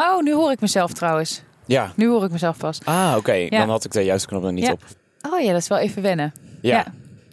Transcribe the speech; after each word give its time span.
Oh, 0.00 0.22
nu 0.22 0.32
hoor 0.34 0.50
ik 0.50 0.60
mezelf 0.60 0.92
trouwens. 0.92 1.42
Ja. 1.66 1.92
Nu 1.96 2.08
hoor 2.08 2.24
ik 2.24 2.30
mezelf 2.30 2.56
pas. 2.56 2.78
Ah, 2.84 3.14
oké. 3.16 3.46
Dan 3.48 3.68
had 3.68 3.84
ik 3.84 3.92
de 3.92 4.02
juiste 4.02 4.28
knop 4.28 4.44
er 4.44 4.52
niet 4.52 4.64
Ja. 4.66 4.72
op. 4.72 4.82
Oh 5.30 5.40
ja, 5.40 5.52
dat 5.52 5.60
is 5.60 5.68
wel 5.68 5.78
even 5.78 6.02
wennen. 6.02 6.32
Ja. 6.60 6.76
Ja. 6.76 6.84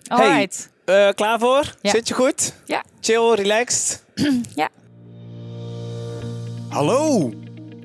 Alright. 0.07 0.69
Eh, 0.85 1.09
klaar 1.09 1.39
voor? 1.39 1.75
Ja. 1.81 1.89
Zit 1.91 2.07
je 2.07 2.13
goed? 2.13 2.53
Ja. 2.65 2.83
Chill, 2.99 3.33
relaxed? 3.33 4.03
Ja. 4.55 4.69
Hallo! 6.69 7.31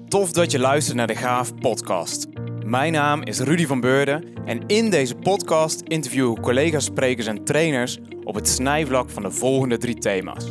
Tof 0.08 0.32
dat 0.32 0.51
je 0.51 0.58
luistert 0.58 0.97
naar 0.97 1.07
de 1.07 1.17
Gaaf 1.17 1.55
podcast. 1.55 2.27
Mijn 2.65 2.93
naam 2.93 3.23
is 3.23 3.39
Rudy 3.39 3.67
van 3.67 3.81
Beurden 3.81 4.25
en 4.45 4.67
in 4.67 4.91
deze 4.91 5.15
podcast 5.15 5.81
interview 5.81 6.31
ik 6.37 6.43
collega's, 6.43 6.85
sprekers 6.85 7.27
en 7.27 7.45
trainers 7.45 7.99
op 8.25 8.35
het 8.35 8.49
snijvlak 8.49 9.11
van 9.11 9.23
de 9.23 9.31
volgende 9.31 9.79
drie 9.79 9.99
thema's. 9.99 10.45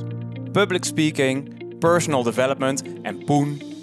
Public 0.51 0.83
speaking, 0.83 1.53
personal 1.79 2.23
development 2.23 2.83
en 3.01 3.23
poen 3.25 3.61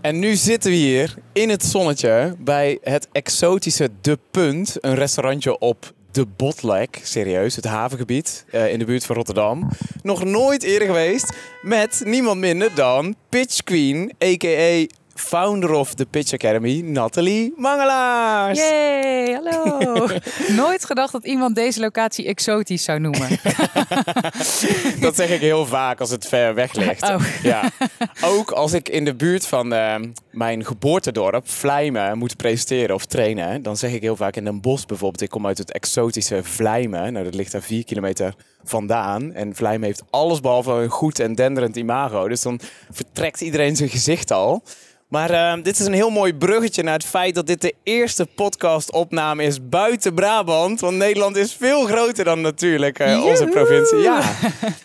En 0.00 0.18
nu 0.18 0.34
zitten 0.34 0.70
we 0.70 0.76
hier 0.76 1.14
in 1.32 1.48
het 1.48 1.64
zonnetje 1.64 2.34
bij 2.38 2.78
het 2.82 3.08
exotische 3.12 3.90
De 4.00 4.18
Punt, 4.30 4.76
een 4.80 4.94
restaurantje 4.94 5.58
op 5.58 5.92
de 6.10 6.26
Botlek, 6.36 7.00
serieus, 7.02 7.56
het 7.56 7.64
havengebied 7.64 8.44
eh, 8.50 8.72
in 8.72 8.78
de 8.78 8.84
buurt 8.84 9.06
van 9.06 9.16
Rotterdam. 9.16 9.68
Nog 10.02 10.24
nooit 10.24 10.62
eerder 10.62 10.88
geweest 10.88 11.32
met 11.62 12.02
niemand 12.04 12.40
minder 12.40 12.74
dan 12.74 13.14
Pitch 13.28 13.62
Queen, 13.62 14.12
a.k.a. 14.24 14.86
founder 15.20 15.72
of 15.72 15.94
the 15.94 16.06
Pitch 16.06 16.32
Academy, 16.32 16.80
Nathalie 16.80 17.52
Mangelaars. 17.56 18.58
Yay, 18.58 19.32
hallo. 19.32 20.06
Nooit 20.62 20.84
gedacht 20.84 21.12
dat 21.12 21.24
iemand 21.24 21.54
deze 21.54 21.80
locatie 21.80 22.26
exotisch 22.26 22.84
zou 22.84 22.98
noemen. 23.00 23.28
Dat 25.00 25.16
zeg 25.16 25.30
ik 25.30 25.40
heel 25.40 25.66
vaak 25.66 26.00
als 26.00 26.10
het 26.10 26.28
ver 26.28 26.54
weg 26.54 26.72
ligt. 26.72 27.02
Oh. 27.02 27.24
Ja. 27.42 27.70
Ook 28.20 28.50
als 28.50 28.72
ik 28.72 28.88
in 28.88 29.04
de 29.04 29.14
buurt 29.14 29.46
van 29.46 29.72
eh, 29.72 29.94
mijn 30.30 30.64
geboortedorp, 30.64 31.48
Vlijmen, 31.50 32.18
moet 32.18 32.36
presenteren 32.36 32.94
of 32.94 33.06
trainen. 33.06 33.62
Dan 33.62 33.76
zeg 33.76 33.92
ik 33.92 34.02
heel 34.02 34.16
vaak 34.16 34.36
in 34.36 34.44
Den 34.44 34.60
Bosch 34.60 34.86
bijvoorbeeld. 34.86 35.22
Ik 35.22 35.30
kom 35.30 35.46
uit 35.46 35.58
het 35.58 35.72
exotische 35.72 36.42
Vlijmen. 36.42 37.12
Nou, 37.12 37.24
dat 37.24 37.34
ligt 37.34 37.52
daar 37.52 37.62
vier 37.62 37.84
kilometer 37.84 38.34
vandaan. 38.64 39.32
En 39.32 39.54
Vlijmen 39.54 39.86
heeft 39.86 40.02
alles 40.10 40.40
behalve 40.40 40.72
een 40.72 40.88
goed 40.88 41.18
en 41.18 41.34
denderend 41.34 41.76
imago. 41.76 42.28
Dus 42.28 42.42
dan 42.42 42.60
vertrekt 42.90 43.40
iedereen 43.40 43.76
zijn 43.76 43.88
gezicht 43.88 44.30
al. 44.30 44.62
Maar 45.10 45.30
eh, 45.30 45.62
dit 45.62 45.78
is 45.80 45.86
een 45.86 45.92
heel 45.92 46.10
mooi 46.10 46.34
bruggetje 46.34 46.82
naar 46.82 46.92
het 46.94 47.04
feit 47.04 47.34
dat 47.34 47.46
dit 47.46 47.60
de 47.60 47.74
eerste 47.82 48.26
podcastopname 48.34 49.42
is 49.44 49.68
buiten 49.68 50.14
Brabant. 50.14 50.80
Want 50.80 50.96
Nederland 50.96 51.36
is 51.36 51.54
veel 51.54 51.84
groter 51.84 52.24
dan 52.24 52.40
natuurlijk 52.40 52.98
eh, 52.98 53.24
onze 53.24 53.46
provincie. 53.46 53.98
Ja. 53.98 54.22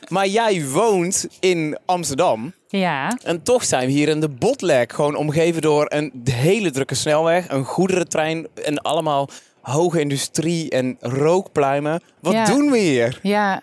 Maar 0.07 0.27
jij 0.27 0.65
woont 0.67 1.27
in 1.39 1.77
Amsterdam. 1.85 2.53
Ja, 2.67 3.17
En 3.23 3.41
toch 3.43 3.63
zijn 3.65 3.85
we 3.85 3.91
hier 3.91 4.07
in 4.07 4.19
de 4.19 4.29
Botlek. 4.29 4.93
Gewoon 4.93 5.15
omgeven 5.15 5.61
door 5.61 5.85
een 5.87 6.11
hele 6.31 6.71
drukke 6.71 6.95
snelweg, 6.95 7.49
een 7.49 7.63
goederentrein 7.65 8.47
en 8.63 8.81
allemaal 8.81 9.29
hoge 9.61 9.99
industrie 9.99 10.69
en 10.69 10.97
rookpluimen. 10.99 12.01
Wat 12.19 12.33
Ja. 12.33 12.45
doen 12.45 12.71
we 12.71 12.77
hier? 12.77 13.19
ja. 13.21 13.61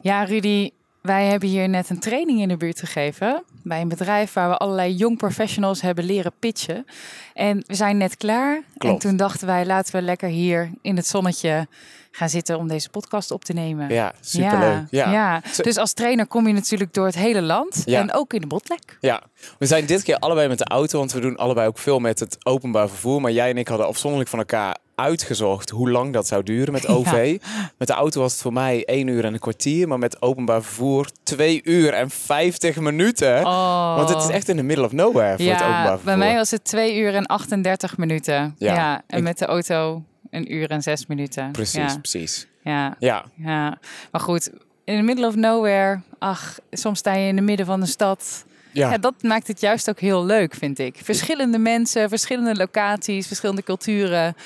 Ja, 0.00 0.24
Rudy, 0.24 0.70
wij 1.02 1.24
hebben 1.26 1.48
hier 1.48 1.68
net 1.68 1.90
een 1.90 1.98
training 2.00 2.40
in 2.40 2.48
de 2.48 2.56
buurt 2.56 2.78
gegeven. 2.80 3.42
Bij 3.66 3.80
een 3.80 3.88
bedrijf 3.88 4.32
waar 4.32 4.48
we 4.48 4.56
allerlei 4.56 4.94
jong 4.94 5.18
professionals 5.18 5.80
hebben 5.80 6.04
leren 6.04 6.32
pitchen. 6.38 6.86
En 7.34 7.64
we 7.66 7.74
zijn 7.74 7.96
net 7.96 8.16
klaar. 8.16 8.62
Klopt. 8.78 8.94
En 8.94 9.08
toen 9.08 9.16
dachten 9.16 9.46
wij, 9.46 9.66
laten 9.66 9.94
we 9.94 10.02
lekker 10.02 10.28
hier 10.28 10.70
in 10.82 10.96
het 10.96 11.06
zonnetje 11.06 11.66
gaan 12.10 12.28
zitten 12.28 12.58
om 12.58 12.68
deze 12.68 12.90
podcast 12.90 13.30
op 13.30 13.44
te 13.44 13.52
nemen. 13.52 13.88
Ja, 13.88 14.12
superleuk. 14.20 14.84
Ja. 14.90 15.12
ja. 15.12 15.42
Dus 15.62 15.76
als 15.76 15.92
trainer 15.92 16.26
kom 16.26 16.46
je 16.46 16.52
natuurlijk 16.52 16.94
door 16.94 17.06
het 17.06 17.14
hele 17.14 17.42
land. 17.42 17.82
Ja. 17.84 18.00
En 18.00 18.14
ook 18.14 18.32
in 18.32 18.40
de 18.40 18.46
botlek. 18.46 18.98
Ja, 19.00 19.22
we 19.58 19.66
zijn 19.66 19.86
dit 19.86 20.02
keer 20.02 20.18
allebei 20.18 20.48
met 20.48 20.58
de 20.58 20.64
auto, 20.64 20.98
want 20.98 21.12
we 21.12 21.20
doen 21.20 21.36
allebei 21.36 21.68
ook 21.68 21.78
veel 21.78 21.98
met 21.98 22.20
het 22.20 22.36
openbaar 22.42 22.88
vervoer. 22.88 23.20
Maar 23.20 23.32
jij 23.32 23.50
en 23.50 23.58
ik 23.58 23.68
hadden 23.68 23.86
afzonderlijk 23.86 24.30
van 24.30 24.38
elkaar 24.38 24.76
uitgezocht 25.00 25.70
hoe 25.70 25.90
lang 25.90 26.12
dat 26.12 26.26
zou 26.26 26.42
duren 26.42 26.72
met 26.72 26.86
OV. 26.96 27.38
Met 27.78 27.88
de 27.88 27.94
auto 27.94 28.20
was 28.20 28.32
het 28.32 28.42
voor 28.42 28.52
mij 28.52 28.84
1 28.84 29.06
uur 29.06 29.24
en 29.24 29.32
een 29.32 29.38
kwartier, 29.38 29.88
maar 29.88 29.98
met 29.98 30.22
openbaar 30.22 30.62
vervoer 30.62 31.08
2 31.22 31.60
uur 31.64 31.92
en 31.92 32.10
50 32.10 32.76
minuten. 32.80 33.44
Oh. 33.44 33.96
Want 33.96 34.08
het 34.08 34.22
is 34.22 34.28
echt 34.28 34.48
in 34.48 34.56
the 34.56 34.62
middle 34.62 34.84
of 34.84 34.92
nowhere 34.92 35.36
voor 35.36 35.46
het 35.52 35.62
openbaar 35.62 35.86
vervoer. 35.86 36.04
bij 36.04 36.16
mij 36.16 36.34
was 36.34 36.50
het 36.50 36.64
2 36.64 36.96
uur 36.98 37.14
en 37.14 37.26
38 37.26 37.96
minuten. 37.96 38.54
Ja, 38.58 38.74
Ja, 38.74 39.02
en 39.06 39.18
ik- 39.18 39.24
met 39.24 39.38
de 39.38 39.46
auto 39.46 40.02
een 40.30 40.52
uur 40.54 40.70
en 40.70 40.82
6 40.82 41.06
minuten. 41.06 41.52
Precies, 41.52 41.94
precies. 41.96 42.46
ja, 42.62 42.96
Ja, 42.98 43.24
ja. 43.36 43.78
Maar 44.12 44.20
goed, 44.20 44.50
in 44.84 44.96
the 44.96 45.02
middle 45.02 45.26
of 45.26 45.34
nowhere. 45.34 46.00
Ach, 46.18 46.58
soms 46.70 46.98
sta 46.98 47.14
je 47.14 47.28
in 47.28 47.36
het 47.36 47.44
midden 47.44 47.66
van 47.66 47.80
de 47.80 47.86
stad. 47.86 48.44
ja. 48.72 48.90
Ja, 48.90 48.98
dat 48.98 49.14
maakt 49.20 49.46
het 49.46 49.60
juist 49.60 49.88
ook 49.90 50.00
heel 50.00 50.24
leuk, 50.24 50.54
vind 50.54 50.78
ik. 50.78 50.96
Verschillende 51.02 51.58
mensen, 51.58 52.08
verschillende 52.08 52.54
locaties, 52.54 53.26
verschillende 53.26 53.62
culturen. 53.62 54.36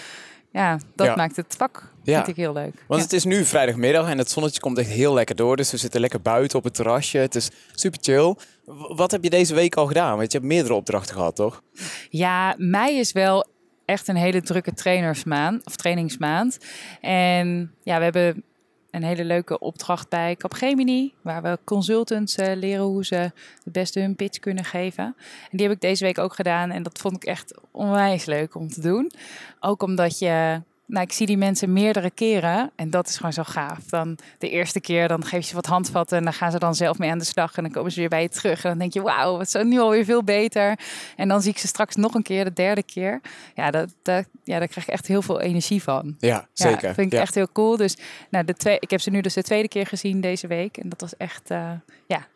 Ja, 0.53 0.78
dat 0.94 1.06
Ja. 1.06 1.15
maakt 1.15 1.37
het 1.37 1.55
vak, 1.59 1.93
Ja. 2.03 2.15
vind 2.15 2.28
ik 2.28 2.37
heel 2.37 2.53
leuk. 2.53 2.84
Want 2.87 3.00
Ja. 3.00 3.06
het 3.06 3.12
is 3.12 3.25
nu 3.25 3.44
vrijdagmiddag 3.44 4.09
en 4.09 4.19
het 4.19 4.31
zonnetje 4.31 4.61
komt 4.61 4.78
echt 4.78 4.88
heel 4.88 5.15
lekker 5.15 5.37
door. 5.37 5.56
Dus 5.56 5.71
we 5.71 5.77
zitten 5.77 6.00
lekker 6.00 6.21
buiten 6.21 6.59
op 6.59 6.65
het 6.65 6.75
terrasje. 6.75 7.19
Het 7.19 7.34
is 7.34 7.50
super 7.75 7.99
chill. 8.03 8.34
Wat 8.88 9.11
heb 9.11 9.22
je 9.25 9.31
deze 9.31 9.55
week 9.55 9.75
al 9.75 9.87
gedaan? 9.87 10.16
Want 10.16 10.33
je 10.33 10.38
hebt 10.38 10.50
meerdere 10.50 10.75
opdrachten 10.75 11.15
gehad, 11.15 11.37
toch? 11.37 11.62
Ja, 12.11 12.55
mei 12.59 12.99
is 12.99 13.12
wel 13.12 13.47
echt 13.84 14.09
een 14.09 14.16
hele 14.16 14.43
drukke 14.43 14.72
trainersmaand 14.72 15.66
of 15.66 15.77
trainingsmaand. 15.77 16.59
En 17.00 17.75
ja, 17.82 17.97
we 17.99 18.05
hebben 18.05 18.44
een 18.91 19.03
hele 19.03 19.25
leuke 19.25 19.59
opdracht 19.59 20.09
bij 20.09 20.37
Capgemini, 20.37 21.12
waar 21.23 21.43
we 21.43 21.59
consultants 21.65 22.37
eh, 22.37 22.56
leren 22.56 22.84
hoe 22.84 23.05
ze 23.05 23.15
het 23.65 23.73
beste 23.73 24.01
hun 24.01 24.17
pitch 24.17 24.39
kunnen 24.39 24.65
geven. 24.65 25.05
En 25.51 25.56
die 25.56 25.67
heb 25.67 25.75
ik 25.75 25.81
deze 25.81 26.05
week 26.05 26.19
ook 26.19 26.34
gedaan 26.34 26.71
en 26.71 26.83
dat 26.83 26.99
vond 26.99 27.17
ik 27.17 27.25
echt 27.25 27.55
onwijs 27.71 28.25
leuk 28.25 28.55
om 28.55 28.69
te 28.69 28.81
doen. 28.81 29.11
Ook 29.61 29.83
omdat 29.83 30.19
je 30.19 30.62
nou, 30.91 31.05
ik 31.05 31.12
zie 31.12 31.27
die 31.27 31.37
mensen 31.37 31.73
meerdere 31.73 32.11
keren 32.11 32.71
en 32.77 32.91
dat 32.91 33.09
is 33.09 33.17
gewoon 33.17 33.33
zo 33.33 33.43
gaaf. 33.43 33.78
Dan 33.84 34.19
de 34.39 34.51
eerste 34.51 34.81
keer, 34.81 35.09
dan 35.09 35.25
geef 35.25 35.41
je 35.41 35.47
ze 35.47 35.55
wat 35.55 35.67
handvatten 35.67 36.19
en 36.19 36.25
dan 36.25 36.33
gaan 36.33 36.51
ze 36.51 36.59
dan 36.59 36.75
zelf 36.75 36.99
mee 36.99 37.11
aan 37.11 37.19
de 37.19 37.25
slag 37.25 37.56
en 37.56 37.62
dan 37.62 37.73
komen 37.73 37.93
ze 37.93 38.01
weer 38.01 38.09
bij 38.09 38.23
je 38.23 38.28
terug. 38.28 38.62
En 38.65 38.71
dan 38.71 38.78
denk 38.78 38.93
je, 38.93 39.03
wauw, 39.03 39.37
wat 39.37 39.55
is 39.55 39.62
nu 39.62 39.79
alweer 39.79 40.05
veel 40.05 40.25
beter. 40.25 40.79
En 41.17 41.29
dan 41.29 41.43
zie 41.43 41.50
ik 41.50 41.59
ze 41.59 41.67
straks 41.67 41.97
nog 41.97 42.15
een 42.15 42.23
keer, 42.23 42.45
de 42.45 42.53
derde 42.53 42.83
keer. 42.83 43.21
Ja, 43.55 43.71
dat, 43.71 43.95
dat, 44.03 44.25
ja 44.45 44.59
daar 44.59 44.69
krijg 44.69 44.87
ik 44.87 44.93
echt 44.93 45.06
heel 45.06 45.23
veel 45.23 45.41
energie 45.41 45.83
van. 45.83 46.17
Ja, 46.19 46.49
zeker. 46.53 46.89
Ja, 46.89 46.95
vind 46.95 47.06
ik 47.06 47.12
Ja. 47.12 47.21
echt 47.21 47.34
heel 47.34 47.53
cool. 47.53 47.77
Dus 47.77 47.97
nou, 48.31 48.45
de 48.45 48.55
twee, 48.55 48.77
ik 48.81 48.91
heb 48.91 49.00
ze 49.00 49.11
nu 49.11 49.21
dus 49.21 49.34
de 49.34 49.43
tweede 49.43 49.69
keer 49.69 49.87
gezien 49.87 50.21
deze 50.21 50.47
week. 50.47 50.77
En 50.77 50.89
dat 50.89 51.00
was 51.00 51.17
echt, 51.17 51.50
eh, 51.50 51.71
ja, 52.06 52.27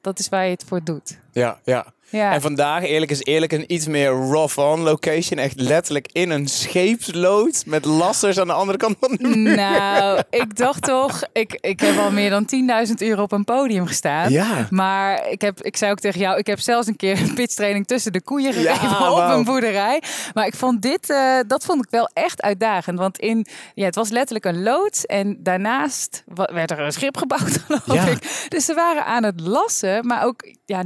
dat 0.00 0.18
is 0.18 0.28
waar 0.28 0.44
je 0.44 0.50
het 0.50 0.64
voor 0.66 0.84
doet. 0.84 1.18
Ja, 1.32 1.58
ja. 1.64 1.86
Ja. 2.10 2.32
En 2.32 2.40
vandaag, 2.40 2.82
eerlijk 2.82 3.10
is 3.10 3.22
eerlijk, 3.22 3.52
een 3.52 3.64
iets 3.72 3.86
meer 3.86 4.08
rough-on 4.08 4.80
location. 4.80 5.38
Echt 5.38 5.60
letterlijk 5.60 6.08
in 6.12 6.30
een 6.30 6.48
scheepslood 6.48 7.62
met 7.66 7.84
lassers 7.84 8.38
aan 8.38 8.46
de 8.46 8.52
andere 8.52 8.78
kant 8.78 8.96
van 9.00 9.16
de 9.20 9.28
Nou, 9.36 10.22
ik 10.30 10.56
dacht 10.56 10.82
toch, 10.82 11.22
ik, 11.32 11.58
ik 11.60 11.80
heb 11.80 11.98
al 11.98 12.10
meer 12.10 12.30
dan 12.30 12.48
10.000 12.88 12.92
euro 12.98 13.22
op 13.22 13.32
een 13.32 13.44
podium 13.44 13.86
gestaan. 13.86 14.30
Ja. 14.30 14.66
Maar 14.70 15.28
ik, 15.28 15.40
heb, 15.40 15.62
ik 15.62 15.76
zei 15.76 15.90
ook 15.90 15.98
tegen 15.98 16.20
jou, 16.20 16.38
ik 16.38 16.46
heb 16.46 16.60
zelfs 16.60 16.86
een 16.86 16.96
keer 16.96 17.20
een 17.20 17.34
pitchtraining 17.34 17.86
tussen 17.86 18.12
de 18.12 18.22
koeien 18.22 18.60
Ja, 18.60 18.74
gegeven 18.74 19.10
op 19.12 19.18
een 19.18 19.44
boerderij. 19.44 20.02
Maar 20.34 20.46
ik 20.46 20.54
vond 20.54 20.82
dit, 20.82 21.10
eh, 21.10 21.38
dat 21.46 21.64
vond 21.64 21.84
ik 21.84 21.90
wel 21.90 22.10
echt 22.12 22.42
uitdagend. 22.42 22.98
Want 22.98 23.18
in, 23.18 23.46
ja, 23.74 23.84
het 23.84 23.94
was 23.94 24.08
letterlijk 24.08 24.44
een 24.44 24.62
loods 24.62 25.06
en 25.06 25.36
daarnaast 25.42 26.22
werd 26.34 26.70
er 26.70 26.80
een 26.80 26.92
schip 26.92 27.16
gebouwd, 27.16 27.58
geloof 27.66 28.04
Ja. 28.04 28.06
ik. 28.10 28.46
Dus 28.48 28.64
ze 28.64 28.74
waren 28.74 29.04
aan 29.04 29.24
het 29.24 29.40
lassen, 29.40 30.06
maar 30.06 30.24
ook, 30.24 30.54
ja, 30.66 30.82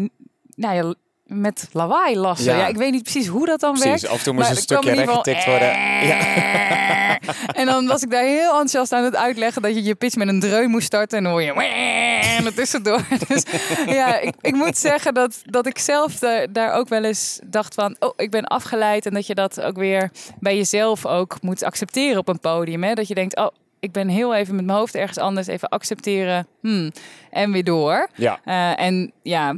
nou 0.54 0.74
ja, 0.74 0.94
met 1.26 1.68
lawaai 1.72 2.16
lassen. 2.16 2.52
Ja. 2.52 2.58
Ja. 2.58 2.66
ik 2.66 2.76
weet 2.76 2.92
niet 2.92 3.02
precies 3.02 3.26
hoe 3.26 3.46
dat 3.46 3.60
dan 3.60 3.72
Precies, 3.72 3.90
werkt. 3.90 4.08
af 4.08 4.18
en 4.18 4.24
toe 4.24 4.32
moest 4.34 4.50
een 4.50 4.56
stukje 4.56 4.90
in 4.90 4.98
ieder 4.98 5.14
recht 5.14 5.28
geval, 5.28 5.34
getikt 5.34 5.46
worden. 5.46 5.68
Ja. 6.06 7.18
En 7.52 7.66
dan 7.66 7.86
was 7.86 8.02
ik 8.02 8.10
daar 8.10 8.22
heel 8.24 8.48
enthousiast 8.50 8.92
aan 8.92 9.04
het 9.04 9.16
uitleggen 9.16 9.62
dat 9.62 9.74
je 9.74 9.82
je 9.82 9.94
pitch 9.94 10.16
met 10.16 10.28
een 10.28 10.40
dreun 10.40 10.70
moest 10.70 10.86
starten. 10.86 11.18
En 11.18 11.24
dan 11.24 11.32
hoor 11.32 11.42
je 11.42 11.52
en 12.44 12.54
tussendoor. 12.54 13.00
Dus 13.28 13.44
ja, 13.86 14.18
ik, 14.20 14.34
ik 14.40 14.54
moet 14.54 14.76
zeggen 14.78 15.14
dat, 15.14 15.42
dat 15.44 15.66
ik 15.66 15.78
zelf 15.78 16.18
da- 16.18 16.46
daar 16.46 16.72
ook 16.72 16.88
wel 16.88 17.04
eens 17.04 17.40
dacht 17.44 17.74
van... 17.74 17.96
oh, 17.98 18.12
ik 18.16 18.30
ben 18.30 18.44
afgeleid. 18.44 19.06
En 19.06 19.14
dat 19.14 19.26
je 19.26 19.34
dat 19.34 19.60
ook 19.60 19.76
weer 19.76 20.10
bij 20.40 20.56
jezelf 20.56 21.06
ook 21.06 21.36
moet 21.40 21.62
accepteren 21.62 22.18
op 22.18 22.28
een 22.28 22.40
podium. 22.40 22.82
Hè? 22.82 22.94
Dat 22.94 23.08
je 23.08 23.14
denkt, 23.14 23.36
oh, 23.36 23.48
ik 23.80 23.92
ben 23.92 24.08
heel 24.08 24.34
even 24.34 24.54
met 24.54 24.64
mijn 24.64 24.78
hoofd 24.78 24.94
ergens 24.94 25.18
anders. 25.18 25.46
Even 25.46 25.68
accepteren. 25.68 26.46
Hmm, 26.60 26.92
en 27.30 27.52
weer 27.52 27.64
door. 27.64 28.08
Ja. 28.14 28.40
Eh, 28.44 28.84
en 28.86 29.12
ja, 29.22 29.56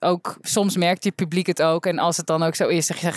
ook 0.00 0.36
soms 0.40 0.76
merkt 0.76 1.04
je 1.04 1.10
publiek 1.10 1.46
het 1.46 1.62
ook. 1.62 1.86
En 1.86 1.98
als 1.98 2.16
het 2.16 2.26
dan 2.26 2.42
ook 2.42 2.54
zo 2.54 2.68
is, 2.68 2.86
zeg 2.86 3.00
je, 3.00 3.12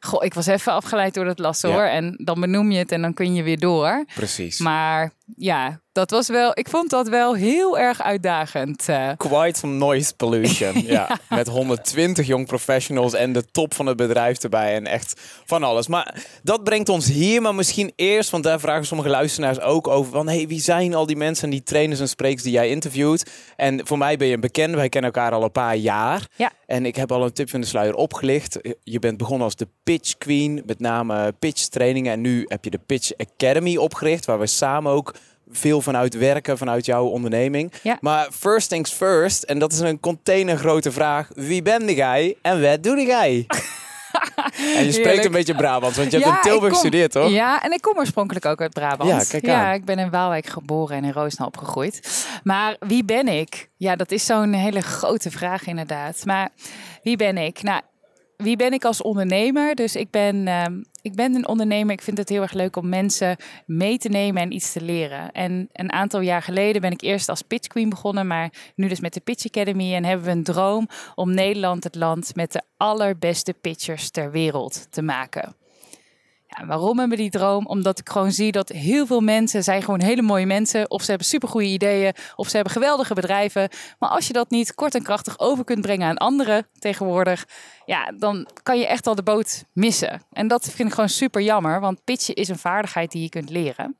goh, 0.00 0.24
ik 0.24 0.34
was 0.34 0.46
even 0.46 0.72
afgeleid 0.72 1.14
door 1.14 1.26
het 1.26 1.38
lassen 1.38 1.68
Ja. 1.68 1.74
hoor. 1.74 1.84
En 1.84 2.14
dan 2.24 2.40
benoem 2.40 2.70
je 2.70 2.78
het 2.78 2.92
en 2.92 3.02
dan 3.02 3.14
kun 3.14 3.34
je 3.34 3.42
weer 3.42 3.58
door. 3.58 4.04
Precies. 4.14 4.58
Maar 4.58 5.12
ja, 5.36 5.80
dat 5.92 6.10
was 6.10 6.28
wel, 6.28 6.50
ik 6.54 6.68
vond 6.68 6.90
dat 6.90 7.08
wel 7.08 7.34
heel 7.34 7.78
erg 7.78 8.02
uitdagend. 8.02 8.88
eh. 8.88 9.08
Quite 9.16 9.58
some 9.58 9.74
noise 9.74 10.14
pollution. 10.16 10.82
ja. 10.96 11.18
Met 11.28 11.48
120 11.48 12.26
young 12.26 12.46
professionals 12.46 13.14
en 13.14 13.32
de 13.32 13.44
top 13.50 13.74
van 13.74 13.86
het 13.86 13.96
bedrijf 13.96 14.38
erbij. 14.38 14.74
En 14.74 14.86
echt 14.86 15.20
van 15.44 15.62
alles. 15.62 15.86
Maar 15.88 16.14
dat 16.42 16.64
brengt 16.64 16.88
ons 16.88 17.06
hier. 17.06 17.42
Maar 17.42 17.54
misschien 17.54 17.92
eerst, 17.96 18.30
want 18.30 18.44
daar 18.44 18.60
vragen 18.60 18.86
sommige 18.86 19.08
luisteraars 19.08 19.60
ook 19.60 19.88
over. 19.88 20.12
Van, 20.12 20.28
hey, 20.28 20.46
wie 20.46 20.60
zijn 20.60 20.94
al 20.94 21.06
die 21.06 21.16
mensen, 21.16 21.50
die 21.50 21.62
trainers 21.62 22.00
en 22.00 22.08
sprekers 22.08 22.42
die 22.42 22.52
jij 22.52 22.68
interviewt? 22.68 23.30
En 23.56 23.86
voor 23.86 23.98
mij 23.98 24.16
ben 24.16 24.26
je 24.28 24.34
een 24.34 24.40
bekende. 24.40 24.76
Wij 24.76 24.88
kennen 24.88 25.12
elkaar 25.12 25.32
al 25.32 25.42
een 25.42 25.52
paar 25.52 25.76
jaar. 25.76 26.26
Ja. 26.36 26.52
En 26.66 26.86
ik 26.86 26.96
heb 26.96 27.12
al 27.12 27.24
een 27.24 27.32
tip 27.32 27.50
van 27.50 27.60
de 27.60 27.66
sluier 27.66 27.94
opgelicht. 27.94 28.58
Je 28.82 28.98
bent 28.98 29.16
begonnen 29.16 29.44
als 29.44 29.56
de 29.56 29.68
Pitch 29.82 30.18
Queen. 30.18 30.62
Met 30.66 30.80
name 30.80 31.32
pitch 31.38 31.66
trainingen. 31.66 32.12
En 32.12 32.20
nu 32.20 32.44
heb 32.48 32.64
je 32.64 32.70
de 32.70 32.80
Pitch 32.86 33.10
Academy 33.16 33.76
opgericht. 33.76 34.24
Waar 34.24 34.38
we 34.38 34.46
samen 34.46 34.92
ook 34.92 35.14
veel 35.50 35.80
vanuit 35.80 36.14
werken, 36.14 36.58
vanuit 36.58 36.86
jouw 36.86 37.04
onderneming. 37.04 37.72
Ja. 37.82 37.98
Maar 38.00 38.28
first 38.32 38.68
things 38.68 38.92
first, 38.92 39.42
en 39.42 39.58
dat 39.58 39.72
is 39.72 39.78
een 39.78 40.00
containergrote 40.00 40.92
vraag. 40.92 41.28
Wie 41.34 41.62
ben 41.62 41.94
jij 41.94 42.36
en 42.42 42.62
wat 42.62 42.82
doe 42.82 43.00
jij? 43.06 43.46
en 44.76 44.84
je 44.84 44.92
spreekt 44.92 44.96
Heerlijk. 44.96 45.24
een 45.24 45.32
beetje 45.32 45.54
Brabants, 45.54 45.96
want 45.96 46.10
je 46.10 46.18
hebt 46.18 46.30
in 46.30 46.40
Tilburg 46.42 46.62
kom- 46.62 46.72
gestudeerd, 46.72 47.12
toch? 47.12 47.30
Ja, 47.30 47.62
en 47.62 47.72
ik 47.72 47.80
kom 47.80 47.96
oorspronkelijk 47.96 48.46
ook 48.46 48.60
uit 48.60 48.72
Brabant. 48.72 49.10
Ja, 49.10 49.24
kijk 49.28 49.46
Ja, 49.46 49.72
ik 49.72 49.84
ben 49.84 49.98
in 49.98 50.10
Waalwijk 50.10 50.46
geboren 50.46 50.96
en 50.96 51.04
in 51.04 51.12
Roosnal 51.12 51.46
opgegroeid. 51.46 52.26
Maar 52.44 52.76
wie 52.80 53.04
ben 53.04 53.28
ik? 53.28 53.68
Ja, 53.76 53.96
dat 53.96 54.10
is 54.10 54.26
zo'n 54.26 54.52
hele 54.52 54.80
grote 54.80 55.30
vraag 55.30 55.66
inderdaad. 55.66 56.24
Maar 56.24 56.50
wie 57.02 57.16
ben 57.16 57.38
ik? 57.38 57.62
Nou, 57.62 57.80
wie 58.42 58.56
ben 58.56 58.72
ik 58.72 58.84
als 58.84 59.02
ondernemer? 59.02 59.74
Dus 59.74 59.96
ik 59.96 60.10
ben, 60.10 60.46
ehm, 60.46 60.82
ik 61.02 61.14
ben 61.14 61.34
een 61.34 61.48
ondernemer. 61.48 61.92
Ik 61.92 62.02
vind 62.02 62.18
het 62.18 62.28
heel 62.28 62.42
erg 62.42 62.52
leuk 62.52 62.76
om 62.76 62.88
mensen 62.88 63.36
mee 63.66 63.98
te 63.98 64.08
nemen 64.08 64.42
en 64.42 64.52
iets 64.52 64.72
te 64.72 64.80
leren. 64.80 65.32
En 65.32 65.68
een 65.72 65.92
aantal 65.92 66.20
jaar 66.20 66.42
geleden 66.42 66.80
ben 66.80 66.90
ik 66.90 67.00
eerst 67.00 67.28
als 67.28 67.42
pitch 67.42 67.66
queen 67.66 67.88
begonnen, 67.88 68.26
maar 68.26 68.52
nu 68.74 68.88
dus 68.88 69.00
met 69.00 69.14
de 69.14 69.20
Pitch 69.20 69.46
Academy. 69.46 69.94
En 69.94 70.04
hebben 70.04 70.26
we 70.26 70.32
een 70.32 70.44
droom 70.44 70.88
om 71.14 71.34
Nederland 71.34 71.84
het 71.84 71.94
land 71.94 72.34
met 72.34 72.52
de 72.52 72.62
allerbeste 72.76 73.54
pitchers 73.60 74.10
ter 74.10 74.30
wereld 74.30 74.86
te 74.90 75.02
maken. 75.02 75.61
Ja, 76.58 76.66
waarom 76.66 76.98
hebben 76.98 77.16
we 77.16 77.22
die 77.22 77.30
droom? 77.30 77.66
Omdat 77.66 77.98
ik 77.98 78.08
gewoon 78.08 78.32
zie 78.32 78.52
dat 78.52 78.68
heel 78.68 79.06
veel 79.06 79.20
mensen 79.20 79.62
zijn 79.62 79.82
gewoon 79.82 80.00
hele 80.00 80.22
mooie 80.22 80.46
mensen. 80.46 80.90
Of 80.90 81.02
ze 81.02 81.10
hebben 81.10 81.26
supergoeie 81.26 81.72
ideeën, 81.72 82.14
of 82.36 82.48
ze 82.48 82.54
hebben 82.54 82.72
geweldige 82.72 83.14
bedrijven. 83.14 83.68
Maar 83.98 84.10
als 84.10 84.26
je 84.26 84.32
dat 84.32 84.50
niet 84.50 84.74
kort 84.74 84.94
en 84.94 85.02
krachtig 85.02 85.38
over 85.38 85.64
kunt 85.64 85.80
brengen 85.80 86.08
aan 86.08 86.16
anderen 86.16 86.66
tegenwoordig, 86.78 87.46
ja, 87.84 88.12
dan 88.18 88.48
kan 88.62 88.78
je 88.78 88.86
echt 88.86 89.06
al 89.06 89.14
de 89.14 89.22
boot 89.22 89.64
missen. 89.72 90.22
En 90.32 90.48
dat 90.48 90.70
vind 90.70 90.88
ik 90.88 90.94
gewoon 90.94 91.08
super 91.08 91.42
jammer, 91.42 91.80
want 91.80 92.04
pitchen 92.04 92.34
is 92.34 92.48
een 92.48 92.58
vaardigheid 92.58 93.10
die 93.10 93.22
je 93.22 93.28
kunt 93.28 93.50
leren. 93.50 93.96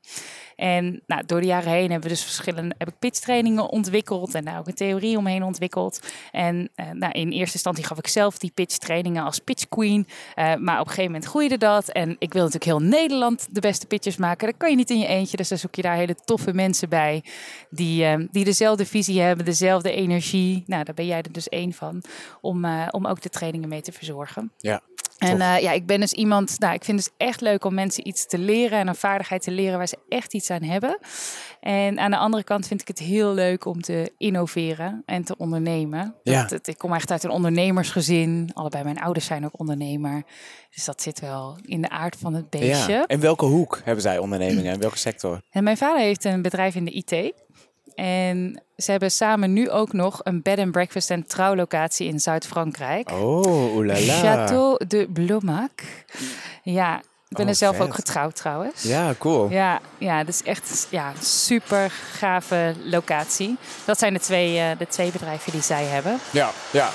En 0.63 1.01
nou, 1.07 1.23
door 1.25 1.41
de 1.41 1.47
jaren 1.47 1.71
heen 1.71 1.91
hebben 1.91 2.09
we 2.09 2.15
dus 2.15 2.23
verschillende 2.23 2.75
heb 2.77 2.87
ik 2.87 2.99
pitchtrainingen 2.99 3.69
ontwikkeld 3.69 4.35
en 4.35 4.45
daar 4.45 4.59
ook 4.59 4.67
een 4.67 4.73
theorie 4.73 5.17
omheen 5.17 5.43
ontwikkeld. 5.43 5.99
En 6.31 6.69
eh, 6.75 6.89
nou, 6.89 7.11
in 7.11 7.31
eerste 7.31 7.53
instantie 7.53 7.83
gaf 7.83 7.97
ik 7.97 8.07
zelf 8.07 8.37
die 8.37 8.51
pitchtrainingen 8.53 9.23
als 9.23 9.39
pitch 9.39 9.67
queen. 9.69 10.07
Eh, 10.35 10.55
maar 10.55 10.79
op 10.79 10.85
een 10.85 10.91
gegeven 10.91 11.11
moment 11.11 11.25
groeide 11.25 11.57
dat. 11.57 11.89
En 11.89 12.15
ik 12.19 12.33
wil 12.33 12.43
natuurlijk 12.43 12.71
heel 12.71 12.89
Nederland 12.89 13.47
de 13.51 13.59
beste 13.59 13.87
pitchers 13.87 14.17
maken. 14.17 14.47
Dat 14.47 14.57
kan 14.57 14.69
je 14.69 14.75
niet 14.75 14.89
in 14.89 14.99
je 14.99 15.07
eentje. 15.07 15.37
Dus 15.37 15.47
dan 15.47 15.57
zoek 15.57 15.75
je 15.75 15.81
daar 15.81 15.95
hele 15.95 16.15
toffe 16.25 16.53
mensen 16.53 16.89
bij. 16.89 17.23
Die, 17.69 18.05
eh, 18.05 18.19
die 18.31 18.45
dezelfde 18.45 18.85
visie 18.85 19.21
hebben, 19.21 19.45
dezelfde 19.45 19.91
energie. 19.91 20.63
Nou, 20.67 20.83
daar 20.83 20.95
ben 20.95 21.05
jij 21.05 21.21
er 21.21 21.31
dus 21.31 21.49
één 21.49 21.73
van. 21.73 22.03
Om, 22.41 22.65
om 22.89 23.07
ook 23.07 23.21
de 23.21 23.29
trainingen 23.29 23.69
mee 23.69 23.81
te 23.81 23.91
verzorgen. 23.91 24.51
Ja. 24.57 24.81
En 25.23 25.41
eh, 25.41 25.61
ja, 25.61 25.71
ik 25.71 25.85
ben 25.85 25.99
dus 25.99 26.13
iemand, 26.13 26.59
nou, 26.59 26.73
ik 26.73 26.83
vind 26.83 26.99
het 26.99 27.13
echt 27.17 27.41
leuk 27.41 27.65
om 27.65 27.73
mensen 27.73 28.07
iets 28.07 28.27
te 28.27 28.37
leren 28.37 28.79
en 28.79 28.87
een 28.87 28.95
vaardigheid 28.95 29.41
te 29.41 29.51
leren 29.51 29.77
waar 29.77 29.87
ze 29.87 29.97
echt 30.09 30.33
iets 30.33 30.49
aan 30.49 30.63
hebben. 30.63 30.99
En 31.59 31.99
aan 31.99 32.11
de 32.11 32.17
andere 32.17 32.43
kant 32.43 32.67
vind 32.67 32.81
ik 32.81 32.87
het 32.87 32.99
heel 32.99 33.33
leuk 33.33 33.65
om 33.65 33.81
te 33.81 34.11
innoveren 34.17 35.03
en 35.05 35.23
te 35.23 35.37
ondernemen. 35.37 36.15
Ja. 36.23 36.45
Dat, 36.45 36.67
ik 36.67 36.77
kom 36.77 36.93
echt 36.93 37.11
uit 37.11 37.23
een 37.23 37.29
ondernemersgezin. 37.29 38.49
Allebei 38.53 38.83
mijn 38.83 39.01
ouders 39.01 39.25
zijn 39.25 39.45
ook 39.45 39.59
ondernemer. 39.59 40.23
Dus 40.69 40.85
dat 40.85 41.01
zit 41.01 41.19
wel 41.19 41.57
in 41.65 41.81
de 41.81 41.89
aard 41.89 42.15
van 42.19 42.33
het 42.33 42.49
beestje. 42.49 42.93
Ja. 42.93 43.07
In 43.07 43.19
welke 43.19 43.45
hoek 43.45 43.81
hebben 43.83 44.01
zij 44.03 44.17
ondernemingen? 44.17 44.73
In 44.73 44.79
welke 44.79 44.97
sector? 44.97 45.41
En 45.49 45.63
mijn 45.63 45.77
vader 45.77 46.01
heeft 46.01 46.23
een 46.23 46.41
bedrijf 46.41 46.75
in 46.75 46.85
de 46.85 46.91
IT. 46.91 47.33
En 47.95 48.63
ze 48.77 48.91
hebben 48.91 49.11
samen 49.11 49.53
nu 49.53 49.69
ook 49.69 49.93
nog 49.93 50.19
een 50.23 50.41
bed 50.41 50.59
and 50.59 50.71
breakfast 50.71 51.09
en 51.09 51.27
trouwlocatie 51.27 52.07
in 52.07 52.19
Zuid-Frankrijk. 52.19 53.11
Oh, 53.11 53.75
oelala. 53.75 54.47
Château 54.47 54.87
de 54.87 55.07
Blomac. 55.13 55.71
Ja, 56.63 56.97
ik 57.29 57.39
ben 57.39 57.45
Oh, 57.45 57.51
er 57.51 57.55
zelf 57.57 57.75
vet. 57.75 57.85
ook 57.85 57.93
getrouwd 57.93 58.35
trouwens. 58.35 58.81
Ja, 58.83 59.13
cool. 59.17 59.49
Ja, 59.49 59.79
ja, 59.97 60.19
dat 60.23 60.33
is 60.33 60.43
echt 60.43 60.87
ja, 60.89 61.09
een 61.09 61.23
super 61.25 61.89
gave 62.13 62.73
locatie. 62.83 63.57
Dat 63.85 63.99
zijn 63.99 64.13
de 64.13 64.19
twee, 64.19 64.59
eh, 64.59 64.77
de 64.77 64.87
twee 64.87 65.11
bedrijven 65.11 65.51
die 65.51 65.61
zij 65.61 65.83
hebben. 65.83 66.19
Ja, 66.31 66.49
ja. 66.71 66.89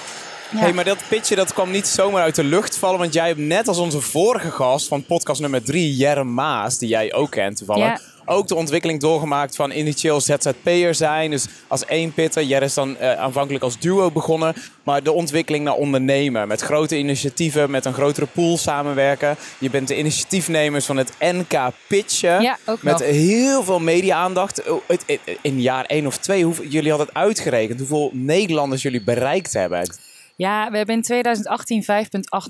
Ja. 0.50 0.58
Hey, 0.58 0.72
maar 0.72 0.84
dat 0.84 0.98
pitje 1.08 1.36
dat 1.36 1.52
kwam 1.52 1.70
niet 1.70 1.86
zomaar 1.86 2.22
uit 2.22 2.34
de 2.34 2.44
lucht 2.44 2.76
vallen. 2.76 2.98
Want 2.98 3.12
jij 3.12 3.26
hebt 3.26 3.38
net 3.38 3.68
als 3.68 3.78
onze 3.78 4.00
vorige 4.00 4.50
gast 4.50 4.88
van 4.88 5.04
podcast 5.04 5.40
nummer 5.40 5.64
3, 5.64 5.96
Jerre 5.96 6.24
Maas, 6.24 6.78
die 6.78 6.88
jij 6.88 7.14
ook 7.14 7.30
kent 7.30 7.56
toevallig. 7.56 7.84
Ja. 7.84 7.98
Ook 8.30 8.48
de 8.48 8.54
ontwikkeling 8.54 9.00
doorgemaakt 9.00 9.56
van 9.56 9.70
initieel 9.70 10.20
ZZP'er 10.20 10.94
zijn. 10.94 11.30
Dus 11.30 11.46
als 11.68 11.84
één 11.84 12.12
pitter. 12.12 12.42
Jerre 12.42 12.64
is 12.64 12.74
dan 12.74 12.96
eh, 12.96 13.12
aanvankelijk 13.12 13.64
als 13.64 13.78
duo 13.78 14.10
begonnen. 14.10 14.54
Maar 14.82 15.02
de 15.02 15.12
ontwikkeling 15.12 15.64
naar 15.64 15.74
ondernemer. 15.74 16.46
Met 16.46 16.60
grote 16.60 16.98
initiatieven, 16.98 17.70
met 17.70 17.84
een 17.84 17.92
grotere 17.92 18.26
pool 18.26 18.58
samenwerken. 18.58 19.36
Je 19.58 19.70
bent 19.70 19.88
de 19.88 19.98
initiatiefnemers 19.98 20.86
van 20.86 20.96
het 20.96 21.12
NK 21.18 21.70
Pitchen. 21.86 22.42
Ja, 22.42 22.58
ook 22.64 22.82
met 22.82 22.98
nog. 22.98 23.08
heel 23.08 23.64
veel 23.64 23.80
media-aandacht. 23.80 24.68
Oh, 24.68 24.82
In 25.42 25.60
jaar 25.60 25.84
één 25.84 26.06
of 26.06 26.18
twee, 26.18 26.44
hoeveel, 26.44 26.64
jullie 26.64 26.90
hadden 26.90 27.08
het 27.08 27.16
uitgerekend 27.16 27.78
hoeveel 27.78 28.10
Nederlanders 28.12 28.82
jullie 28.82 29.02
bereikt 29.02 29.52
hebben. 29.52 29.90
Ja, 30.38 30.70
we 30.70 30.76
hebben 30.76 30.94
in 30.94 31.02
2018 31.02 31.82
5,8 31.82 31.88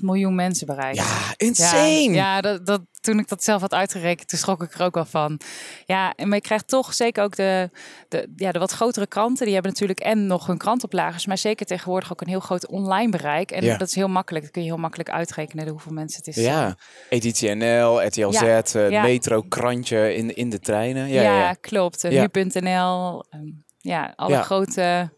miljoen 0.01 0.35
mensen 0.35 0.67
bereikt. 0.67 0.97
Ja, 0.97 1.33
insane. 1.37 2.11
Ja, 2.11 2.41
dat, 2.41 2.65
dat, 2.65 2.81
toen 3.01 3.19
ik 3.19 3.27
dat 3.27 3.43
zelf 3.43 3.61
had 3.61 3.73
uitgerekend, 3.73 4.27
toen 4.29 4.39
schrok 4.39 4.63
ik 4.63 4.73
er 4.73 4.81
ook 4.85 4.93
wel 4.95 5.05
van. 5.05 5.39
Ja, 5.85 6.13
maar 6.17 6.35
je 6.35 6.41
krijgt 6.41 6.67
toch 6.67 6.93
zeker 6.93 7.23
ook 7.23 7.35
de, 7.35 7.69
de, 8.07 8.31
ja, 8.35 8.51
de 8.51 8.59
wat 8.59 8.71
grotere 8.71 9.07
kranten. 9.07 9.43
Die 9.45 9.53
hebben 9.53 9.71
natuurlijk 9.71 9.99
en 9.99 10.27
nog 10.27 10.47
hun 10.47 10.57
krantoplagers, 10.57 11.25
maar 11.25 11.37
zeker 11.37 11.65
tegenwoordig 11.65 12.11
ook 12.11 12.21
een 12.21 12.27
heel 12.27 12.39
groot 12.39 12.67
online 12.67 13.09
bereik. 13.11 13.51
En 13.51 13.63
Ja. 13.63 13.77
dat 13.77 13.87
is 13.87 13.95
heel 13.95 14.07
makkelijk. 14.07 14.43
Dat 14.43 14.53
kun 14.53 14.61
je 14.63 14.67
heel 14.67 14.77
makkelijk 14.77 15.09
uitrekenen 15.09 15.65
de 15.65 15.71
hoeveel 15.71 15.93
mensen 15.93 16.23
het 16.25 16.37
is. 16.37 16.43
Ja, 16.43 16.75
Editie 17.09 17.55
NL, 17.55 18.05
RTL 18.05 18.29
Z, 18.31 18.41
Ja, 18.41 18.61
eh. 18.63 19.01
Metro, 19.03 19.41
krantje 19.41 20.15
in, 20.15 20.35
in 20.35 20.49
de 20.49 20.59
treinen. 20.59 21.07
Ja, 21.07 21.53
klopt. 21.53 22.03
En. 22.03 22.29
Nu.nl. 22.33 23.23
ehm, 23.29 23.43
Ja, 23.81 24.13
alle 24.15 24.41
grote 24.43 25.11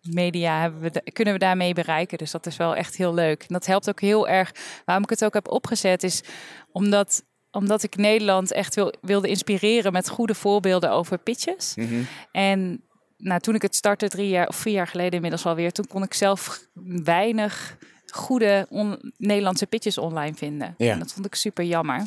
media 0.00 0.60
hebben 0.60 0.80
we, 0.80 0.90
da- 0.90 1.00
kunnen 1.12 1.32
we 1.32 1.38
daarmee 1.38 1.74
bereiken. 1.74 2.18
Dus 2.18 2.30
dat 2.30 2.46
is 2.46 2.56
wel 2.56 2.74
echt 2.76 2.96
heel 2.96 3.14
leuk. 3.14 3.40
En 3.42 3.46
dat 3.48 3.66
helpt 3.66 3.88
ook 3.88 4.00
heel 4.00 4.28
erg. 4.28 4.52
Waarom 4.84 5.04
ik 5.04 5.10
het 5.10 5.24
ook 5.24 5.34
heb 5.34 5.48
opgezet 5.50 6.02
is 6.02 6.22
omdat, 6.72 7.22
omdat 7.50 7.82
ik 7.82 7.96
Nederland 7.96 8.52
echt 8.52 8.74
wil, 8.74 8.94
wilde 9.00 9.28
inspireren 9.28 9.92
met 9.92 10.08
goede 10.08 10.34
voorbeelden 10.34 10.90
over 10.90 11.18
pitches. 11.18 11.72
Mhm. 11.74 12.02
En 12.32 12.82
nou, 13.16 13.40
toen 13.40 13.54
ik 13.54 13.62
het 13.62 13.74
startte, 13.76 14.08
drie 14.08 14.28
jaar 14.28 14.48
of 14.48 14.56
vier 14.56 14.72
jaar 14.72 14.86
geleden 14.86 15.12
inmiddels 15.12 15.46
alweer, 15.46 15.72
toen 15.72 15.86
kon 15.86 16.02
ik 16.02 16.14
zelf 16.14 16.66
weinig 17.04 17.76
goede 18.06 18.66
on- 18.70 19.12
Nederlandse 19.16 19.66
pitches 19.66 19.98
online 19.98 20.34
vinden. 20.34 20.74
Ja. 20.78 20.92
En 20.92 20.98
dat 20.98 21.12
vond 21.12 21.26
ik 21.26 21.34
super 21.34 21.64
jammer. 21.64 22.06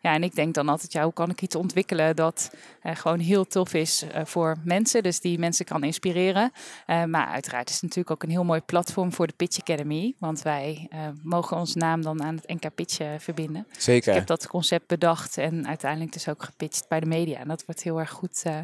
Ja, 0.00 0.14
en 0.14 0.22
ik 0.22 0.34
denk 0.34 0.54
dan 0.54 0.68
altijd, 0.68 0.92
ja, 0.92 1.02
hoe 1.02 1.12
kan 1.12 1.30
ik 1.30 1.42
iets 1.42 1.54
ontwikkelen 1.54 2.16
dat 2.16 2.50
eh, 2.82 2.96
gewoon 2.96 3.18
heel 3.18 3.44
tof 3.46 3.74
is 3.74 4.02
eh, 4.12 4.24
voor 4.24 4.56
mensen, 4.64 5.02
dus 5.02 5.20
die 5.20 5.38
mensen 5.38 5.64
kan 5.64 5.84
inspireren. 5.84 6.52
Eh, 6.86 7.04
maar 7.04 7.26
uiteraard 7.26 7.68
is 7.68 7.74
het 7.74 7.82
natuurlijk 7.82 8.10
ook 8.10 8.22
een 8.22 8.30
heel 8.30 8.44
mooi 8.44 8.60
platform 8.60 9.12
voor 9.12 9.26
de 9.26 9.32
Pitch 9.36 9.58
Academy, 9.60 10.14
want 10.18 10.42
wij 10.42 10.86
eh, 10.90 10.98
mogen 11.22 11.56
onze 11.56 11.78
naam 11.78 12.02
dan 12.02 12.22
aan 12.22 12.34
het 12.36 12.48
NK 12.62 12.74
Pitch 12.74 12.98
eh, 12.98 13.08
verbinden. 13.18 13.66
Zeker. 13.78 14.08
Ik 14.12 14.18
heb 14.18 14.26
dat 14.26 14.46
concept 14.46 14.86
bedacht 14.86 15.38
en 15.38 15.66
uiteindelijk 15.66 16.12
dus 16.12 16.28
ook 16.28 16.42
gepitcht 16.42 16.88
bij 16.88 17.00
de 17.00 17.06
media. 17.06 17.38
En 17.38 17.48
dat 17.48 17.64
wordt 17.66 17.82
heel 17.82 17.98
erg 17.98 18.10
goed, 18.10 18.40
eh, 18.44 18.56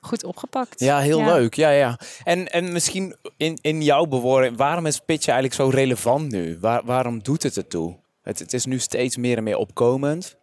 goed 0.00 0.24
opgepakt. 0.24 0.80
Ja, 0.80 0.98
heel 0.98 1.18
Ja. 1.18 1.34
leuk. 1.34 1.54
Ja, 1.54 1.70
ja. 1.70 1.98
En, 2.24 2.52
en 2.52 2.72
misschien 2.72 3.16
in, 3.36 3.58
in 3.62 3.82
jouw 3.82 4.04
bewoording, 4.06 4.56
waarom 4.56 4.86
is 4.86 4.98
pitchen 5.00 5.32
eigenlijk 5.32 5.62
zo 5.70 5.76
relevant 5.78 6.30
nu? 6.32 6.58
Waar, 6.60 6.84
waarom 6.84 7.22
doet 7.22 7.42
het 7.42 7.54
het 7.54 7.70
toe? 7.70 7.96
Het, 8.24 8.38
het 8.38 8.52
is 8.52 8.64
nu 8.64 8.78
steeds 8.78 9.16
meer 9.16 9.36
en 9.36 9.42
meer 9.42 9.56
opkomend. 9.56 10.36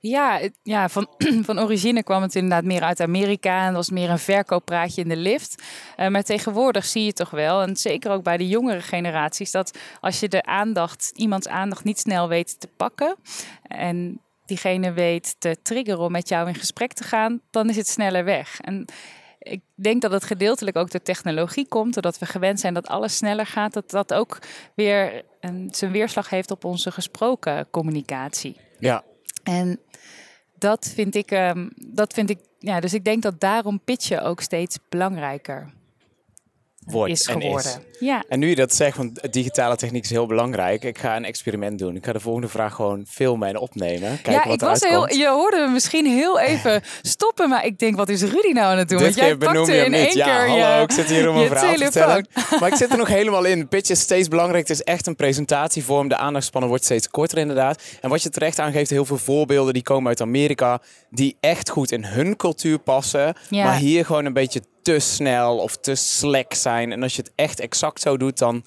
Ja, 0.00 0.40
ja 0.62 0.88
van, 0.88 1.08
van 1.46 1.60
origine 1.60 2.02
kwam 2.02 2.22
het 2.22 2.34
inderdaad 2.34 2.64
meer 2.64 2.82
uit 2.82 3.00
Amerika. 3.00 3.66
En 3.66 3.74
was 3.74 3.90
meer 3.90 4.10
een 4.10 4.18
verkooppraatje 4.18 5.02
in 5.02 5.08
de 5.08 5.16
lift. 5.16 5.62
Eh, 5.96 6.08
maar 6.08 6.22
tegenwoordig 6.22 6.84
zie 6.84 7.04
je 7.04 7.12
toch 7.12 7.30
wel, 7.30 7.62
en 7.62 7.76
zeker 7.76 8.10
ook 8.10 8.22
bij 8.22 8.36
de 8.36 8.48
jongere 8.48 8.80
generaties, 8.80 9.50
dat 9.50 9.78
als 10.00 10.20
je 10.20 10.28
de 10.28 10.42
aandacht, 10.42 11.12
iemands 11.14 11.48
aandacht 11.48 11.84
niet 11.84 11.98
snel 11.98 12.28
weet 12.28 12.60
te 12.60 12.68
pakken. 12.76 13.16
En 13.62 14.20
diegene 14.46 14.92
weet 14.92 15.36
te 15.38 15.56
triggeren 15.62 16.00
om 16.00 16.12
met 16.12 16.28
jou 16.28 16.48
in 16.48 16.54
gesprek 16.54 16.92
te 16.92 17.04
gaan, 17.04 17.40
dan 17.50 17.68
is 17.68 17.76
het 17.76 17.88
sneller 17.88 18.24
weg. 18.24 18.60
En 18.60 18.86
ik 19.44 19.62
denk 19.74 20.02
dat 20.02 20.10
het 20.10 20.24
gedeeltelijk 20.24 20.76
ook 20.76 20.90
door 20.90 21.02
technologie 21.02 21.68
komt. 21.68 21.94
Doordat 21.94 22.18
we 22.18 22.26
gewend 22.26 22.60
zijn 22.60 22.74
dat 22.74 22.86
alles 22.86 23.16
sneller 23.16 23.46
gaat. 23.46 23.72
Dat 23.72 23.90
dat 23.90 24.14
ook 24.14 24.38
weer 24.74 25.24
een, 25.40 25.68
zijn 25.70 25.92
weerslag 25.92 26.30
heeft 26.30 26.50
op 26.50 26.64
onze 26.64 26.90
gesproken 26.90 27.66
communicatie. 27.70 28.56
Ja. 28.78 29.04
En 29.42 29.80
dat 30.58 30.92
vind 30.94 31.14
ik, 31.14 31.30
um, 31.30 31.70
dat 31.76 32.12
vind 32.12 32.30
ik, 32.30 32.38
ja, 32.58 32.80
dus 32.80 32.94
ik 32.94 33.04
denk 33.04 33.22
dat 33.22 33.40
daarom 33.40 33.80
pitchen 33.80 34.22
ook 34.22 34.40
steeds 34.40 34.78
belangrijker 34.88 35.72
wordt 36.86 37.12
is 37.12 37.26
en 37.26 37.40
geworden. 37.40 37.70
is. 37.90 37.98
Ja. 38.00 38.24
En 38.28 38.38
nu 38.38 38.48
je 38.48 38.54
dat 38.54 38.74
zegt, 38.74 38.96
want 38.96 39.32
digitale 39.32 39.76
techniek 39.76 40.04
is 40.04 40.10
heel 40.10 40.26
belangrijk. 40.26 40.84
Ik 40.84 40.98
ga 40.98 41.16
een 41.16 41.24
experiment 41.24 41.78
doen. 41.78 41.96
Ik 41.96 42.04
ga 42.04 42.12
de 42.12 42.20
volgende 42.20 42.48
vraag 42.48 42.74
gewoon 42.74 43.04
filmen 43.08 43.48
en 43.48 43.58
opnemen. 43.58 44.08
Kijken 44.22 44.32
ja, 44.32 44.44
wat 44.44 44.54
ik 44.54 44.60
was 44.60 44.80
heel, 44.80 45.14
je 45.14 45.28
hoorde 45.28 45.56
me 45.56 45.68
misschien 45.68 46.06
heel 46.06 46.40
even 46.40 46.82
stoppen, 47.02 47.48
maar 47.48 47.64
ik 47.66 47.78
denk, 47.78 47.96
wat 47.96 48.08
is 48.08 48.22
Rudy 48.22 48.52
nou 48.52 48.66
aan 48.66 48.78
het 48.78 48.88
doen? 48.88 48.98
Dit 48.98 49.06
Want 49.06 49.18
jij 49.18 49.26
keer 49.26 49.38
benoem 49.38 49.54
pakte 49.54 49.72
je 49.72 49.84
in 49.84 49.94
één 49.94 50.04
niet. 50.04 50.14
Ja, 50.14 50.24
keer 50.24 50.48
hallo, 50.48 50.76
je, 50.76 50.82
ik 50.82 50.92
zit 50.92 51.06
hier 51.06 51.30
om 51.30 51.36
een 51.36 51.46
verhaal 51.46 51.72
te 51.72 51.78
telefoon. 51.78 51.92
vertellen. 51.92 52.26
Maar 52.60 52.68
ik 52.68 52.76
zit 52.76 52.90
er 52.90 52.98
nog 52.98 53.08
helemaal 53.08 53.44
in. 53.44 53.68
Pitch 53.68 53.90
is 53.90 54.00
steeds 54.00 54.28
belangrijk. 54.28 54.68
Het 54.68 54.78
is 54.78 54.82
echt 54.82 55.06
een 55.06 55.16
presentatievorm. 55.16 56.08
De 56.08 56.16
aandachtspannen 56.16 56.68
wordt 56.70 56.84
steeds 56.84 57.08
korter 57.08 57.38
inderdaad. 57.38 57.82
En 58.00 58.10
wat 58.10 58.22
je 58.22 58.30
terecht 58.30 58.58
aangeeft, 58.58 58.90
heel 58.90 59.04
veel 59.04 59.18
voorbeelden 59.18 59.72
die 59.74 59.82
komen 59.82 60.08
uit 60.08 60.20
Amerika. 60.20 60.80
Die 61.10 61.36
echt 61.40 61.70
goed 61.70 61.92
in 61.92 62.04
hun 62.04 62.36
cultuur 62.36 62.78
passen. 62.78 63.34
Ja. 63.48 63.64
Maar 63.64 63.76
hier 63.76 64.04
gewoon 64.04 64.24
een 64.24 64.32
beetje 64.32 64.60
te 64.84 64.98
snel 64.98 65.58
of 65.58 65.76
te 65.76 65.94
slack 65.94 66.54
zijn. 66.54 66.92
En 66.92 67.02
als 67.02 67.16
je 67.16 67.22
het 67.22 67.32
echt 67.34 67.60
exact 67.60 68.00
zo 68.00 68.16
doet, 68.16 68.38
dan 68.38 68.64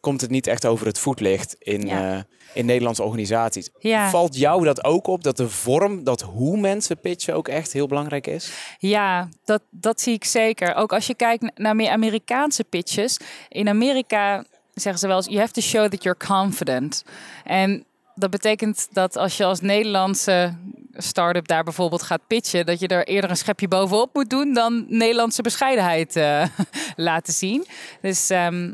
komt 0.00 0.20
het 0.20 0.30
niet 0.30 0.46
echt 0.46 0.66
over 0.66 0.86
het 0.86 0.98
voetlicht 0.98 1.56
in, 1.58 1.86
Ja. 1.86 2.14
eh, 2.14 2.22
in 2.54 2.66
Nederlandse 2.66 3.02
organisaties. 3.02 3.70
Ja. 3.78 4.10
Valt 4.10 4.36
jou 4.36 4.64
dat 4.64 4.84
ook 4.84 5.06
op, 5.06 5.22
dat 5.22 5.36
de 5.36 5.48
vorm, 5.48 6.04
dat 6.04 6.20
hoe 6.20 6.56
mensen 6.60 7.00
pitchen 7.00 7.34
ook 7.34 7.48
echt 7.48 7.72
heel 7.72 7.86
belangrijk 7.86 8.26
is? 8.26 8.50
Ja, 8.78 9.28
dat, 9.44 9.62
dat 9.70 10.00
zie 10.00 10.14
ik 10.14 10.24
zeker. 10.24 10.74
Ook 10.74 10.92
als 10.92 11.06
je 11.06 11.14
kijkt 11.14 11.58
naar 11.58 11.76
meer 11.76 11.90
Amerikaanse 11.90 12.64
pitches. 12.64 13.16
In 13.48 13.68
Amerika 13.68 14.44
zeggen 14.74 15.00
ze 15.00 15.06
wel 15.06 15.16
eens, 15.16 15.26
you 15.26 15.38
have 15.38 15.52
to 15.52 15.60
show 15.60 15.88
that 15.88 16.02
you're 16.02 16.26
confident. 16.26 17.04
En 17.44 17.84
dat 18.14 18.30
betekent 18.30 18.88
dat 18.92 19.16
als 19.16 19.36
je 19.36 19.44
als 19.44 19.60
Nederlandse 19.60 20.54
start-up 21.02 21.48
daar 21.48 21.64
bijvoorbeeld 21.64 22.02
gaat 22.02 22.26
pitchen, 22.26 22.66
dat 22.66 22.80
je 22.80 22.88
er 22.88 23.06
eerder 23.06 23.30
een 23.30 23.36
schepje 23.36 23.68
bovenop 23.68 24.14
moet 24.14 24.30
doen 24.30 24.54
dan 24.54 24.84
Nederlandse 24.88 25.42
bescheidenheid 25.42 26.16
eh, 26.16 26.46
laten 26.96 27.32
zien. 27.32 27.66
Dus, 28.00 28.30
ehm, 28.30 28.72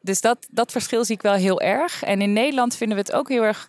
dus 0.00 0.20
dat, 0.20 0.46
dat 0.50 0.72
verschil 0.72 1.04
zie 1.04 1.14
ik 1.14 1.22
wel 1.22 1.34
heel 1.34 1.60
erg. 1.60 2.02
En 2.02 2.20
in 2.20 2.32
Nederland 2.32 2.76
vinden 2.76 2.96
we 2.96 3.02
het 3.02 3.12
ook 3.12 3.28
heel 3.28 3.42
erg 3.42 3.68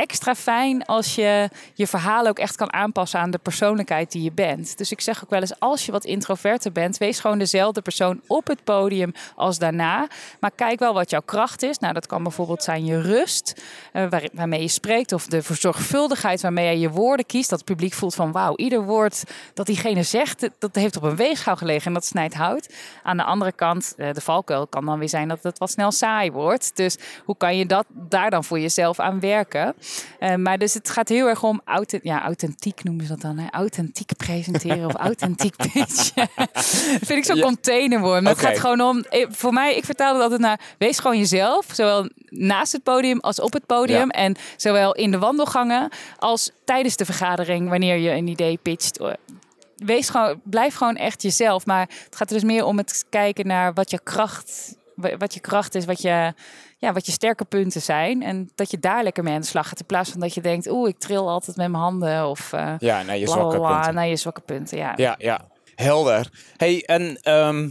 extra 0.00 0.34
fijn 0.34 0.84
als 0.84 1.14
je 1.14 1.48
je 1.74 1.86
verhaal 1.86 2.26
ook 2.26 2.38
echt 2.38 2.56
kan 2.56 2.72
aanpassen 2.72 3.20
aan 3.20 3.30
de 3.30 3.38
persoonlijkheid 3.38 4.12
die 4.12 4.22
je 4.22 4.32
bent. 4.32 4.78
Dus 4.78 4.90
ik 4.90 5.00
zeg 5.00 5.24
ook 5.24 5.30
wel 5.30 5.40
eens, 5.40 5.58
als 5.58 5.86
je 5.86 5.92
wat 5.92 6.04
introverter 6.04 6.72
bent, 6.72 6.98
wees 6.98 7.20
gewoon 7.20 7.38
dezelfde 7.38 7.82
persoon 7.82 8.20
op 8.26 8.46
het 8.46 8.64
podium 8.64 9.12
als 9.36 9.58
daarna. 9.58 10.08
Maar 10.40 10.50
kijk 10.54 10.78
wel 10.78 10.94
wat 10.94 11.10
jouw 11.10 11.20
kracht 11.24 11.62
is. 11.62 11.78
Nou, 11.78 11.92
dat 11.94 12.06
kan 12.06 12.22
bijvoorbeeld 12.22 12.62
zijn 12.62 12.84
je 12.84 13.00
rust, 13.00 13.62
eh, 13.92 14.06
waar, 14.10 14.28
waarmee 14.32 14.60
je 14.60 14.68
spreekt, 14.68 15.12
of 15.12 15.26
de 15.26 15.42
zorgvuldigheid 15.42 16.40
waarmee 16.40 16.70
je 16.70 16.78
je 16.80 16.90
woorden 16.90 17.26
kiest. 17.26 17.50
Dat 17.50 17.58
het 17.58 17.68
publiek 17.68 17.92
voelt 17.92 18.14
van, 18.14 18.32
wauw, 18.32 18.56
ieder 18.56 18.82
woord 18.84 19.22
dat 19.54 19.66
diegene 19.66 20.02
zegt, 20.02 20.40
dat- 20.40 20.52
dat 20.58 20.74
heeft 20.74 20.96
op 20.96 21.02
een 21.02 21.16
weegschaal 21.16 21.56
gelegen 21.56 21.86
en 21.86 21.92
dat 21.94 22.04
snijdt 22.04 22.34
hout. 22.34 22.74
Aan 23.02 23.16
de 23.16 23.24
andere 23.24 23.52
kant, 23.52 23.94
eh, 23.96 24.12
de 24.12 24.20
valkuil 24.20 24.66
kan 24.66 24.84
dan 24.86 24.98
weer 24.98 25.08
zijn 25.08 25.28
dat 25.28 25.42
het 25.42 25.58
wat 25.58 25.70
snel 25.70 25.90
saai 25.92 26.32
wordt. 26.32 26.76
Dus 26.76 26.96
hoe 27.24 27.36
kan 27.36 27.56
je 27.56 27.66
dat 27.66 27.84
daar 27.88 28.30
dan 28.30 28.44
voor 28.44 28.60
jezelf 28.60 28.98
aan 29.00 29.20
werken? 29.20 29.74
Eh, 30.18 30.34
maar 30.34 30.58
dus 30.58 30.74
het 30.74 30.90
gaat 30.90 31.08
heel 31.08 31.26
erg 31.28 31.42
om 31.42 31.60
authent 31.64 32.02
ja, 32.04 32.22
authentiek 32.22 32.84
noemen 32.84 33.04
ze 33.04 33.10
dat 33.10 33.20
dan. 33.20 33.38
Hè? 33.38 33.46
Authentiek 33.50 34.16
presenteren 34.16 34.86
of 34.86 34.94
authentiek 34.94 35.56
pitchen. 35.72 36.28
dat 36.34 36.64
vind 37.00 37.10
ik 37.10 37.24
zo'n 37.24 37.36
Ja. 37.36 37.42
containerwoord. 37.42 38.22
Maar 38.22 38.32
het 38.32 38.40
gaat 38.40 38.58
gewoon 38.58 38.80
om, 38.80 38.98
eh, 39.00 39.26
voor 39.30 39.52
mij, 39.52 39.74
ik 39.76 39.84
vertaal 39.84 40.12
het 40.14 40.22
altijd 40.22 40.40
naar, 40.40 40.60
wees 40.78 40.98
gewoon 40.98 41.18
jezelf. 41.18 41.66
Zowel 41.72 42.08
naast 42.28 42.72
het 42.72 42.82
podium 42.82 43.20
als 43.20 43.40
op 43.40 43.52
het 43.52 43.66
podium. 43.66 43.98
Ja. 43.98 44.06
En 44.08 44.36
zowel 44.56 44.94
in 44.94 45.10
de 45.10 45.18
wandelgangen 45.18 45.88
als 46.18 46.50
tijdens 46.64 46.96
de 46.96 47.04
vergadering 47.04 47.68
wanneer 47.68 47.96
je 47.96 48.10
een 48.10 48.26
idee 48.26 48.58
pitcht. 48.62 48.98
Wees 49.76 50.08
gewoon, 50.08 50.40
blijf 50.44 50.74
gewoon 50.74 50.96
echt 50.96 51.22
jezelf. 51.22 51.66
Maar 51.66 51.88
het 52.04 52.16
gaat 52.16 52.28
er 52.28 52.34
dus 52.34 52.44
meer 52.44 52.64
om 52.64 52.76
het 52.76 53.04
kijken 53.10 53.46
naar 53.46 53.72
wat 53.74 53.90
je 53.90 54.00
kracht, 54.02 54.76
wa- 54.94 55.16
wat 55.16 55.34
je 55.34 55.40
kracht 55.40 55.74
is, 55.74 55.84
wat 55.84 56.02
je, 56.02 56.34
ja, 56.80 56.92
wat 56.92 57.06
je 57.06 57.12
sterke 57.12 57.44
punten 57.44 57.80
zijn. 57.82 58.22
En 58.22 58.50
dat 58.54 58.70
je 58.70 58.78
daar 58.78 59.02
lekker 59.02 59.22
mee 59.22 59.34
aan 59.34 59.40
de 59.40 59.46
slag 59.46 59.68
gaat. 59.68 59.80
In 59.80 59.86
plaats 59.86 60.10
van 60.10 60.20
dat 60.20 60.34
je 60.34 60.40
denkt, 60.40 60.70
oeh, 60.70 60.88
ik 60.88 60.98
tril 60.98 61.28
altijd 61.28 61.56
met 61.56 61.70
mijn 61.70 61.82
handen. 61.82 62.28
Of 62.28 62.52
eh 62.52 62.74
Ja, 62.78 63.02
naar 63.02 63.18
je 63.18 63.24
bla, 63.24 63.34
zwakke 63.34 63.56
bla, 63.56 63.74
punten. 63.74 63.94
naar 63.94 64.06
je 64.06 64.16
zwakke 64.16 64.40
punten. 64.40 64.78
Ja. 64.78 64.92
Ja, 64.96 65.14
ja. 65.18 65.48
Helder. 65.74 66.30
Hey, 66.56 66.82
en 66.86 67.18
ehm, 67.22 67.70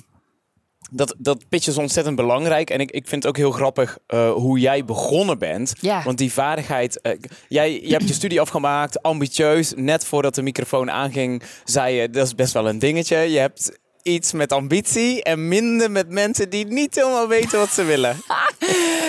dat, 0.92 1.16
dat 1.18 1.50
pitch 1.50 1.68
is 1.68 1.78
ontzettend 1.78 2.16
belangrijk. 2.16 2.70
En 2.70 2.80
ik, 2.80 2.92
ik 2.92 3.08
vind 3.08 3.24
het 3.24 3.32
ook 3.32 3.38
heel 3.38 3.52
grappig 3.52 3.98
eh, 4.08 4.32
hoe 4.32 4.60
jij 4.60 4.86
begonnen 4.86 5.38
bent. 5.38 5.74
Ja. 5.82 6.04
Want 6.04 6.18
die 6.18 6.34
vaardigheid... 6.34 7.02
eh, 7.02 7.12
jij 7.48 7.82
je 7.82 7.92
hebt 7.92 8.08
je 8.08 8.14
studie 8.14 8.42
afgemaakt, 8.42 9.02
ambitieus. 9.02 9.74
Net 9.76 10.06
voordat 10.06 10.36
de 10.36 10.42
microfoon 10.42 10.92
aanging, 10.92 11.44
zei 11.64 11.96
je... 11.96 12.10
Dat 12.10 12.26
is 12.26 12.36
best 12.36 12.54
wel 12.54 12.68
een 12.70 12.80
dingetje. 12.80 13.18
Je 13.18 13.40
hebt 13.40 13.80
iets 14.04 14.32
met 14.32 14.52
ambitie 14.52 15.24
en 15.24 15.48
minder 15.48 15.92
met 15.92 16.10
mensen 16.10 16.50
die 16.50 16.66
niet 16.66 16.96
helemaal 16.96 17.28
weten 17.28 17.60
wat 17.60 17.70
ze 17.70 17.84
willen. 17.84 18.18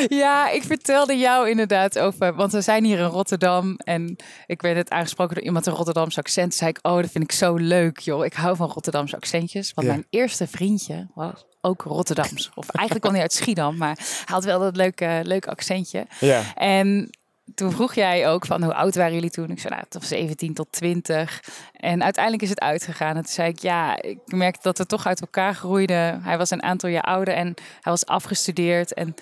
Ja, 0.09 0.51
ik 0.51 0.63
vertelde 0.63 1.17
jou 1.19 1.49
inderdaad 1.51 1.99
over, 1.99 2.35
want 2.35 2.53
we 2.53 2.61
zijn 2.61 2.85
hier 2.85 2.99
in 2.99 3.05
Rotterdam 3.05 3.75
en 3.77 4.17
ik 4.47 4.63
werd 4.63 4.75
net 4.77 4.91
aangesproken 4.91 5.35
door 5.35 5.45
iemand 5.45 5.67
een 5.67 5.73
Rotterdamse 5.75 6.19
accent. 6.19 6.49
Toen 6.49 6.59
zei 6.59 6.71
ik, 6.71 6.79
oh, 6.83 6.97
dat 7.01 7.11
vind 7.11 7.25
ik 7.25 7.33
zo 7.33 7.55
leuk, 7.57 7.99
joh. 7.99 8.25
Ik 8.25 8.33
hou 8.33 8.57
van 8.57 8.69
Rotterdamse 8.69 9.17
accentjes. 9.17 9.73
Want 9.75 9.87
Ja. 9.87 9.93
mijn 9.93 10.07
eerste 10.11 10.47
vriendje 10.47 11.07
was 11.15 11.45
ook 11.61 11.83
Rotterdams. 11.83 12.51
Of 12.55 12.69
eigenlijk 12.69 13.01
kwam 13.01 13.13
hij 13.13 13.23
uit 13.23 13.33
Schiedam, 13.33 13.77
maar 13.77 13.97
hij 13.97 14.25
had 14.35 14.45
wel 14.45 14.59
dat 14.59 14.77
leuke, 14.77 15.21
leuke 15.23 15.51
accentje. 15.51 16.07
Ja. 16.21 16.43
En 16.55 17.11
toen 17.55 17.73
vroeg 17.73 17.95
jij 17.95 18.29
ook 18.29 18.47
van 18.47 18.63
hoe 18.63 18.75
oud 18.75 18.95
waren 18.95 19.15
jullie 19.15 19.31
toen? 19.31 19.51
Ik 19.51 19.61
zei 19.61 19.75
nou, 19.75 19.85
van 19.89 20.03
17 20.03 20.55
tot 20.55 20.67
20. 20.71 21.43
En 21.73 22.03
uiteindelijk 22.03 22.43
is 22.43 22.51
het 22.51 22.61
uitgegaan. 22.61 23.17
En 23.17 23.23
toen 23.23 23.33
zei 23.33 23.49
ik 23.49 23.59
ja, 23.59 24.03
ik 24.03 24.19
merkte 24.27 24.61
dat 24.63 24.79
we 24.79 24.87
toch 24.87 25.07
uit 25.07 25.21
elkaar 25.21 25.55
groeiden. 25.55 26.23
Hij 26.23 26.39
was 26.39 26.51
een 26.51 26.63
aantal 26.63 26.89
jaar 26.89 27.03
ouder 27.03 27.35
en 27.35 27.47
hij 27.81 27.93
was 27.93 28.07
afgestudeerd. 28.07 28.95
En 28.95 29.15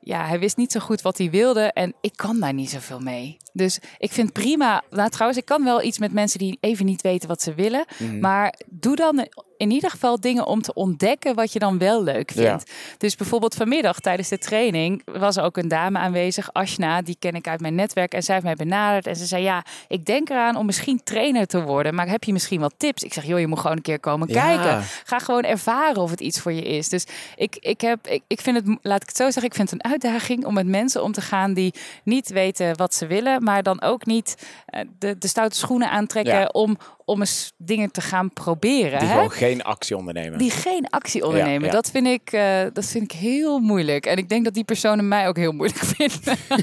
ja, 0.00 0.26
hij 0.26 0.38
wist 0.38 0.56
niet 0.56 0.72
zo 0.72 0.80
goed 0.80 1.02
wat 1.02 1.18
hij 1.18 1.30
wilde. 1.30 1.72
En 1.72 1.94
ik 2.00 2.12
kan 2.16 2.40
daar 2.40 2.52
niet 2.52 2.70
zoveel 2.70 3.00
mee. 3.00 3.36
Dus 3.52 3.78
ik 3.98 4.12
vind 4.12 4.32
prima. 4.32 4.82
Nou, 4.90 5.10
trouwens, 5.10 5.40
ik 5.40 5.46
kan 5.46 5.64
wel 5.64 5.82
iets 5.82 5.98
met 5.98 6.12
mensen 6.12 6.38
die 6.38 6.58
even 6.60 6.86
niet 6.86 7.02
weten 7.02 7.28
wat 7.28 7.42
ze 7.42 7.54
willen. 7.54 7.84
Mhm. 7.98 8.18
Maar 8.18 8.54
doe 8.66 8.96
dan 8.96 9.28
in 9.56 9.70
ieder 9.70 9.90
geval 9.90 10.20
dingen 10.20 10.46
om 10.46 10.62
te 10.62 10.72
ontdekken 10.74 11.34
wat 11.34 11.52
je 11.52 11.58
dan 11.58 11.78
wel 11.78 12.02
leuk 12.02 12.30
Ja. 12.30 12.42
vindt. 12.48 12.72
Dus 12.98 13.16
bijvoorbeeld 13.16 13.54
vanmiddag 13.54 14.00
tijdens 14.00 14.28
de 14.28 14.38
training 14.38 15.02
was 15.04 15.36
er 15.36 15.42
ook 15.44 15.56
een 15.56 15.68
dame 15.68 15.98
aanwezig, 15.98 16.52
Ashna, 16.52 17.02
die 17.02 17.16
ken 17.18 17.34
ik 17.34 17.48
uit 17.48 17.60
mijn 17.60 17.74
netwerk. 17.74 18.12
En 18.14 18.22
zij 18.22 18.34
heeft 18.34 18.46
mij 18.46 18.54
benaderd 18.56 19.06
en 19.06 19.16
ze 19.16 19.26
zei, 19.26 19.42
ja, 19.42 19.64
ik 19.88 20.04
denk 20.04 20.28
eraan 20.30 20.56
om 20.56 20.66
misschien 20.66 21.00
trainer 21.04 21.46
te 21.46 21.62
worden. 21.62 21.94
Maar 21.94 22.08
heb 22.08 22.24
je 22.24 22.32
misschien 22.32 22.60
wat 22.60 22.74
tips? 22.76 23.02
Ik 23.02 23.12
zeg, 23.12 23.24
joh, 23.24 23.38
je 23.38 23.46
moet 23.46 23.58
gewoon 23.58 23.76
een 23.76 23.82
keer 23.82 24.00
komen 24.00 24.28
Ja. 24.28 24.42
kijken. 24.46 24.82
Ga 25.04 25.18
gewoon 25.18 25.42
ervaren 25.42 26.02
of 26.02 26.10
het 26.10 26.20
iets 26.20 26.40
voor 26.40 26.52
je 26.52 26.62
is. 26.64 26.88
Dus 26.88 27.06
ik, 27.36 27.56
ik, 27.60 27.80
heb, 27.80 28.06
ik, 28.06 28.22
ik 28.26 28.40
vind 28.40 28.56
het, 28.56 28.78
laat 28.82 29.02
ik 29.02 29.08
het 29.08 29.16
zo 29.16 29.24
zeggen, 29.24 29.42
ik 29.44 29.54
vind 29.54 29.70
het 29.70 29.84
een 29.84 29.90
uitdaging 29.90 30.44
om 30.44 30.54
met 30.54 30.66
mensen 30.66 31.02
om 31.02 31.12
te 31.12 31.20
gaan 31.20 31.54
die 31.54 31.74
niet 32.04 32.28
weten 32.28 32.76
wat 32.76 32.94
ze 32.94 33.06
willen. 33.06 33.42
Maar 33.42 33.62
dan 33.62 33.82
ook 33.82 34.06
niet 34.06 34.46
eh, 34.66 34.80
de, 34.98 35.18
de 35.18 35.28
stoute 35.28 35.56
schoenen 35.56 35.90
aantrekken 35.90 36.34
Ja. 36.38 36.48
om, 36.52 36.78
om 37.04 37.20
eens 37.20 37.52
dingen 37.56 37.90
te 37.90 38.00
gaan 38.00 38.32
proberen. 38.32 38.98
Die 38.98 39.08
hè? 39.08 39.14
gewoon 39.14 39.30
geen 39.30 39.62
actie 39.62 39.96
ondernemen. 39.96 40.38
Die 40.38 40.50
geen 40.50 40.86
actie 40.90 41.24
ondernemen. 41.24 41.66
ja. 41.66 41.72
Dat, 41.72 41.90
vind 41.90 42.06
ik, 42.06 42.32
eh, 42.32 42.60
dat 42.72 42.84
vind 42.84 43.04
ik 43.04 43.12
heel 43.18 43.58
moeilijk. 43.58 44.06
En 44.06 44.16
ik 44.16 44.28
denk 44.28 44.44
dat 44.44 44.54
die 44.54 44.64
personen 44.64 45.08
mij 45.08 45.28
ook 45.28 45.36
heel 45.36 45.52
moeilijk 45.52 45.80
vinden. 45.96 46.36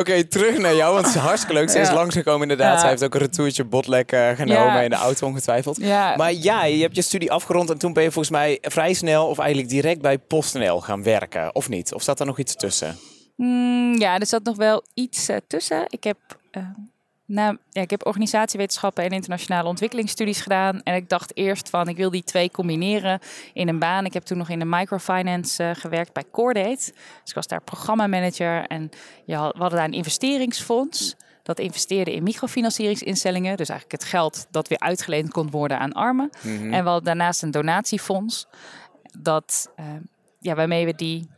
Oké, 0.00 0.24
terug 0.24 0.58
naar 0.58 0.74
jou, 0.74 0.94
want 0.94 1.06
het 1.06 1.14
is 1.14 1.20
hartstikke 1.20 1.54
leuk. 1.54 1.70
Ze 1.70 1.78
is 1.78 1.88
Ja. 1.88 1.94
langsgekomen 1.94 2.42
inderdaad. 2.42 2.80
Zij 2.80 2.88
heeft 2.88 3.04
ook 3.04 3.14
een 3.14 3.20
retourtje 3.20 3.64
botlek 3.64 4.10
genomen 4.34 4.82
in 4.84 4.90
de 4.90 4.96
auto 4.96 5.26
ongetwijfeld. 5.26 5.78
Maar 6.16 6.32
jij, 6.32 6.76
je 6.76 6.82
hebt 6.82 6.96
je 6.96 7.02
studie 7.02 7.32
afgerond 7.32 7.70
en 7.70 7.78
toen 7.78 7.92
ben 7.92 8.02
je 8.02 8.10
volgens 8.10 8.34
mij 8.34 8.58
vrij 8.62 8.92
snel 8.92 9.26
of 9.26 9.38
eigenlijk 9.38 9.68
direct 9.70 10.00
bij 10.00 10.18
PostNL 10.18 10.80
gaan 10.80 11.02
werken, 11.02 11.54
of 11.54 11.68
niet? 11.68 11.94
Of 11.94 12.02
staat 12.02 12.20
er 12.20 12.26
nog 12.26 12.38
iets 12.38 12.56
tussen? 12.56 12.96
Mm, 13.36 13.94
ja, 13.98 14.18
er 14.18 14.26
zat 14.26 14.44
nog 14.44 14.56
wel 14.56 14.84
iets 14.94 15.28
eh, 15.28 15.36
tussen. 15.46 15.84
Ik 15.88 16.04
heb, 16.04 16.16
eh, 16.50 16.62
nou, 17.26 17.58
ja, 17.70 17.80
ik 17.80 17.90
heb 17.90 18.06
organisatiewetenschappen 18.06 19.04
en 19.04 19.10
internationale 19.10 19.68
ontwikkelingsstudies 19.68 20.40
gedaan. 20.40 20.82
En 20.82 20.94
ik 20.94 21.08
dacht 21.08 21.36
eerst 21.36 21.70
van, 21.70 21.88
ik 21.88 21.96
wil 21.96 22.10
die 22.10 22.24
twee 22.24 22.50
combineren 22.50 23.20
in 23.52 23.68
een 23.68 23.78
baan. 23.78 24.04
Ik 24.04 24.12
heb 24.12 24.22
toen 24.22 24.38
nog 24.38 24.48
in 24.48 24.58
de 24.58 24.64
microfinance 24.64 25.64
eh, 25.64 25.70
gewerkt 25.74 26.12
bij 26.12 26.24
Cordate. 26.30 26.92
Dus 27.20 27.28
ik 27.28 27.34
was 27.34 27.46
daar 27.46 27.62
programmamanager 27.62 28.66
en 28.66 28.90
je 29.24 29.34
had, 29.34 29.52
we 29.52 29.60
hadden 29.60 29.78
daar 29.78 29.88
een 29.88 29.94
investeringsfonds. 29.94 31.16
Dat 31.42 31.58
investeerde 31.58 32.14
in 32.14 32.22
microfinancieringsinstellingen. 32.22 33.56
Dus 33.56 33.68
eigenlijk 33.68 34.02
het 34.02 34.10
geld 34.10 34.46
dat 34.50 34.68
weer 34.68 34.78
uitgeleend 34.78 35.32
kon 35.32 35.50
worden 35.50 35.78
aan 35.78 35.92
armen. 35.92 36.30
Mhm. 36.42 36.72
En 36.72 36.82
we 36.82 36.88
hadden 36.88 37.04
daarnaast 37.04 37.42
een 37.42 37.50
donatiefonds. 37.50 38.46
Dat, 39.18 39.72
eh, 39.76 39.84
ja, 40.38 40.54
waarmee 40.54 40.84
we 40.84 40.94
die 40.94 41.28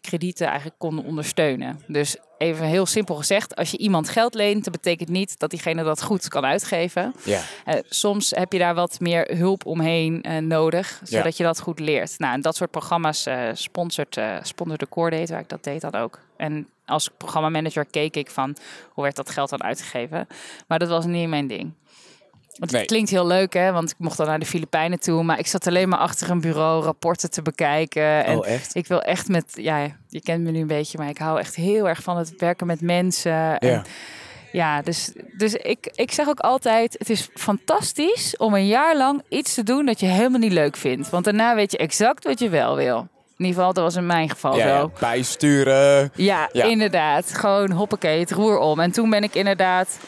kredieten 0.00 0.46
eigenlijk 0.46 0.78
konden 0.78 1.04
ondersteunen. 1.04 1.80
Dus 1.86 2.16
even 2.38 2.66
heel 2.66 2.86
simpel 2.86 3.14
gezegd, 3.14 3.56
als 3.56 3.70
je 3.70 3.78
iemand 3.78 4.08
geld 4.08 4.34
leent, 4.34 4.64
dat 4.64 4.72
betekent 4.72 5.08
niet 5.08 5.38
dat 5.38 5.50
diegene 5.50 5.84
dat 5.84 6.02
goed 6.02 6.28
kan 6.28 6.44
uitgeven. 6.44 7.14
Ja. 7.24 7.42
Uh, 7.66 7.74
soms 7.88 8.30
heb 8.30 8.52
je 8.52 8.58
daar 8.58 8.74
wat 8.74 9.00
meer 9.00 9.36
hulp 9.36 9.66
omheen 9.66 10.24
uh, 10.28 10.36
nodig, 10.36 11.00
zodat 11.04 11.36
ja. 11.36 11.44
je 11.44 11.44
dat 11.44 11.60
goed 11.60 11.80
leert. 11.80 12.18
Nou, 12.18 12.34
en 12.34 12.40
dat 12.40 12.56
soort 12.56 12.70
programma's 12.70 13.26
uh, 13.26 13.48
sponsort, 13.52 14.18
sponsort 14.42 14.80
de 14.80 14.88
Core 14.88 15.10
Date, 15.10 15.32
waar 15.32 15.40
ik 15.40 15.48
dat 15.48 15.64
deed 15.64 15.80
dan 15.80 15.94
ook. 15.94 16.20
En 16.36 16.68
als 16.86 17.10
programmamanager 17.16 17.84
keek 17.84 18.16
ik 18.16 18.30
van 18.30 18.56
hoe 18.88 19.02
werd 19.02 19.16
dat 19.16 19.30
geld 19.30 19.50
dan 19.50 19.62
uitgegeven. 19.62 20.26
Maar 20.66 20.78
dat 20.78 20.88
was 20.88 21.04
niet 21.04 21.28
mijn 21.28 21.46
ding. 21.46 21.72
Want 22.58 22.70
het 22.72 22.86
klinkt 22.86 23.10
heel 23.10 23.26
leuk, 23.26 23.52
hè? 23.52 23.72
Want 23.72 23.90
ik 23.90 23.96
mocht 23.98 24.16
dan 24.16 24.26
naar 24.26 24.38
de 24.38 24.46
Filipijnen 24.46 25.00
toe. 25.00 25.22
Maar 25.22 25.38
ik 25.38 25.46
zat 25.46 25.66
alleen 25.66 25.88
maar 25.88 25.98
achter 25.98 26.30
een 26.30 26.40
bureau 26.40 26.84
rapporten 26.84 27.30
te 27.30 27.42
bekijken. 27.42 28.24
En 28.24 28.38
oh, 28.38 28.46
echt? 28.46 28.74
ik 28.74 28.86
wil 28.86 29.02
echt 29.02 29.28
met... 29.28 29.44
Ja, 29.54 29.86
je 30.08 30.20
kent 30.20 30.44
me 30.44 30.50
nu 30.50 30.60
een 30.60 30.66
beetje, 30.66 30.98
maar 30.98 31.08
ik 31.08 31.18
hou 31.18 31.38
echt 31.38 31.54
heel 31.54 31.88
erg 31.88 32.02
van 32.02 32.16
het 32.16 32.32
werken 32.38 32.66
met 32.66 32.80
mensen. 32.80 33.32
Ja. 33.32 33.58
En, 33.58 33.84
ja, 34.52 34.82
dus, 34.82 35.12
dus 35.36 35.54
ik, 35.54 35.90
ik 35.94 36.12
zeg 36.12 36.28
ook 36.28 36.40
altijd: 36.40 36.94
het 36.98 37.10
is 37.10 37.28
fantastisch 37.34 38.36
om 38.36 38.54
een 38.54 38.66
jaar 38.66 38.96
lang 38.96 39.22
iets 39.28 39.54
te 39.54 39.62
doen 39.62 39.86
dat 39.86 40.00
je 40.00 40.06
helemaal 40.06 40.38
niet 40.38 40.52
leuk 40.52 40.76
vindt. 40.76 41.10
Want 41.10 41.24
daarna 41.24 41.54
weet 41.54 41.72
je 41.72 41.78
exact 41.78 42.24
wat 42.24 42.38
je 42.38 42.48
wel 42.48 42.76
wil. 42.76 43.08
In 43.36 43.44
ieder 43.44 43.54
geval, 43.54 43.72
dat 43.72 43.84
was 43.84 43.96
in 43.96 44.06
mijn 44.06 44.30
geval 44.30 44.56
ja, 44.56 44.62
zo. 44.62 44.90
Ja, 44.94 45.00
bijsturen. 45.00 46.10
Ja, 46.14 46.48
Ja. 46.52 46.64
inderdaad. 46.64 47.34
Gewoon 47.34 47.70
hoppakee, 47.70 48.20
het 48.20 48.30
roer 48.30 48.58
om. 48.58 48.80
En 48.80 48.92
toen 48.92 49.10
ben 49.10 49.22
ik 49.22 49.34
inderdaad... 49.34 49.98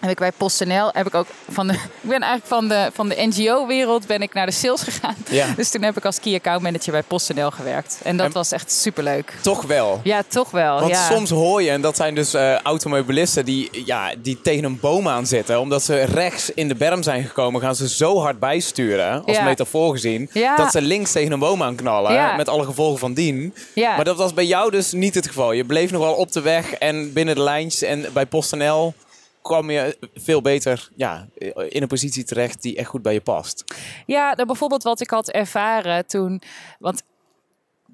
Heb 0.00 0.10
ik 0.10 0.18
bij 0.18 0.32
PostNL, 0.32 0.88
heb 0.92 1.06
ik 1.06 1.14
ook 1.14 1.26
van 1.50 1.66
de... 1.66 1.72
Ik 2.02 2.08
ben 2.08 2.20
eigenlijk 2.20 2.46
van 2.46 2.68
de, 2.68 2.90
van 2.94 3.08
de 3.08 3.16
NGO-wereld 3.18 4.06
ben 4.06 4.22
ik 4.22 4.34
naar 4.34 4.46
de 4.46 4.52
sales 4.52 4.82
gegaan. 4.82 5.16
Ja. 5.30 5.46
Dus 5.56 5.70
toen 5.70 5.82
heb 5.82 5.96
ik 5.96 6.04
als 6.04 6.20
key 6.20 6.34
account 6.34 6.62
manager 6.62 6.92
bij 6.92 7.02
PostNL 7.02 7.50
gewerkt. 7.50 7.98
En 8.02 8.16
dat 8.16 8.26
En- 8.26 8.32
was 8.32 8.52
echt 8.52 8.72
superleuk. 8.72 9.34
Toch 9.42 9.62
wel. 9.62 10.00
Ja, 10.04 10.22
toch 10.28 10.50
wel. 10.50 10.78
Want 10.80 10.90
ja. 10.90 11.06
soms 11.06 11.30
hoor 11.30 11.62
je, 11.62 11.70
en 11.70 11.80
dat 11.80 11.96
zijn 11.96 12.14
dus 12.14 12.34
eh, 12.34 12.54
automobilisten 12.56 13.44
die, 13.44 13.82
ja, 13.86 14.12
die 14.18 14.40
tegen 14.42 14.64
een 14.64 14.80
boom 14.80 15.08
aan 15.08 15.26
zitten. 15.26 15.60
Omdat 15.60 15.82
ze 15.82 16.02
rechts 16.02 16.50
in 16.54 16.68
de 16.68 16.74
berm 16.74 17.02
zijn 17.02 17.24
gekomen, 17.24 17.60
gaan 17.60 17.74
ze 17.76 17.88
zo 17.88 18.18
hard 18.20 18.38
bijsturen, 18.38 19.24
als 19.24 19.36
Ja. 19.36 19.42
metafoor 19.44 19.92
gezien, 19.92 20.30
Ja. 20.32 20.56
dat 20.56 20.70
ze 20.70 20.80
links 20.82 21.12
tegen 21.12 21.32
een 21.32 21.38
boom 21.38 21.62
aan 21.62 21.74
knallen. 21.76 22.36
Met 22.36 22.48
alle 22.48 22.64
gevolgen 22.64 22.98
van 22.98 23.12
dien. 23.14 23.54
Ja. 23.74 23.96
Maar 23.96 24.04
dat 24.04 24.16
was 24.16 24.34
bij 24.34 24.46
jou 24.46 24.70
dus 24.70 24.92
niet 24.92 25.14
het 25.14 25.26
geval. 25.26 25.52
Je 25.52 25.64
bleef 25.64 25.90
nog 25.90 26.02
wel 26.02 26.14
op 26.14 26.32
de 26.32 26.40
weg 26.40 26.72
en 26.72 27.12
binnen 27.12 27.34
de 27.34 27.42
lijntjes. 27.42 27.82
En 27.82 28.06
bij 28.12 28.26
PostNL 28.26 28.94
kwam 29.42 29.70
je 29.70 29.98
veel 30.14 30.40
beter 30.40 30.88
ja, 30.96 31.28
in 31.68 31.82
een 31.82 31.88
positie 31.88 32.24
terecht 32.24 32.62
die 32.62 32.76
echt 32.76 32.88
goed 32.88 33.02
bij 33.02 33.12
je 33.12 33.20
past. 33.20 33.64
Ja, 34.06 34.32
nou, 34.34 34.46
bijvoorbeeld 34.46 34.82
wat 34.82 35.00
ik 35.00 35.10
had 35.10 35.30
ervaren 35.30 36.06
toen. 36.06 36.42
Want 36.78 37.02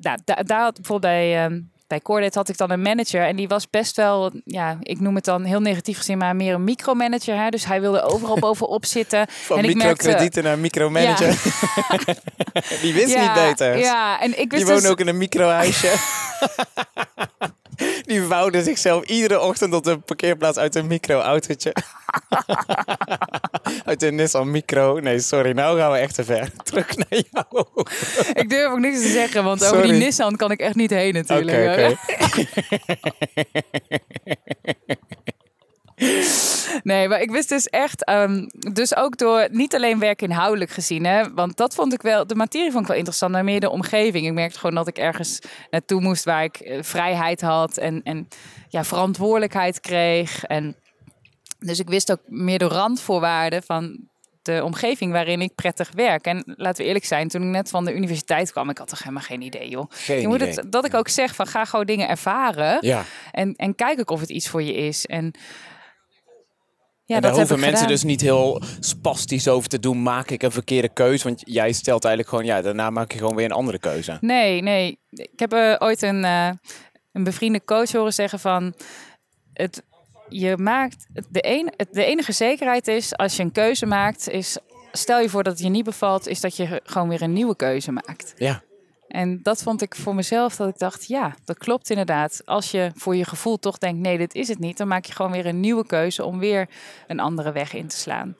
nou, 0.00 0.18
da- 0.24 0.42
daar 0.42 0.60
had 0.62 0.74
bijvoorbeeld 0.74 1.12
bij, 1.12 1.44
ehm 1.44 1.60
bij 1.86 2.00
Cordate 2.00 2.38
had 2.38 2.48
ik 2.48 2.56
dan 2.56 2.70
een 2.70 2.82
manager. 2.82 3.26
En 3.26 3.36
die 3.36 3.48
was 3.48 3.70
best 3.70 3.96
wel, 3.96 4.32
ja, 4.44 4.78
ik 4.82 5.00
noem 5.00 5.14
het 5.14 5.24
dan 5.24 5.44
heel 5.44 5.60
negatief 5.60 5.96
gezien, 5.96 6.18
maar 6.18 6.36
meer 6.36 6.54
een 6.54 6.64
micromanager. 6.64 7.36
Hè? 7.36 7.48
Dus 7.48 7.64
hij 7.64 7.80
wilde 7.80 8.02
overal 8.02 8.38
bovenop 8.48 8.84
zitten. 8.84 9.26
Van 9.28 9.58
en 9.58 9.64
ik 9.64 9.76
merkte. 9.76 9.88
microkredieten 9.88 10.42
naar 10.42 10.58
micromanager. 10.58 11.28
die 12.82 12.94
wist 12.94 13.14
ja, 13.14 13.22
niet 13.22 13.48
beter. 13.48 13.78
Ja, 13.78 14.20
en 14.20 14.30
ik 14.30 14.36
Die 14.36 14.48
wist 14.48 14.64
woonde 14.64 14.80
dus, 14.80 14.90
ook 14.90 15.00
in 15.00 15.08
een 15.08 15.16
microhuisje. 15.16 15.94
Die 18.06 18.22
vouwde 18.22 18.62
zichzelf 18.62 19.04
iedere 19.04 19.40
ochtend 19.40 19.74
op 19.74 19.84
de 19.84 19.98
parkeerplaats 19.98 20.58
uit 20.58 20.74
een 20.74 20.86
micro-autootje. 20.86 21.74
uit 23.84 24.02
een 24.02 24.14
Nissan 24.14 24.50
Micro. 24.50 24.98
Nee, 24.98 25.18
sorry, 25.18 25.50
nou 25.52 25.78
gaan 25.78 25.92
we 25.92 25.98
echt 25.98 26.14
te 26.14 26.24
ver. 26.24 26.50
Terug 26.64 26.96
naar 26.96 27.22
jou. 27.30 27.66
Ik 28.32 28.50
durf 28.50 28.72
ook 28.72 28.78
niks 28.78 29.00
te 29.00 29.08
zeggen, 29.08 29.44
want 29.44 29.64
over 29.64 29.82
die 29.82 29.92
Nissan 29.92 30.36
kan 30.36 30.50
ik 30.50 30.60
echt 30.60 30.74
niet 30.74 30.90
heen 30.90 31.14
natuurlijk. 31.14 31.78
oké. 31.78 31.96
Nee, 36.82 37.08
maar 37.08 37.20
ik 37.20 37.30
wist 37.30 37.48
dus 37.48 37.66
echt, 37.66 38.04
ehm, 38.04 38.46
dus 38.72 38.96
ook 38.96 39.16
door 39.16 39.48
niet 39.50 39.74
alleen 39.74 39.98
werk 39.98 40.22
inhoudelijk 40.22 40.70
gezien, 40.70 41.04
hè, 41.04 41.32
want 41.34 41.56
dat 41.56 41.74
vond 41.74 41.92
ik 41.92 42.02
wel, 42.02 42.26
de 42.26 42.34
materie 42.34 42.70
vond 42.70 42.82
ik 42.82 42.88
wel 42.88 42.96
interessant, 42.96 43.32
maar 43.32 43.44
meer 43.44 43.60
de 43.60 43.70
omgeving. 43.70 44.26
Ik 44.26 44.32
merkte 44.32 44.58
gewoon 44.58 44.74
dat 44.74 44.88
ik 44.88 44.98
ergens 44.98 45.38
naartoe 45.70 46.00
moest 46.00 46.24
waar 46.24 46.44
ik 46.44 46.56
eh, 46.56 46.82
vrijheid 46.82 47.40
had 47.40 47.76
en, 47.76 48.00
en 48.02 48.28
ja, 48.68 48.84
verantwoordelijkheid 48.84 49.80
kreeg. 49.80 50.44
En 50.44 50.76
dus 51.58 51.78
ik 51.78 51.88
wist 51.88 52.12
ook 52.12 52.20
meer 52.26 52.58
de 52.58 52.68
randvoorwaarden 52.68 53.62
van 53.62 54.08
de 54.42 54.64
omgeving 54.64 55.12
waarin 55.12 55.40
ik 55.40 55.54
prettig 55.54 55.90
werk. 55.94 56.24
En 56.24 56.42
laten 56.56 56.82
we 56.82 56.86
eerlijk 56.86 57.04
zijn, 57.04 57.28
toen 57.28 57.42
ik 57.42 57.48
net 57.48 57.70
van 57.70 57.84
de 57.84 57.94
universiteit 57.94 58.52
kwam, 58.52 58.70
ik 58.70 58.78
had 58.78 58.88
toch 58.88 58.98
helemaal 58.98 59.22
geen 59.22 59.40
idee, 59.40 59.68
joh. 59.68 59.90
Geen 59.90 60.20
je 60.20 60.28
moet 60.28 60.40
idee. 60.40 60.54
het, 60.54 60.72
dat 60.72 60.84
ik 60.84 60.94
ook 60.94 61.08
zeg 61.08 61.34
van 61.34 61.46
ga 61.46 61.64
gewoon 61.64 61.86
dingen 61.86 62.08
ervaren 62.08 62.78
Ja, 62.80 63.04
en, 63.32 63.54
en 63.54 63.74
kijk 63.74 64.00
ook 64.00 64.10
of 64.10 64.20
het 64.20 64.30
iets 64.30 64.48
voor 64.48 64.62
je 64.62 64.74
is. 64.74 65.06
En 65.06 65.34
ja, 67.06 67.16
en 67.16 67.22
daar 67.22 67.34
hoeven 67.34 67.60
mensen 67.60 67.76
gedaan. 67.76 67.92
dus 67.92 68.02
niet 68.02 68.20
heel 68.20 68.62
spastisch 68.80 69.48
over 69.48 69.68
te 69.68 69.78
doen. 69.78 70.02
Maak 70.02 70.30
ik 70.30 70.42
een 70.42 70.50
verkeerde 70.52 70.88
keuze? 70.88 71.24
Want 71.24 71.42
jij 71.44 71.72
stelt 71.72 72.04
eigenlijk 72.04 72.34
gewoon, 72.34 72.54
ja, 72.54 72.62
daarna 72.62 72.90
maak 72.90 73.12
je 73.12 73.18
gewoon 73.18 73.36
weer 73.36 73.44
een 73.44 73.52
andere 73.52 73.78
keuze. 73.78 74.18
Nee, 74.20 74.62
nee. 74.62 74.98
Ik 75.10 75.38
heb 75.38 75.52
eh, 75.52 75.74
ooit 75.78 76.02
een, 76.02 76.24
eh, 76.24 76.50
een 77.12 77.24
bevriende 77.24 77.64
coach 77.64 77.92
horen 77.92 78.12
zeggen 78.12 78.38
van... 78.38 78.74
Het, 79.52 79.82
je 80.28 80.56
maakt, 80.56 81.06
de, 81.28 81.46
een, 81.48 81.72
het, 81.76 81.88
de 81.92 82.04
enige 82.04 82.32
zekerheid 82.32 82.88
is 82.88 83.16
als 83.16 83.36
je 83.36 83.42
een 83.42 83.52
keuze 83.52 83.86
maakt... 83.86 84.28
is 84.28 84.58
stel 84.92 85.20
je 85.20 85.28
voor 85.28 85.42
dat 85.42 85.52
het 85.52 85.62
je 85.62 85.68
niet 85.68 85.84
bevalt... 85.84 86.28
is 86.28 86.40
dat 86.40 86.56
je 86.56 86.80
gewoon 86.84 87.08
weer 87.08 87.22
een 87.22 87.32
nieuwe 87.32 87.56
keuze 87.56 87.92
maakt. 87.92 88.34
Ja, 88.36 88.62
En 89.08 89.40
dat 89.42 89.62
vond 89.62 89.82
ik 89.82 89.94
voor 89.94 90.14
mezelf 90.14 90.56
dat 90.56 90.68
ik 90.68 90.78
dacht... 90.78 91.06
ja, 91.06 91.34
dat 91.44 91.58
klopt 91.58 91.90
inderdaad. 91.90 92.42
Als 92.44 92.70
je 92.70 92.90
voor 92.94 93.16
je 93.16 93.24
gevoel 93.24 93.58
toch 93.58 93.78
denkt... 93.78 94.00
nee, 94.00 94.18
dit 94.18 94.34
is 94.34 94.48
het 94.48 94.58
niet... 94.58 94.76
dan 94.76 94.88
maak 94.88 95.04
je 95.04 95.12
gewoon 95.12 95.32
weer 95.32 95.46
een 95.46 95.60
nieuwe 95.60 95.86
keuze... 95.86 96.24
om 96.24 96.38
weer 96.38 96.68
een 97.06 97.20
andere 97.20 97.52
weg 97.52 97.74
in 97.74 97.86
te 97.86 97.96
slaan. 97.96 98.36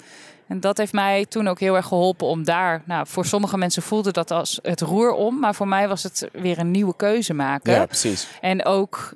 En 0.49 0.61
dat 0.61 0.77
heeft 0.77 0.93
mij 0.93 1.27
toen 1.27 1.49
ook 1.49 1.61
heel 1.61 1.77
erg 1.77 1.87
geholpen 1.87 2.27
om 2.27 2.45
daar... 2.45 2.83
Nou, 2.85 3.07
voor 3.07 3.27
sommige 3.27 3.59
mensen 3.59 3.83
voelde 3.83 4.13
dat 4.13 4.31
als 4.31 4.59
het 4.63 4.81
roer 4.81 5.13
om... 5.13 5.39
maar 5.39 5.55
voor 5.55 5.69
mij 5.69 5.89
was 5.89 6.03
het 6.03 6.29
weer 6.33 6.59
een 6.59 6.71
nieuwe 6.71 6.97
keuze 6.97 7.35
maken. 7.35 7.73
ja 7.73 7.87
precies. 7.87 8.29
En 8.41 8.65
ook 8.65 9.15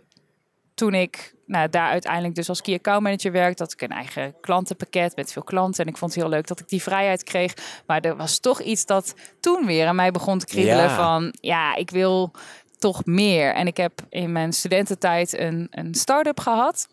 toen 0.74 0.94
ik 0.94 1.34
nou, 1.50 1.68
daar 1.68 1.90
uiteindelijk 1.90 2.34
dus 2.34 2.48
als 2.48 2.60
key 2.62 2.74
account 2.74 3.02
manager 3.02 3.32
werkte, 3.32 3.62
dat 3.62 3.72
ik 3.72 3.82
een 3.82 3.90
eigen 3.90 4.34
klantenpakket 4.40 5.16
met 5.16 5.32
veel 5.32 5.42
klanten. 5.42 5.84
En 5.84 5.90
ik 5.90 5.96
vond 5.96 6.14
het 6.14 6.22
heel 6.22 6.30
leuk 6.30 6.46
dat 6.46 6.60
ik 6.60 6.68
die 6.68 6.82
vrijheid 6.82 7.24
kreeg. 7.24 7.54
Maar 7.86 8.00
er 8.00 8.16
was 8.16 8.38
toch 8.38 8.60
iets 8.60 8.86
dat 8.86 9.14
toen 9.40 9.66
weer 9.66 9.86
aan 9.86 9.96
mij 9.96 10.10
begon 10.10 10.38
te 10.38 10.46
kriebelen 10.46 10.84
Ja. 10.84 10.96
van, 10.96 11.34
ja, 11.40 11.74
ik 11.74 11.90
wil 11.90 12.30
toch 12.78 13.04
meer. 13.04 13.54
En 13.54 13.66
ik 13.66 13.76
heb 13.76 13.92
in 14.08 14.32
mijn 14.32 14.52
studententijd 14.52 15.38
een, 15.38 15.66
een 15.70 15.94
start-up 15.94 16.40
gehad. 16.40 16.88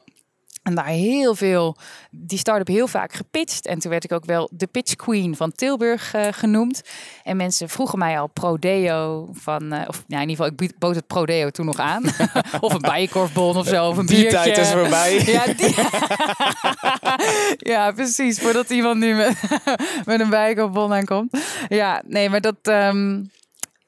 En 0.68 0.76
daar 0.76 0.86
heel 0.86 1.36
veel, 1.36 1.76
die 2.12 2.38
start-up 2.38 2.68
heel 2.68 2.88
vaak 2.88 3.14
gepitcht. 3.14 3.66
En 3.66 3.80
toen 3.80 3.92
werd 3.92 4.04
ik 4.04 4.12
ook 4.12 4.26
wel 4.26 4.50
de 4.54 4.68
pitch 4.68 4.96
queen 4.96 5.36
van 5.36 5.52
Tilburg 5.52 6.14
eh, 6.14 6.28
genoemd. 6.32 6.82
En 7.24 7.38
mensen 7.38 7.70
vroegen 7.70 8.00
mij 8.00 8.20
al 8.20 8.28
Prodeo 8.28 9.30
van, 9.34 9.72
eh, 9.74 9.88
of 9.88 10.04
ja, 10.08 10.16
in 10.22 10.30
ieder 10.30 10.36
geval, 10.36 10.46
ik 10.46 10.56
bied- 10.56 10.80
bood 10.80 10.96
het 10.96 11.08
Prodeo 11.08 11.50
toen 11.50 11.66
nog 11.66 11.78
aan. 11.80 12.04
of 12.60 12.74
een 12.74 12.82
bijenkorfbon 12.82 13.58
of 13.58 13.68
zo, 13.68 13.88
of 13.88 13.98
een 13.98 14.06
Die 14.06 14.16
biertje. 14.16 14.38
tijd 14.38 14.58
is 14.58 14.72
voorbij. 14.72 15.14
Ja, 15.38 15.46
die... 15.46 15.76
ja, 17.74 17.92
precies. 17.92 18.40
Voordat 18.40 18.70
iemand 18.70 19.00
nu 19.00 19.14
met, 19.16 19.38
met 20.06 20.20
een 20.20 20.30
bijenkorfbon 20.30 20.94
aankomt. 20.94 21.38
Ja, 21.68 22.02
nee, 22.06 22.30
maar 22.30 22.42
dat... 22.42 22.56
ehm, 22.62 23.22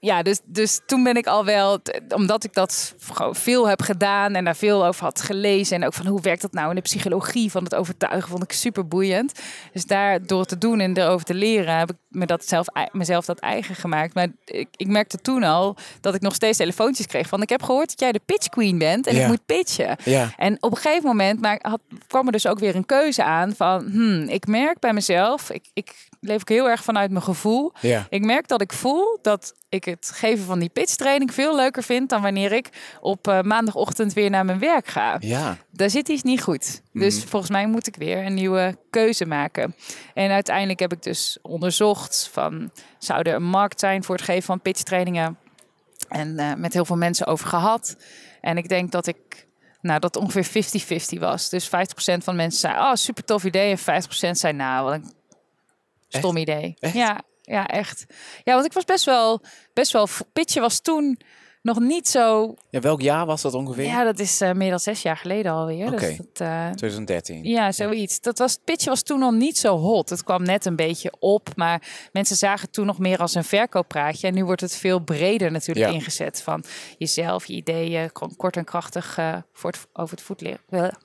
ja, 0.02 0.22
dus, 0.22 0.40
dus 0.46 0.80
toen 0.86 1.04
ben 1.04 1.16
ik 1.16 1.28
al 1.28 1.46
wel, 1.46 1.80
omdat 2.16 2.44
ik 2.44 2.54
dat 2.54 2.96
gewoon 3.12 3.36
veel 3.36 3.68
heb 3.68 3.82
gedaan 3.82 4.36
en 4.36 4.44
daar 4.46 4.56
veel 4.56 4.86
over 4.86 5.04
had 5.04 5.22
gelezen. 5.22 5.76
En 5.78 5.86
ook 5.86 5.94
van 5.94 6.06
hoe 6.06 6.22
werkt 6.22 6.42
dat 6.42 6.54
nou 6.54 6.70
in 6.70 6.76
de 6.76 6.82
psychologie 6.82 7.52
van 7.52 7.64
het 7.64 7.76
overtuigen, 7.76 8.30
vond 8.30 8.44
ik 8.44 8.52
super 8.52 8.88
boeiend. 8.88 9.40
Dus 9.74 9.86
daar 9.86 10.26
door 10.26 10.46
te 10.46 10.58
doen 10.58 10.80
en 10.80 10.98
erover 10.98 11.26
te 11.26 11.34
leren, 11.34 11.78
heb 11.78 11.90
ik 11.90 11.96
me 12.10 12.26
dat 12.26 12.48
zelf, 12.48 12.66
mezelf 12.92 13.26
dat 13.26 13.40
eigen 13.40 13.76
gemaakt. 13.76 14.14
Maar 14.14 14.28
ik, 14.46 14.68
ik 14.76 14.88
merkte 14.88 15.18
toen 15.18 15.44
al 15.44 15.76
dat 16.02 16.16
ik 16.16 16.22
nog 16.22 16.36
steeds 16.36 16.58
telefoontjes 16.58 17.06
kreeg 17.06 17.28
van 17.28 17.42
ik 17.42 17.50
heb 17.50 17.64
gehoord 17.64 17.90
dat 17.90 18.00
jij 18.00 18.12
de 18.12 18.22
pitch 18.26 18.48
queen 18.48 18.78
bent 18.78 19.08
en 19.08 19.16
Ja. 19.16 19.22
ik 19.22 19.28
moet 19.28 19.46
pitchen. 19.46 19.96
Ja, 20.04 20.34
En 20.38 20.58
op 20.64 20.72
een 20.72 20.78
gegeven 20.78 21.08
moment 21.08 21.42
maar 21.42 21.60
had, 21.62 21.80
kwam 22.08 22.26
er 22.26 22.32
dus 22.32 22.48
ook 22.48 22.60
weer 22.60 22.76
een 22.76 22.86
keuze 22.86 23.24
aan 23.24 23.56
van, 23.56 23.90
hmm, 23.92 24.28
ik 24.28 24.48
merk 24.48 24.80
bij 24.80 24.94
mezelf, 24.94 25.50
ik, 25.50 25.66
ik 25.74 26.08
leef 26.20 26.42
ook 26.42 26.50
heel 26.50 26.70
erg 26.70 26.84
vanuit 26.84 27.12
mijn 27.12 27.24
gevoel. 27.24 27.72
ja. 27.82 28.08
Ik 28.10 28.26
merk 28.26 28.48
dat 28.48 28.62
ik 28.62 28.74
voel 28.74 29.20
dat 29.22 29.54
ik 29.70 29.86
het 29.86 30.12
geven 30.14 30.46
van 30.46 30.60
die 30.60 30.70
pitchtraining 30.70 31.34
veel 31.34 31.56
leuker 31.56 31.84
vind 31.84 32.10
dan 32.10 32.22
wanneer 32.22 32.52
ik 32.52 32.70
op 33.02 33.28
eh, 33.28 33.42
maandagochtend 33.42 34.14
weer 34.14 34.30
naar 34.30 34.46
mijn 34.46 34.60
werk 34.60 34.88
ga. 34.88 35.18
Ja, 35.20 35.58
Daar 35.72 35.90
zit 35.90 36.10
iets 36.10 36.24
niet 36.24 36.42
goed. 36.42 36.82
Dus 36.94 37.24
volgens 37.24 37.52
mij 37.52 37.68
moet 37.68 37.88
ik 37.88 37.96
weer 37.96 38.26
een 38.26 38.34
nieuwe 38.34 38.78
keuze 38.90 39.26
maken. 39.26 39.76
En 40.14 40.32
uiteindelijk 40.32 40.80
heb 40.80 40.94
ik 40.94 41.04
dus 41.04 41.38
onderzocht 41.42 42.30
van 42.32 42.72
zou 42.98 43.22
er 43.22 43.36
een 43.36 43.44
markt 43.44 43.80
zijn 43.80 44.04
voor 44.04 44.16
het 44.16 44.24
geven 44.24 44.44
van 44.44 44.62
pitchtrainingen 44.62 45.38
en 46.08 46.40
eh, 46.40 46.54
met 46.54 46.74
heel 46.74 46.86
veel 46.86 46.98
mensen 46.98 47.26
over 47.28 47.48
gehad. 47.48 47.96
En 48.42 48.58
ik 48.58 48.70
denk 48.70 48.92
dat 48.92 49.08
ik 49.08 49.48
nou, 49.82 50.00
dat 50.00 50.16
ongeveer 50.16 50.64
50-50 51.16 51.20
was. 51.20 51.50
Dus 51.50 51.68
50% 51.68 51.70
van 52.02 52.20
de 52.24 52.34
mensen 52.34 52.60
zei, 52.60 52.78
oh, 52.78 52.94
super 52.94 53.24
tof 53.24 53.44
idee. 53.44 53.72
En 53.72 54.04
50% 54.04 54.32
zei, 54.32 54.54
nou, 54.54 54.84
wat 54.84 54.94
een 54.94 55.14
stom 56.10 56.38
idee. 56.38 56.76
Echt? 56.80 56.94
Ja, 56.94 57.22
ja, 57.42 57.68
echt. 57.68 58.06
Ja, 58.44 58.54
want 58.54 58.66
ik 58.66 58.74
was 58.74 58.86
best 58.86 59.06
wel, 59.06 59.42
best 59.74 59.92
wel, 59.92 60.08
pitchen 60.34 60.62
was 60.62 60.80
toen 60.82 61.20
nog 61.62 61.80
niet 61.80 62.08
zo... 62.08 62.56
Ja, 62.70 62.80
welk 62.80 63.02
jaar 63.02 63.26
was 63.26 63.42
dat 63.42 63.54
ongeveer? 63.54 63.86
Ja, 63.86 64.04
dat 64.04 64.20
is 64.20 64.42
uh, 64.42 64.52
meer 64.52 64.70
dan 64.70 64.80
zes 64.80 65.02
jaar 65.02 65.18
geleden 65.18 65.52
alweer. 65.52 65.86
Oké, 65.88 65.96
Dus 65.98 66.18
eh, 66.34 66.70
2013. 66.70 67.44
ja, 67.44 67.72
zoiets. 67.72 68.20
Dat 68.20 68.38
was, 68.38 68.58
pitchen 68.64 68.90
was 68.90 69.02
toen 69.02 69.20
nog 69.20 69.34
niet 69.34 69.58
zo 69.58 69.78
hot. 69.78 70.10
Het 70.10 70.24
kwam 70.24 70.44
net 70.44 70.66
een 70.66 70.76
beetje 70.76 71.12
op, 71.20 71.50
maar 71.56 71.82
mensen 72.12 72.36
zagen 72.36 72.62
het 72.62 72.74
toen 72.74 72.86
nog 72.86 73.00
meer 73.00 73.18
als 73.18 73.36
een 73.36 73.44
verkooppraatje. 73.44 74.28
En 74.28 74.34
nu 74.34 74.46
wordt 74.46 74.62
het 74.62 74.76
veel 74.76 75.00
breder 75.00 75.52
natuurlijk 75.52 75.88
Ja. 75.88 75.94
ingezet 75.94 76.42
van 76.42 76.64
jezelf, 76.98 77.46
je 77.46 77.54
ideeën, 77.54 78.10
gewoon 78.14 78.36
kort 78.36 78.58
en 78.58 78.64
krachtig 78.66 79.18
eh, 79.18 79.36
voor 79.54 79.72
het, 79.72 79.88
over 79.94 80.16
het 80.16 80.26
voet 80.26 80.42
leren. 80.42 80.98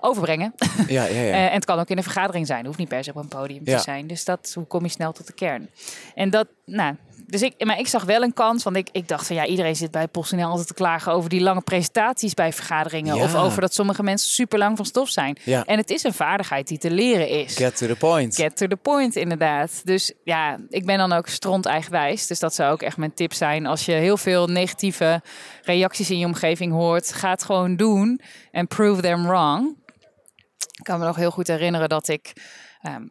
Overbrengen. 0.00 0.54
Ja, 0.86 1.04
ja, 1.04 1.20
ja. 1.20 1.32
Eh, 1.40 1.46
en 1.46 1.52
het 1.52 1.64
kan 1.64 1.78
ook 1.78 1.88
in 1.88 1.96
een 1.96 2.02
vergadering 2.02 2.46
zijn. 2.46 2.58
Het 2.58 2.66
hoeft 2.66 2.78
niet 2.78 2.88
per 2.88 3.04
se 3.04 3.10
op 3.10 3.16
een 3.16 3.28
podium 3.28 3.64
te 3.64 3.78
zijn. 3.78 4.06
Dus 4.06 4.24
dat, 4.24 4.52
hoe 4.54 4.64
kom 4.64 4.82
je 4.82 4.88
snel 4.88 5.12
tot 5.12 5.26
de 5.26 5.32
kern? 5.32 5.68
En 6.14 6.30
dat, 6.30 6.46
nou, 6.64 6.94
dus 7.30 7.42
ik, 7.42 7.64
maar 7.64 7.78
ik 7.78 7.86
zag 7.86 8.04
wel 8.04 8.22
een 8.22 8.32
kans. 8.32 8.62
Want 8.62 8.76
ik, 8.76 8.88
ik 8.92 9.08
dacht 9.08 9.26
van 9.26 9.36
ja, 9.36 9.46
iedereen 9.46 9.76
zit 9.76 9.90
bij 9.90 10.08
PostNL 10.08 10.48
altijd 10.48 10.66
te 10.66 10.74
klagen 10.74 11.12
over 11.12 11.30
die 11.30 11.40
lange 11.40 11.60
presentaties 11.60 12.34
bij 12.34 12.52
vergaderingen. 12.52 13.16
Ja. 13.16 13.22
Of 13.22 13.34
over 13.34 13.60
dat 13.60 13.74
sommige 13.74 14.02
mensen 14.02 14.30
super 14.30 14.58
lang 14.58 14.76
van 14.76 14.86
stof 14.86 15.08
zijn. 15.08 15.36
Ja. 15.44 15.64
En 15.64 15.78
het 15.78 15.90
is 15.90 16.02
een 16.02 16.12
vaardigheid 16.12 16.68
die 16.68 16.78
te 16.78 16.90
leren 16.90 17.28
is. 17.28 17.56
Get 17.56 17.76
to 17.76 17.86
the 17.86 17.96
point. 17.96 18.34
Get 18.34 18.56
to 18.56 18.66
the 18.66 18.76
point, 18.76 19.16
inderdaad. 19.16 19.80
Dus 19.84 20.12
ja, 20.24 20.58
ik 20.68 20.86
ben 20.86 20.98
dan 20.98 21.12
ook 21.12 21.26
stront 21.26 21.66
eigenwijs. 21.66 22.26
Dus 22.26 22.38
dat 22.38 22.54
zou 22.54 22.72
ook 22.72 22.82
echt 22.82 22.96
mijn 22.96 23.14
tip 23.14 23.32
zijn. 23.32 23.66
Als 23.66 23.84
je 23.84 23.92
heel 23.92 24.16
veel 24.16 24.46
negatieve 24.46 25.22
reacties 25.62 26.10
in 26.10 26.18
je 26.18 26.26
omgeving 26.26 26.72
hoort, 26.72 27.12
ga 27.12 27.30
het 27.30 27.44
gewoon 27.44 27.76
doen. 27.76 28.20
En 28.50 28.66
prove 28.66 29.00
them 29.00 29.26
wrong. 29.26 29.76
Ik 30.80 30.86
kan 30.86 30.98
me 30.98 31.04
nog 31.06 31.16
heel 31.16 31.30
goed 31.30 31.46
herinneren 31.46 31.88
dat 31.88 32.08
ik 32.08 32.32
ehm, 32.80 33.06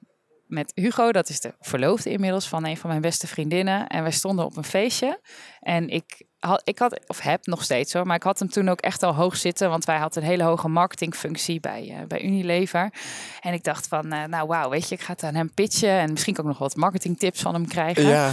met 0.46 0.72
Hugo, 0.76 1.12
dat 1.12 1.30
is 1.30 1.40
de 1.40 1.54
verloofde 1.60 2.10
inmiddels 2.10 2.48
van 2.48 2.66
een 2.66 2.78
van 2.78 2.90
mijn 2.90 3.02
beste 3.02 3.28
vriendinnen. 3.28 3.88
En 3.88 4.02
wij 4.02 4.12
stonden 4.12 4.46
op 4.46 4.58
een 4.58 4.64
feestje. 4.64 5.22
En 5.60 5.90
ik 5.90 6.26
had, 6.40 6.62
ik 6.64 6.80
had 6.80 7.00
of 7.08 7.20
heb 7.20 7.46
nog 7.46 7.64
steeds 7.64 7.94
hoor, 7.94 8.06
maar 8.06 8.16
ik 8.16 8.24
had 8.24 8.40
hem 8.40 8.50
toen 8.50 8.70
ook 8.70 8.80
echt 8.80 9.04
al 9.04 9.16
hoog 9.16 9.38
zitten. 9.38 9.70
Want 9.70 9.86
wij 9.86 9.98
hadden 9.98 10.24
een 10.24 10.30
hele 10.30 10.44
hoge 10.44 10.68
marketingfunctie 10.68 11.60
bij, 11.60 11.96
eh, 12.00 12.08
bij 12.08 12.22
Unilever. 12.22 12.90
En 13.42 13.54
ik 13.54 13.64
dacht 13.64 13.88
van, 13.88 14.12
eh, 14.12 14.24
nou 14.24 14.48
wauw, 14.48 14.70
weet 14.70 14.90
je, 14.90 14.96
ik 14.96 15.02
ga 15.02 15.12
het 15.14 15.24
aan 15.24 15.36
hem 15.36 15.54
pitchen. 15.54 15.90
En 16.00 16.12
misschien 16.12 16.34
kan 16.34 16.44
ik 16.44 16.50
nog 16.50 16.60
wat 16.60 16.76
marketingtips 16.76 17.42
van 17.42 17.54
hem 17.54 17.68
krijgen. 17.68 18.04
Ja. 18.08 18.32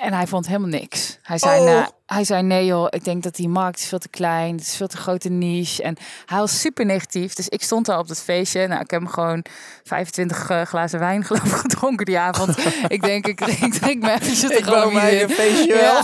En 0.00 0.12
hij 0.12 0.26
vond 0.26 0.46
helemaal 0.46 0.68
niks. 0.68 1.18
Hij 1.22 1.38
zei, 1.38 1.60
Oh. 1.60 1.64
nou, 1.66 1.86
hij 2.06 2.24
zei 2.24 2.42
nee 2.42 2.66
joh, 2.66 2.86
ik 2.90 3.04
denk 3.04 3.22
dat 3.22 3.34
die 3.36 3.48
markt 3.48 3.78
is 3.78 3.86
veel 3.88 3.98
te 3.98 4.08
klein. 4.08 4.54
Het 4.54 4.64
is 4.66 4.76
veel 4.76 4.86
te 4.86 4.96
grote 4.96 5.28
niche. 5.28 5.82
En 5.82 5.96
hij 6.26 6.38
was 6.38 6.60
super 6.60 6.84
negatief. 6.84 7.34
Dus 7.34 7.48
ik 7.48 7.62
stond 7.62 7.86
daar 7.86 7.98
op 7.98 8.08
dat 8.08 8.22
feestje. 8.22 8.66
Nou, 8.66 8.80
ik 8.80 8.90
heb 8.90 9.00
hem 9.00 9.08
gewoon 9.10 9.44
25 9.84 10.50
eh, 10.50 10.62
glazen 10.62 10.98
wijn 10.98 11.24
geloof 11.26 11.44
ik 11.44 11.52
gedronken 11.52 12.06
die 12.06 12.18
avond. 12.18 12.56
ik 12.88 13.02
denk, 13.02 13.26
ik 13.26 13.36
drink, 13.36 13.58
ik 13.58 13.72
drink 13.72 14.02
me 14.02 14.10
eventjes 14.10 14.50
Ik 14.50 14.64
weer 14.64 14.90
in. 14.90 14.98
eigen 14.98 15.30
feestje 15.30 15.74
wel. 15.74 16.00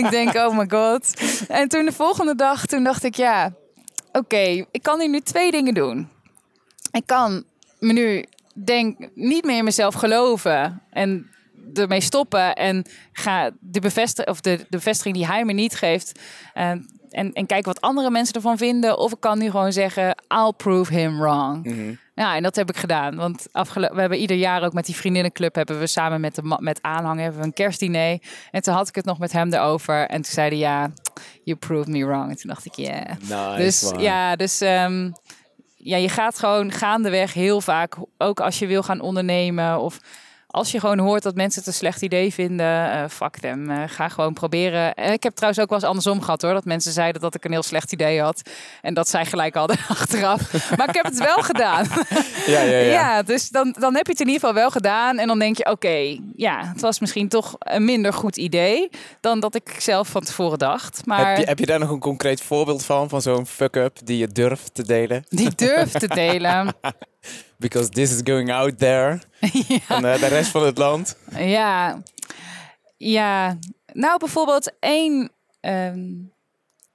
ik 0.08 0.14
denk, 0.32 0.34
oh 0.34 0.58
my 0.58 0.66
god. 0.68 1.14
En 1.48 1.68
toen 1.68 1.84
de 1.84 1.92
volgende 1.92 2.34
dag, 2.34 2.66
toen 2.66 2.84
dacht 2.84 3.04
ik, 3.04 3.14
ja, 3.14 3.52
oké, 4.12 4.64
ik 4.70 4.82
kan 4.82 5.00
hier 5.00 5.08
nu 5.08 5.20
twee 5.20 5.50
dingen 5.50 5.74
doen. 5.74 6.08
Ik 6.90 7.06
kan 7.06 7.44
me 7.78 7.92
nu 7.92 8.24
denk 8.64 9.08
niet 9.14 9.44
meer 9.44 9.56
in 9.56 9.64
mezelf 9.64 9.94
geloven 9.94 10.82
en 10.90 11.30
ermee 11.74 12.00
stoppen 12.00 12.54
en 12.54 12.84
ga 13.12 13.50
de 13.60 13.80
bevestiging 13.80 14.28
of 14.28 14.40
de, 14.40 14.56
de 14.56 14.66
bevestiging 14.70 15.14
die 15.14 15.26
hij 15.26 15.44
me 15.44 15.52
niet 15.52 15.74
geeft 15.74 16.20
eh, 16.54 16.70
en, 17.10 17.32
en 17.32 17.46
kijken 17.46 17.72
wat 17.72 17.80
andere 17.80 18.10
mensen 18.10 18.34
ervan 18.34 18.56
vinden. 18.56 18.98
Of 18.98 19.12
ik 19.12 19.20
kan 19.20 19.38
nu 19.38 19.50
gewoon 19.50 19.72
zeggen, 19.72 20.14
I'll 20.28 20.52
prove 20.56 20.92
him 20.92 21.18
wrong. 21.18 21.66
Mhm. 21.66 21.94
Ja, 22.18 22.36
en 22.36 22.42
dat 22.42 22.56
heb 22.56 22.68
ik 22.68 22.76
gedaan. 22.76 23.16
Want 23.16 23.46
afgelo- 23.52 23.94
we 23.94 24.00
hebben 24.00 24.18
ieder 24.18 24.36
jaar 24.36 24.62
ook 24.62 24.72
met 24.72 24.86
die 24.86 24.96
vriendinnenclub 24.96 25.54
hebben 25.54 25.78
we 25.78 25.86
samen 25.86 26.20
met 26.20 26.34
de 26.34 26.42
ma- 26.42 26.58
met 26.60 26.78
aanhang 26.82 27.20
hebben 27.20 27.40
we 27.40 27.46
een 27.46 27.52
kerstdiner. 27.52 28.18
En 28.50 28.62
toen 28.62 28.74
had 28.74 28.88
ik 28.88 28.94
het 28.94 29.04
nog 29.04 29.18
met 29.18 29.32
hem 29.32 29.52
erover. 29.52 30.06
En 30.08 30.22
toen 30.22 30.32
zei 30.32 30.48
hij 30.48 30.58
ja, 30.58 30.90
you 31.44 31.56
proved 31.58 31.88
me 31.88 32.04
wrong. 32.06 32.30
En 32.30 32.36
toen 32.36 32.50
dacht 32.50 32.64
ik 32.66 32.74
ja. 32.74 33.02
Nice, 33.20 33.54
dus 33.56 33.82
man. 33.92 34.00
ja, 34.02 34.36
dus 34.36 34.60
ehm, 34.60 35.10
ja, 35.76 35.96
je 35.96 36.08
gaat 36.08 36.38
gewoon 36.38 36.72
gaandeweg 36.72 37.32
heel 37.34 37.60
vaak, 37.60 37.96
ook 38.18 38.40
als 38.40 38.58
je 38.58 38.66
wil 38.66 38.82
gaan 38.82 39.00
ondernemen 39.00 39.80
of 39.80 39.98
als 40.50 40.70
je 40.70 40.80
gewoon 40.80 40.98
hoort 40.98 41.22
dat 41.22 41.34
mensen 41.34 41.58
het 41.58 41.68
een 41.68 41.74
slecht 41.74 42.02
idee 42.02 42.32
vinden, 42.34 42.90
eh 42.92 43.08
fuck 43.08 43.36
them. 43.38 43.70
Eh, 43.70 43.82
ga 43.86 44.08
gewoon 44.08 44.32
proberen. 44.32 44.94
En 44.94 45.12
ik 45.12 45.22
heb 45.22 45.34
trouwens 45.34 45.62
ook 45.62 45.68
wel 45.68 45.78
eens 45.78 45.88
andersom 45.88 46.22
gehad 46.22 46.42
hoor. 46.42 46.52
Dat 46.52 46.64
mensen 46.64 46.92
zeiden 46.92 47.20
dat 47.20 47.34
ik 47.34 47.44
een 47.44 47.50
heel 47.50 47.62
slecht 47.62 47.92
idee 47.92 48.20
had. 48.20 48.42
En 48.82 48.94
dat 48.94 49.08
zij 49.08 49.26
gelijk 49.26 49.54
hadden 49.54 49.76
achteraf. 49.88 50.70
Maar 50.76 50.88
ik 50.88 50.94
heb 50.94 51.04
het 51.04 51.18
wel 51.18 51.42
gedaan. 51.42 51.86
Ja, 52.46 52.60
ja, 52.60 52.78
ja. 52.78 52.90
Ja, 52.92 53.22
dus 53.22 53.48
dan, 53.48 53.74
dan 53.78 53.94
heb 53.94 54.06
je 54.06 54.12
het 54.12 54.20
in 54.20 54.26
ieder 54.26 54.40
geval 54.40 54.54
wel 54.54 54.70
gedaan. 54.70 55.18
En 55.18 55.26
dan 55.26 55.38
denk 55.38 55.56
je, 55.56 55.70
oké, 55.70 56.18
ja, 56.36 56.66
het 56.66 56.80
was 56.80 57.00
misschien 57.00 57.28
toch 57.28 57.56
een 57.58 57.84
minder 57.84 58.12
goed 58.12 58.36
idee 58.36 58.88
dan 59.20 59.40
dat 59.40 59.54
ik 59.54 59.76
zelf 59.78 60.08
van 60.08 60.22
tevoren 60.22 60.58
dacht. 60.58 61.06
Maar 61.06 61.28
Heb, 61.28 61.38
je, 61.38 61.44
heb 61.44 61.58
je 61.58 61.66
daar 61.66 61.78
nog 61.78 61.90
een 61.90 61.98
concreet 62.00 62.40
voorbeeld 62.40 62.84
van? 62.84 63.08
Van 63.08 63.22
zo'n 63.22 63.46
fuck-up 63.46 63.96
die 64.04 64.18
je 64.18 64.28
durft 64.28 64.74
te 64.74 64.82
delen? 64.82 65.24
die 65.28 65.54
durf 65.54 65.92
te 65.92 66.08
delen. 66.24 66.74
Because 67.56 67.90
this 67.90 68.10
is 68.10 68.20
going 68.24 68.50
out 68.50 68.78
there. 68.78 69.20
En 69.88 70.04
eh, 70.04 70.20
de 70.20 70.26
rest 70.26 70.50
van 70.50 70.66
het 70.66 70.78
land. 70.78 71.16
Ja, 71.36 72.02
ja. 72.96 73.58
Nou, 73.92 74.18
bijvoorbeeld 74.18 74.72
één, 74.80 75.30
ehm, 75.60 76.08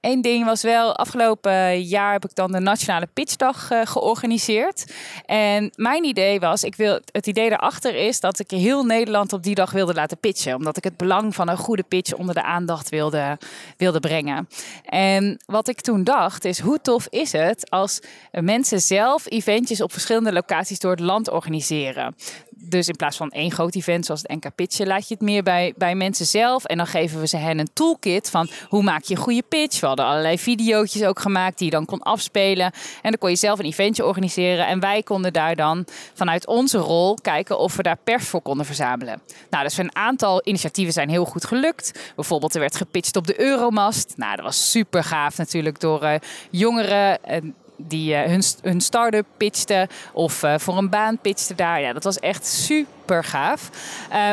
één 0.04 0.20
ding 0.20 0.44
was 0.44 0.62
wel... 0.62 0.96
Afgelopen 0.96 1.82
jaar 1.82 2.12
heb 2.12 2.24
ik 2.24 2.34
dan 2.34 2.52
de 2.52 2.58
Nationale 2.58 3.08
Pitchdag 3.12 3.70
eh, 3.70 3.80
georganiseerd. 3.84 4.92
En 5.26 5.72
mijn 5.76 6.04
idee 6.04 6.40
was... 6.40 6.62
Ik 6.62 6.76
wil, 6.76 7.00
het 7.12 7.26
idee 7.26 7.48
daarachter 7.48 7.94
is 7.94 8.20
dat 8.20 8.38
ik 8.38 8.50
heel 8.50 8.84
Nederland 8.84 9.32
op 9.32 9.42
die 9.42 9.54
dag 9.54 9.70
wilde 9.70 9.94
laten 9.94 10.18
pitchen. 10.18 10.54
Omdat 10.54 10.76
ik 10.76 10.84
het 10.84 10.96
belang 10.96 11.34
van 11.34 11.48
een 11.48 11.56
goede 11.56 11.82
pitch 11.82 12.14
onder 12.14 12.34
de 12.34 12.42
aandacht 12.42 12.88
wilde, 12.88 13.38
wilde 13.76 14.00
brengen. 14.00 14.48
En 14.84 15.40
wat 15.46 15.68
ik 15.68 15.80
toen 15.80 16.04
dacht 16.04 16.44
is... 16.44 16.58
Hoe 16.58 16.80
tof 16.80 17.06
is 17.10 17.32
het 17.32 17.70
als 17.70 18.00
mensen 18.30 18.80
zelf 18.80 19.30
eventjes 19.30 19.80
op 19.80 19.92
verschillende 19.92 20.32
locaties 20.32 20.78
door 20.78 20.90
het 20.90 21.00
land 21.00 21.30
organiseren? 21.30 22.14
Dus 22.68 22.88
in 22.88 22.96
plaats 22.96 23.16
van 23.16 23.30
één 23.30 23.50
groot 23.50 23.74
event 23.74 24.06
zoals 24.06 24.22
het 24.22 24.30
NK 24.30 24.54
Pitchen, 24.54 24.86
laat 24.86 25.08
je 25.08 25.14
het 25.14 25.22
meer 25.22 25.42
bij, 25.42 25.74
bij 25.76 25.94
mensen 25.94 26.26
zelf. 26.26 26.64
En 26.64 26.76
dan 26.76 26.86
geven 26.86 27.20
we 27.20 27.26
ze 27.26 27.36
hen 27.36 27.58
een 27.58 27.70
toolkit 27.72 28.30
van 28.30 28.48
hoe 28.68 28.82
maak 28.82 29.02
je 29.02 29.14
een 29.14 29.20
goede 29.20 29.42
pitch. 29.48 29.80
We 29.80 29.86
hadden 29.86 30.04
allerlei 30.04 30.38
video's 30.38 31.02
ook 31.02 31.20
gemaakt 31.20 31.58
die 31.58 31.66
je 31.66 31.72
dan 31.72 31.84
kon 31.84 32.02
afspelen. 32.02 32.72
En 33.02 33.10
dan 33.10 33.18
kon 33.18 33.30
je 33.30 33.36
zelf 33.36 33.58
een 33.58 33.64
eventje 33.64 34.04
organiseren. 34.04 34.66
En 34.66 34.80
wij 34.80 35.02
konden 35.02 35.32
daar 35.32 35.56
dan 35.56 35.84
vanuit 36.14 36.46
onze 36.46 36.78
rol 36.78 37.14
kijken 37.14 37.58
of 37.58 37.76
we 37.76 37.82
daar 37.82 37.98
pers 38.04 38.24
voor 38.24 38.42
konden 38.42 38.66
verzamelen. 38.66 39.20
Nou, 39.50 39.64
dus 39.64 39.76
een 39.76 39.96
aantal 39.96 40.40
initiatieven 40.44 40.92
zijn 40.92 41.08
heel 41.08 41.24
goed 41.24 41.44
gelukt. 41.44 42.12
Bijvoorbeeld 42.16 42.54
er 42.54 42.60
werd 42.60 42.76
gepitcht 42.76 43.16
op 43.16 43.26
de 43.26 43.40
Euromast. 43.40 44.12
Nou, 44.16 44.36
dat 44.36 44.44
was 44.44 44.70
super 44.70 45.04
gaaf 45.04 45.36
natuurlijk 45.36 45.80
door 45.80 46.02
eh, 46.02 46.14
jongeren. 46.50 47.24
En 47.24 47.54
die 47.88 48.14
eh, 48.14 48.30
hun, 48.30 48.42
hun 48.62 48.80
start-up 48.80 49.26
pitchten 49.36 49.88
of 50.12 50.42
eh, 50.42 50.54
voor 50.58 50.78
een 50.78 50.88
baan 50.88 51.18
pitchten 51.18 51.56
daar. 51.56 51.80
Ja, 51.80 51.92
dat 51.92 52.04
was 52.04 52.18
echt 52.18 52.46
super 52.46 53.24
gaaf. 53.24 53.70
Eh, 54.10 54.32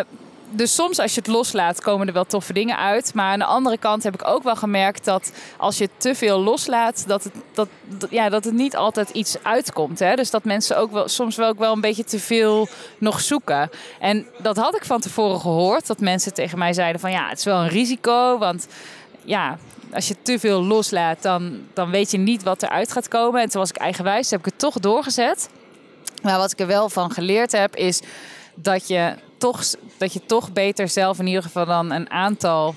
dus 0.54 0.76
soms 0.76 1.00
als 1.00 1.14
je 1.14 1.20
het 1.20 1.30
loslaat, 1.30 1.82
komen 1.82 2.08
er 2.08 2.14
wel 2.14 2.26
toffe 2.26 2.54
dingen 2.54 2.78
uit. 2.78 3.14
Maar 3.14 3.32
aan 3.32 3.40
de 3.40 3.46
andere 3.46 3.78
kant 3.78 4.04
heb 4.04 4.14
ik 4.14 4.28
ook 4.28 4.44
wel 4.44 4.56
gemerkt 4.56 5.06
dat 5.06 5.32
als 5.58 5.78
je 5.78 5.90
te 5.98 6.16
veel 6.16 6.40
loslaat, 6.40 7.04
dat 7.08 7.24
het, 7.24 7.34
dat, 7.54 7.68
ja, 8.10 8.30
dat 8.30 8.44
het 8.44 8.54
niet 8.54 8.76
altijd 8.76 9.10
iets 9.10 9.38
uitkomt. 9.44 10.00
Hè? 10.00 10.16
Dus 10.16 10.30
dat 10.30 10.44
mensen 10.44 10.78
ook 10.78 10.92
wel 10.92 11.08
soms 11.08 11.36
wel 11.36 11.50
ook 11.50 11.60
wel 11.60 11.74
een 11.74 11.82
beetje 11.82 12.04
te 12.04 12.20
veel 12.20 12.68
nog 12.98 13.20
zoeken. 13.20 13.70
En 14.00 14.28
dat 14.38 14.58
had 14.58 14.76
ik 14.76 14.86
van 14.86 15.02
tevoren 15.02 15.40
gehoord. 15.40 15.88
Dat 15.88 16.00
mensen 16.00 16.34
tegen 16.34 16.58
mij 16.58 16.74
zeiden 16.74 17.02
van 17.02 17.12
ja, 17.12 17.30
het 17.30 17.38
is 17.38 17.46
wel 17.46 17.62
een 17.62 17.68
risico. 17.68 18.38
Want 18.38 18.68
ja, 19.26 19.58
als 19.94 20.08
je 20.08 20.16
te 20.22 20.40
veel 20.40 20.64
loslaat, 20.64 21.22
dan, 21.22 21.62
dan 21.74 21.90
weet 21.90 22.12
je 22.12 22.18
niet 22.18 22.44
wat 22.44 22.64
eruit 22.64 22.92
gaat 22.92 23.08
komen. 23.08 23.42
En 23.42 23.50
toen 23.50 23.60
was 23.60 23.70
ik 23.70 23.76
eigenwijs, 23.76 24.30
heb 24.30 24.40
ik 24.40 24.46
het 24.46 24.60
toch 24.60 24.80
doorgezet. 24.80 25.50
Maar 26.24 26.38
wat 26.38 26.52
ik 26.52 26.60
er 26.60 26.68
wel 26.68 26.90
van 26.90 27.12
geleerd 27.12 27.52
heb, 27.52 27.76
is 27.76 28.02
dat 28.56 28.88
je 28.88 29.16
toch, 29.38 29.64
dat 29.98 30.14
je 30.14 30.26
toch 30.26 30.54
beter 30.54 30.90
zelf 30.90 31.20
in 31.20 31.28
ieder 31.28 31.44
geval 31.44 31.66
dan 31.66 31.92
een 31.92 32.10
aantal 32.10 32.76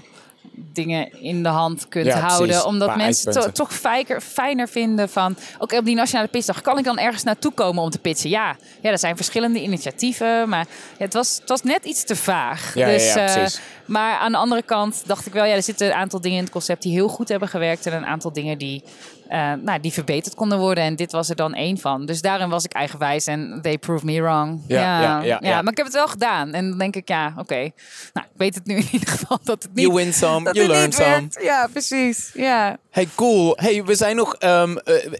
dingen 0.56 1.22
in 1.22 1.42
de 1.42 1.48
hand 1.48 1.88
kunt 1.88 2.06
Ja, 2.06 2.18
houden. 2.18 2.46
precies. 2.46 2.64
Omdat 2.64 2.96
mensen 2.96 3.24
to- 3.24 3.30
eikpunten. 3.40 3.64
toch 3.64 3.74
fijner, 3.74 4.20
fijner 4.20 4.68
vinden 4.68 5.08
van... 5.08 5.36
Oké, 5.58 5.76
op 5.76 5.84
die 5.84 5.94
nationale 5.94 6.28
pitchdag, 6.28 6.60
kan 6.60 6.78
ik 6.78 6.84
dan 6.84 6.98
ergens 6.98 7.22
naartoe 7.22 7.52
komen 7.52 7.82
om 7.82 7.90
te 7.90 7.98
pitchen? 7.98 8.30
Ja, 8.30 8.56
ja 8.80 8.90
er 8.90 8.98
zijn 8.98 9.16
verschillende 9.16 9.62
initiatieven, 9.62 10.48
maar 10.48 10.66
ja, 10.98 11.04
het, 11.04 11.14
was, 11.14 11.36
het 11.40 11.48
was 11.48 11.62
net 11.62 11.84
iets 11.84 12.04
te 12.04 12.16
vaag. 12.16 12.74
Ja, 12.74 12.86
dus, 12.86 13.14
ja, 13.14 13.26
eh, 13.26 13.32
precies. 13.34 13.60
maar 13.84 14.16
aan 14.18 14.32
de 14.32 14.38
andere 14.38 14.62
kant 14.62 15.02
dacht 15.06 15.26
ik 15.26 15.32
wel, 15.32 15.44
ja, 15.44 15.54
er 15.54 15.62
zitten 15.62 15.86
een 15.86 15.92
aantal 15.94 16.20
dingen 16.20 16.36
in 16.38 16.42
het 16.44 16.52
concept 16.52 16.82
die 16.82 16.92
heel 16.92 17.08
goed 17.08 17.28
hebben 17.28 17.48
gewerkt. 17.48 17.86
En 17.86 17.92
een 17.92 18.06
aantal 18.06 18.32
dingen 18.32 18.58
die, 18.58 18.82
eh, 19.28 19.52
nou, 19.52 19.80
die 19.80 19.92
verbeterd 19.92 20.34
konden 20.34 20.58
worden. 20.58 20.84
En 20.84 20.96
dit 20.96 21.12
was 21.12 21.28
er 21.28 21.36
dan 21.36 21.54
één 21.54 21.78
van. 21.78 22.06
Dus 22.06 22.20
daarin 22.20 22.48
was 22.48 22.64
ik 22.64 22.72
eigenwijs 22.72 23.26
en 23.26 23.58
they 23.62 23.78
proved 23.78 24.04
me 24.04 24.20
wrong. 24.20 24.60
Ja, 24.66 25.02
ja, 25.02 25.22
ja, 25.22 25.38
ja. 25.42 25.62
Maar 25.62 25.70
ik 25.70 25.76
heb 25.76 25.86
het 25.86 25.94
wel 25.94 26.08
gedaan. 26.08 26.52
En 26.52 26.68
dan 26.68 26.78
denk 26.78 26.96
ik, 26.96 27.08
ja, 27.08 27.34
oké. 27.38 27.70
Nou, 28.12 28.26
ik 28.26 28.36
weet 28.36 28.54
het 28.54 28.66
nu 28.66 28.76
in 28.76 28.88
ieder 28.92 29.08
geval 29.08 29.38
dat 29.44 29.62
het 29.62 29.74
niet... 29.74 29.84
You 29.84 29.96
win 29.96 30.12
some, 30.12 30.52
you 30.52 30.66
learn 30.66 30.92
some. 30.92 31.28
Ja, 31.42 31.68
precies. 31.72 32.30
Ja. 32.34 32.76
Hey, 32.90 33.08
cool. 33.14 33.52
Hey, 33.56 33.84
we 33.84 33.94
zijn 33.94 34.16
nog... 34.16 34.34
eh, 34.34 34.62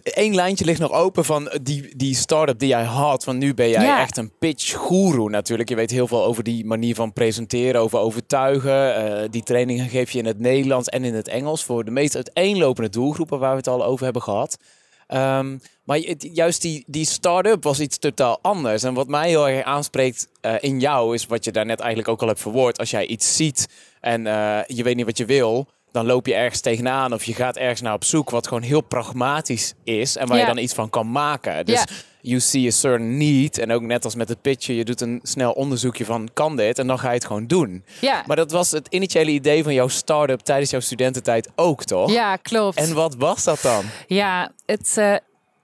één 0.03 0.35
lijntje 0.35 0.65
ligt 0.65 0.81
nog 0.81 0.93
open 0.93 1.25
van 1.25 1.51
die, 1.63 1.97
die 1.97 2.15
start-up 2.15 2.59
die 2.59 2.69
jij 2.69 2.85
had. 2.85 3.25
Want 3.25 3.39
nu 3.39 3.55
ben 3.55 3.69
jij 3.69 3.99
echt 4.01 4.17
een 4.17 4.33
pitch-guru 4.39 5.29
natuurlijk. 5.29 5.69
Je 5.69 5.75
weet 5.75 5.91
heel 5.91 6.09
veel 6.09 6.25
over 6.25 6.43
die 6.43 6.65
manier 6.65 6.95
van 6.95 7.13
presenteren, 7.13 7.81
over 7.81 7.99
overtuigen. 7.99 8.97
Eh, 8.97 9.29
die 9.31 9.43
trainingen 9.43 9.89
geef 9.89 10.11
je 10.11 10.19
in 10.19 10.27
het 10.27 10.39
Nederlands 10.39 10.89
en 10.89 11.05
in 11.05 11.15
het 11.15 11.29
Engels... 11.29 11.65
voor 11.65 11.85
de 11.85 11.91
meest 11.91 12.15
uiteenlopende 12.15 12.91
doelgroepen 12.91 13.39
waar 13.39 13.51
we 13.51 13.57
het 13.57 13.69
al 13.69 13.85
over 13.85 13.94
hebben 14.01 14.23
gehad. 14.23 14.59
Ehm, 15.07 15.59
maar 15.85 15.99
juist 16.19 16.63
die, 16.63 16.85
die 16.87 17.07
start-up 17.07 17.63
was 17.63 17.81
iets 17.81 17.99
totaal 17.99 18.39
anders. 18.43 18.83
En 18.83 18.95
wat 18.95 19.09
mij 19.09 19.29
heel 19.29 19.49
erg 19.49 19.65
aanspreekt 19.65 20.29
eh, 20.41 20.55
in 20.61 20.81
jou... 20.81 21.15
is 21.15 21.27
wat 21.27 21.45
je 21.45 21.53
daarnet 21.53 21.81
eigenlijk 21.81 22.09
ook 22.09 22.21
al 22.21 22.29
hebt 22.29 22.41
verwoord. 22.41 22.79
Als 22.79 22.91
jij 22.91 23.07
iets 23.07 23.37
ziet 23.37 23.69
en 24.01 24.27
eh, 24.27 24.61
je 24.67 24.83
weet 24.83 24.97
niet 24.97 25.07
wat 25.07 25.19
je 25.19 25.25
wil... 25.25 25.67
dan 25.95 26.07
loop 26.07 26.27
je 26.27 26.35
ergens 26.35 26.61
tegenaan 26.61 27.13
of 27.13 27.25
je 27.25 27.35
gaat 27.35 27.57
ergens 27.57 27.81
naar 27.81 27.93
op 27.95 28.05
zoek... 28.05 28.31
wat 28.31 28.47
gewoon 28.47 28.63
heel 28.63 28.81
pragmatisch 28.81 29.75
is 29.85 30.17
en 30.17 30.27
waar 30.29 30.39
je 30.39 30.47
dan 30.47 30.59
iets 30.59 30.75
van 30.75 30.91
kan 30.91 31.11
maken. 31.11 31.65
Dus 31.65 31.75
Ja. 31.79 31.85
you 32.21 32.41
see 32.41 32.67
a 32.67 32.71
certain 32.71 33.17
need. 33.17 33.59
En 33.59 33.73
ook 33.73 33.83
net 33.83 34.05
als 34.05 34.15
met 34.15 34.29
het 34.29 34.43
pitchen, 34.43 34.75
je 34.75 34.85
doet 34.85 35.01
een 35.01 35.21
snel 35.23 35.53
onderzoekje 35.53 36.05
van... 36.05 36.29
kan 36.33 36.57
dit? 36.57 36.79
En 36.79 36.87
dan 36.87 36.99
ga 36.99 37.09
je 37.09 37.15
het 37.15 37.25
gewoon 37.27 37.47
doen. 37.47 37.85
Ja, 38.01 38.23
Maar 38.27 38.37
dat 38.37 38.51
was 38.51 38.71
het 38.71 38.87
initiële 38.91 39.31
idee 39.31 39.63
van 39.63 39.75
jouw 39.75 39.89
start-up... 39.89 40.41
tijdens 40.41 40.71
jouw 40.71 40.81
studententijd 40.81 41.51
ook, 41.55 41.85
toch? 41.85 42.11
ja 42.13 42.37
klopt. 42.37 42.77
En 42.77 42.95
wat 42.95 43.15
was 43.15 43.45
dat 43.45 43.61
dan? 43.63 43.85
Ja, 44.07 44.51
het, 44.67 44.97
eh, 44.97 45.15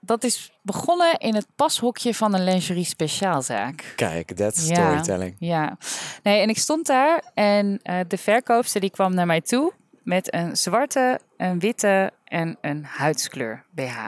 dat 0.01 0.25
is 0.25 0.53
begonnen 0.63 1.19
in 1.19 1.35
het 1.35 1.47
pashokje 1.57 2.15
van 2.15 2.35
een 2.35 2.45
lingerie 2.45 2.85
speciaalzaak. 2.85 3.93
Kijk, 3.97 4.33
Ja. 4.39 4.51
storytelling. 4.51 5.37
Ja, 5.39 5.77
nee, 6.23 6.41
en 6.41 6.49
ik 6.49 6.59
stond 6.59 6.87
daar 6.87 7.23
en 7.35 7.81
eh, 7.83 7.99
de 8.09 8.19
verkoopster 8.19 8.81
die 8.81 8.91
kwam 8.91 9.15
naar 9.15 9.27
mij 9.27 9.41
toe 9.41 9.73
met 10.11 10.35
een 10.35 10.57
zwarte, 10.57 11.21
een 11.37 11.59
witte 11.59 12.11
en 12.25 12.59
een 12.61 12.85
huidskleur 12.85 13.65
BH. 13.71 13.99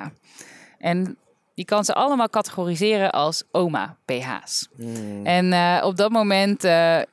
En 0.79 1.17
die 1.55 1.65
kan 1.65 1.85
ze 1.85 1.95
allemaal 1.95 2.29
categoriseren 2.29 3.11
als 3.12 3.43
oma 3.53 3.97
BH's. 4.05 4.69
Hmm. 4.77 5.27
En 5.27 5.53
eh, 5.53 5.85
op 5.85 5.97
dat 5.97 6.11
moment 6.11 6.65
eh, 6.65 7.01
eh, 7.01 7.05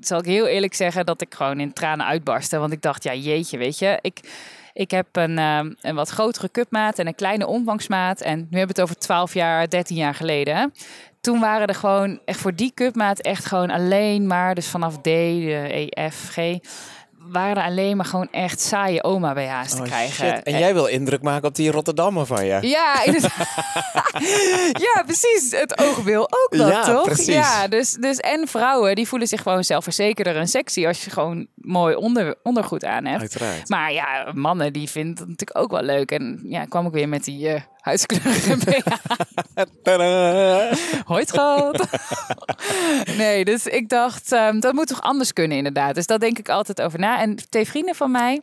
zal 0.00 0.18
ik 0.18 0.24
heel 0.24 0.46
eerlijk 0.46 0.74
zeggen 0.74 1.06
dat 1.06 1.20
ik 1.20 1.34
gewoon 1.34 1.60
in 1.60 1.72
tranen 1.72 2.06
uitbarstte. 2.06 2.58
Want 2.58 2.72
ik 2.72 2.82
dacht, 2.82 3.02
ja 3.02 3.14
jeetje, 3.14 3.58
weet 3.58 3.78
je, 3.78 3.98
ik, 4.00 4.20
ik 4.76 4.90
heb 4.90 5.06
een, 5.12 5.38
eh, 5.38 5.60
een 5.80 5.94
wat 5.94 6.08
grotere 6.08 6.50
cupmaat 6.50 6.98
en 6.98 7.06
een 7.06 7.14
kleine 7.14 7.46
omvangsmaat. 7.46 8.20
En 8.20 8.36
nu 8.38 8.58
hebben 8.58 8.76
we 8.76 8.80
het 8.80 8.80
over 8.80 8.96
12 8.96 9.34
jaar, 9.34 9.68
13 9.68 9.96
jaar 9.96 10.14
geleden. 10.14 10.56
hè. 10.56 10.66
Toen 11.20 11.40
waren 11.40 11.66
er 11.66 11.74
gewoon 11.74 12.20
echt 12.24 12.40
voor 12.40 12.54
die 12.54 12.72
cupmaat 12.74 13.20
echt 13.20 13.44
gewoon 13.44 13.70
alleen 13.70 14.26
maar, 14.26 14.54
dus 14.54 14.68
vanaf 14.68 14.98
D, 14.98 15.06
E, 15.06 15.88
F, 16.10 16.28
G, 16.30 16.58
waren 17.30 17.56
er 17.56 17.68
alleen 17.68 17.96
maar 17.96 18.06
gewoon 18.06 18.28
echt 18.30 18.60
saaie 18.60 19.02
oma 19.04 19.32
BH's 19.32 19.70
te 19.74 19.80
Oh, 19.80 19.86
krijgen. 19.86 20.26
shit. 20.34 20.42
En 20.42 20.58
jij 20.58 20.74
wil 20.74 20.86
indruk 20.86 21.22
maken 21.22 21.48
op 21.48 21.54
die 21.54 21.70
Rotterdammer 21.70 22.26
van 22.26 22.44
je. 22.46 22.58
Ja, 22.62 23.02
ja, 24.94 25.02
precies. 25.04 25.50
Het 25.50 25.78
oogwil 25.80 26.20
ook 26.22 26.48
dat, 26.50 26.68
Ja, 26.68 26.82
toch? 26.84 27.04
precies. 27.04 27.26
Ja, 27.34 27.68
dus, 27.68 27.92
dus 27.92 28.16
en 28.18 28.48
vrouwen 28.48 28.94
die 28.94 29.08
voelen 29.08 29.28
zich 29.28 29.42
gewoon 29.42 29.64
zelfverzekerder 29.64 30.36
en 30.36 30.48
sexy 30.48 30.86
als 30.86 31.04
je 31.04 31.10
gewoon 31.10 31.46
mooi 31.54 31.94
onder, 31.94 32.34
ondergoed 32.42 32.84
aan 32.84 33.04
hebt. 33.04 33.20
Uiteraard. 33.20 33.68
Maar 33.68 33.92
ja, 33.92 34.30
mannen 34.34 34.72
die 34.72 34.90
vinden 34.90 35.16
het 35.18 35.28
natuurlijk 35.28 35.58
ook 35.58 35.70
wel 35.70 35.82
leuk. 35.82 36.10
En 36.10 36.40
ja, 36.44 36.64
kwam 36.64 36.86
ik 36.86 36.92
weer 36.92 37.08
met 37.08 37.24
die 37.24 37.48
eh 37.48 37.60
Tadaa. 39.82 40.70
Hoi 41.04 41.24
schat. 41.26 41.88
nee, 43.16 43.44
dus 43.44 43.66
ik 43.66 43.88
dacht, 43.88 44.32
ehm, 44.32 44.60
dat 44.60 44.74
moet 44.74 44.86
toch 44.86 45.02
anders 45.02 45.32
kunnen 45.32 45.56
inderdaad. 45.56 45.94
Dus 45.94 46.06
daar 46.06 46.18
denk 46.18 46.38
ik 46.38 46.48
altijd 46.48 46.82
over 46.82 46.98
na. 46.98 47.20
En 47.20 47.36
twee 47.48 47.66
vrienden 47.66 47.94
van 47.94 48.10
mij, 48.10 48.40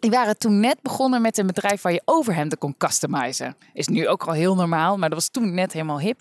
die 0.00 0.10
waren 0.10 0.38
toen 0.38 0.60
net 0.60 0.76
begonnen 0.82 1.22
met 1.22 1.38
een 1.38 1.46
bedrijf 1.46 1.82
waar 1.82 1.92
je 1.92 2.02
overhemden 2.04 2.58
kon 2.58 2.74
customizen. 2.78 3.56
Is 3.72 3.88
nu 3.88 4.08
ook 4.08 4.24
al 4.24 4.32
heel 4.32 4.54
normaal, 4.54 4.98
maar 4.98 5.08
dat 5.08 5.18
was 5.18 5.28
toen 5.28 5.54
net 5.54 5.72
helemaal 5.72 6.00
hip. 6.00 6.20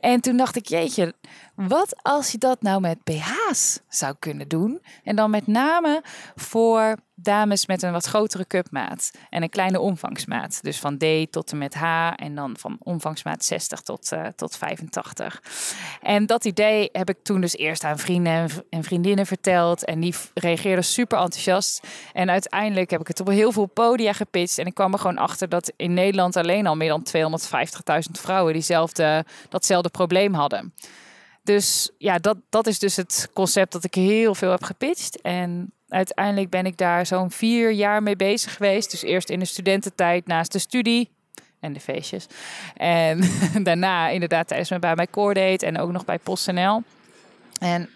En 0.00 0.20
toen 0.20 0.36
dacht 0.36 0.56
ik, 0.56 0.66
jeetje, 0.66 1.14
wat 1.54 2.02
als 2.02 2.32
je 2.32 2.38
dat 2.38 2.62
nou 2.62 2.80
met 2.80 3.04
BH's 3.04 3.80
zou 3.88 4.14
kunnen 4.18 4.48
doen? 4.48 4.82
En 5.04 5.16
dan 5.16 5.30
met 5.30 5.46
name 5.46 6.02
voor 6.34 6.96
dames 7.14 7.66
met 7.66 7.82
een 7.82 7.92
wat 7.92 8.04
grotere 8.04 8.46
cupmaat 8.46 9.10
en 9.30 9.42
een 9.42 9.48
kleine 9.48 9.80
omvangsmaat. 9.80 10.62
Dus 10.62 10.78
van 10.78 10.98
D 10.98 11.04
tot 11.30 11.52
en 11.52 11.58
met 11.58 11.74
H 11.74 12.12
en 12.16 12.34
dan 12.34 12.56
van 12.58 12.76
omvangsmaat 12.78 13.44
60 13.44 13.80
tot, 13.80 14.12
eh, 14.12 14.26
tot 14.36 14.56
85. 14.56 15.42
En 16.02 16.26
dat 16.26 16.44
idee 16.44 16.88
heb 16.92 17.08
ik 17.08 17.22
toen 17.22 17.40
dus 17.40 17.56
eerst 17.56 17.84
aan 17.84 17.98
vrienden 17.98 18.50
en 18.70 18.84
vriendinnen 18.84 19.26
verteld. 19.26 19.84
En 19.84 20.00
die 20.00 20.14
reageerden 20.34 20.84
super 20.84 21.18
enthousiast. 21.18 21.86
En 22.12 22.30
uiteindelijk 22.30 22.90
heb 22.90 23.00
ik 23.00 23.08
het 23.08 23.20
op 23.20 23.28
heel 23.28 23.52
veel 23.52 23.66
podia 23.66 24.12
gepitcht. 24.12 24.58
En 24.58 24.66
ik 24.66 24.74
kwam 24.74 24.92
er 24.92 24.98
gewoon 24.98 25.18
achter 25.18 25.48
dat 25.48 25.72
in 25.76 25.94
Nederland 25.94 26.36
alleen 26.36 26.66
al 26.66 26.76
meer 26.76 26.88
dan 26.88 27.02
250.000 27.02 28.20
vrouwen 28.20 28.52
diezelfde, 28.52 29.24
datzelfde 29.48 29.88
probleem 29.88 30.34
hadden. 30.34 30.72
Dus 31.44 31.90
ja, 31.98 32.18
dat, 32.18 32.36
dat 32.48 32.66
is 32.66 32.78
dus 32.78 32.96
het 32.96 33.28
concept 33.32 33.72
dat 33.72 33.84
ik 33.84 33.94
heel 33.94 34.34
veel 34.34 34.50
heb 34.50 34.62
gepitcht. 34.62 35.20
En 35.20 35.72
uiteindelijk 35.88 36.50
ben 36.50 36.66
ik 36.66 36.76
daar 36.76 37.06
zo'n 37.06 37.30
vier 37.30 37.72
jaar 37.72 38.02
mee 38.02 38.16
bezig 38.16 38.54
geweest. 38.56 38.90
Dus 38.90 39.02
eerst 39.02 39.28
in 39.28 39.38
de 39.38 39.44
studententijd 39.44 40.26
naast 40.26 40.52
de 40.52 40.58
studie 40.58 41.10
en 41.60 41.72
de 41.72 41.80
feestjes. 41.80 42.26
En 42.76 43.20
daarna 43.62 44.08
inderdaad 44.08 44.48
tijdens 44.48 44.70
me 44.70 44.78
bij 44.78 44.94
mijn 44.94 45.10
core 45.10 45.34
date 45.34 45.66
en 45.66 45.78
ook 45.78 45.90
nog 45.90 46.04
bij 46.04 46.18
PostNL. 46.18 46.82
En 47.58 47.90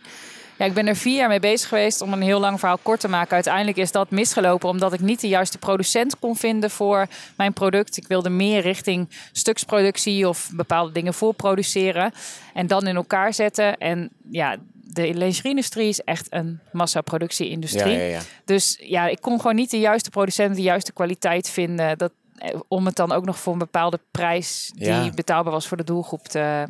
ja, 0.59 0.65
ik 0.65 0.75
ben 0.75 0.87
er 0.87 0.97
vier 0.97 1.17
jaar 1.17 1.29
mee 1.29 1.41
bezig 1.41 1.69
geweest 1.69 2.01
om 2.01 2.13
een 2.13 2.23
heel 2.23 2.41
lang 2.41 2.59
verhaal 2.59 2.79
kort 2.83 3.01
te 3.01 3.09
maken. 3.09 3.35
Uiteindelijk 3.35 3.77
is 3.77 3.93
dat 3.93 4.11
misgelopen 4.11 4.69
omdat 4.69 4.93
ik 4.93 5.01
niet 5.01 5.21
de 5.21 5.29
juiste 5.29 5.59
producent 5.59 6.19
kon 6.19 6.37
vinden 6.37 6.71
voor 6.71 7.07
mijn 7.37 7.53
product. 7.53 7.97
Ik 7.97 8.07
wilde 8.07 8.31
meer 8.31 8.61
richting 8.61 9.09
stuksproductie 9.33 10.29
of 10.29 10.51
bepaalde 10.53 10.93
dingen 10.93 11.15
voorproduceren 11.15 12.13
en 12.55 12.67
dan 12.67 12.87
in 12.87 12.97
elkaar 12.97 13.35
zetten. 13.35 13.77
En 13.79 14.11
ja, 14.31 14.57
de 14.73 15.15
lingerie-industrie 15.15 15.89
is 15.89 16.01
echt 16.01 16.27
een 16.31 16.61
massaproductie-industrie. 16.73 17.93
Ja, 17.93 17.99
ja, 17.99 18.09
ja. 18.09 18.21
Dus 18.45 18.79
ja, 18.81 19.07
ik 19.07 19.21
kon 19.21 19.37
gewoon 19.41 19.57
niet 19.57 19.71
de 19.71 19.79
juiste 19.79 20.11
producent, 20.11 20.57
de 20.57 20.63
juiste 20.63 20.93
kwaliteit 20.93 21.51
vinden. 21.51 21.99
Dat, 21.99 22.13
eh, 22.39 22.61
om 22.69 22.87
het 22.87 22.97
dan 22.97 23.13
ook 23.13 23.25
nog 23.25 23.39
voor 23.39 23.53
een 23.53 23.59
bepaalde 23.59 24.01
prijs 24.11 24.73
die 24.75 25.13
betaalbaar 25.15 25.53
was 25.53 25.69
voor 25.69 25.77
de 25.77 25.85
doelgroep 25.85 26.29
te, 26.29 26.67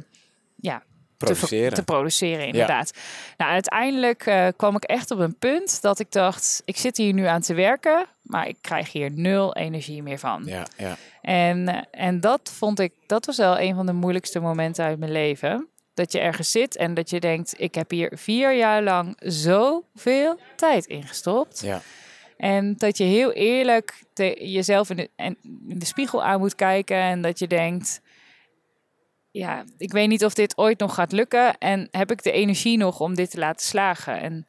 ja, 0.56 0.82
Produceren. 1.18 1.74
te 1.74 1.82
produceren. 1.82 2.46
Inderdaad. 2.46 2.92
Nou, 3.36 3.50
uiteindelijk 3.52 4.26
eh, 4.26 4.46
kwam 4.56 4.76
ik 4.76 4.84
echt 4.84 5.10
op 5.10 5.18
een 5.18 5.38
punt 5.38 5.80
dat 5.82 5.98
ik 5.98 6.12
dacht: 6.12 6.62
ik 6.64 6.76
zit 6.76 6.96
hier 6.96 7.12
nu 7.12 7.24
aan 7.24 7.40
te 7.40 7.54
werken, 7.54 8.06
maar 8.22 8.48
ik 8.48 8.56
krijg 8.60 8.92
hier 8.92 9.10
nul 9.10 9.54
energie 9.54 10.02
meer 10.02 10.18
van. 10.18 10.42
Ja, 10.46 10.66
ja. 10.76 10.96
En, 11.22 11.68
eh, 11.68 11.82
en 12.06 12.20
dat 12.20 12.40
vond 12.56 12.80
ik, 12.80 12.92
dat 13.06 13.26
was 13.26 13.36
wel 13.36 13.58
een 13.60 13.74
van 13.74 13.86
de 13.86 13.92
moeilijkste 13.92 14.40
momenten 14.40 14.84
uit 14.84 14.98
mijn 14.98 15.12
leven. 15.12 15.68
Dat 15.94 16.12
je 16.12 16.18
ergens 16.20 16.50
zit 16.50 16.76
en 16.76 16.94
dat 16.94 17.10
je 17.10 17.20
denkt: 17.20 17.54
ik 17.56 17.74
heb 17.74 17.90
hier 17.90 18.12
vier 18.14 18.52
jaar 18.54 18.82
lang 18.82 19.16
zoveel 19.18 20.38
tijd 20.56 20.86
in 20.86 21.02
gestopt. 21.06 21.60
ja. 21.60 21.80
En 22.36 22.74
dat 22.76 22.96
je 22.98 23.04
heel 23.04 23.32
eerlijk 23.32 24.02
te- 24.12 24.50
jezelf 24.50 24.90
in 24.90 24.96
de, 24.96 25.10
en 25.16 25.36
in 25.68 25.78
de 25.78 25.84
spiegel 25.86 26.24
aan 26.24 26.40
moet 26.40 26.54
kijken. 26.54 26.96
En 26.96 27.22
dat 27.22 27.38
je 27.38 27.46
denkt: 27.46 28.00
ja, 29.38 29.64
ik 29.76 29.92
weet 29.92 30.08
niet 30.08 30.24
of 30.24 30.34
dit 30.34 30.58
ooit 30.58 30.78
nog 30.78 30.94
gaat 30.94 31.12
lukken. 31.12 31.58
En 31.58 31.88
heb 31.90 32.10
ik 32.10 32.22
de 32.22 32.32
energie 32.32 32.76
nog 32.76 33.00
om 33.00 33.14
dit 33.14 33.30
te 33.30 33.38
laten 33.38 33.66
slagen? 33.66 34.20
En 34.20 34.46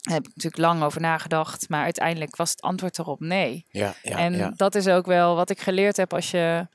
daar 0.00 0.14
heb 0.14 0.26
ik 0.26 0.34
natuurlijk 0.34 0.62
lang 0.62 0.82
over 0.82 1.00
nagedacht. 1.00 1.68
Maar 1.68 1.84
uiteindelijk 1.84 2.36
was 2.36 2.50
het 2.50 2.60
antwoord 2.60 2.98
erop 2.98 3.20
nee. 3.20 3.66
Ja, 3.68 3.94
ja, 4.02 4.18
en 4.18 4.36
ja. 4.36 4.52
dat 4.56 4.74
is 4.74 4.88
ook 4.88 5.06
wel 5.06 5.34
wat 5.34 5.50
ik 5.50 5.60
geleerd 5.60 5.96
heb 5.96 6.14
als 6.14 6.30
je 6.30 6.68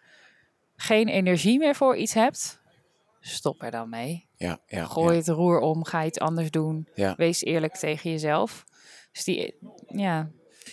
geen 0.76 1.08
energie 1.08 1.60
meer 1.60 1.76
voor 1.76 1.96
iets 1.96 2.14
hebt. 2.14 2.60
Stop 3.20 3.64
er 3.64 3.72
dan 3.72 3.90
mee. 3.90 4.28
ja, 4.36 4.60
ja, 4.68 4.86
Gooi 4.86 5.12
ja. 5.12 5.18
het 5.18 5.28
roer 5.28 5.60
om, 5.60 5.86
ga 5.86 6.06
iets 6.06 6.20
anders 6.20 6.52
doen. 6.52 6.88
Wees 7.16 7.44
eerlijk 7.44 7.76
tegen 7.76 8.12
jezelf. 8.12 8.66
Dus 9.12 9.24
die, 9.24 9.56
ja, 9.88 10.32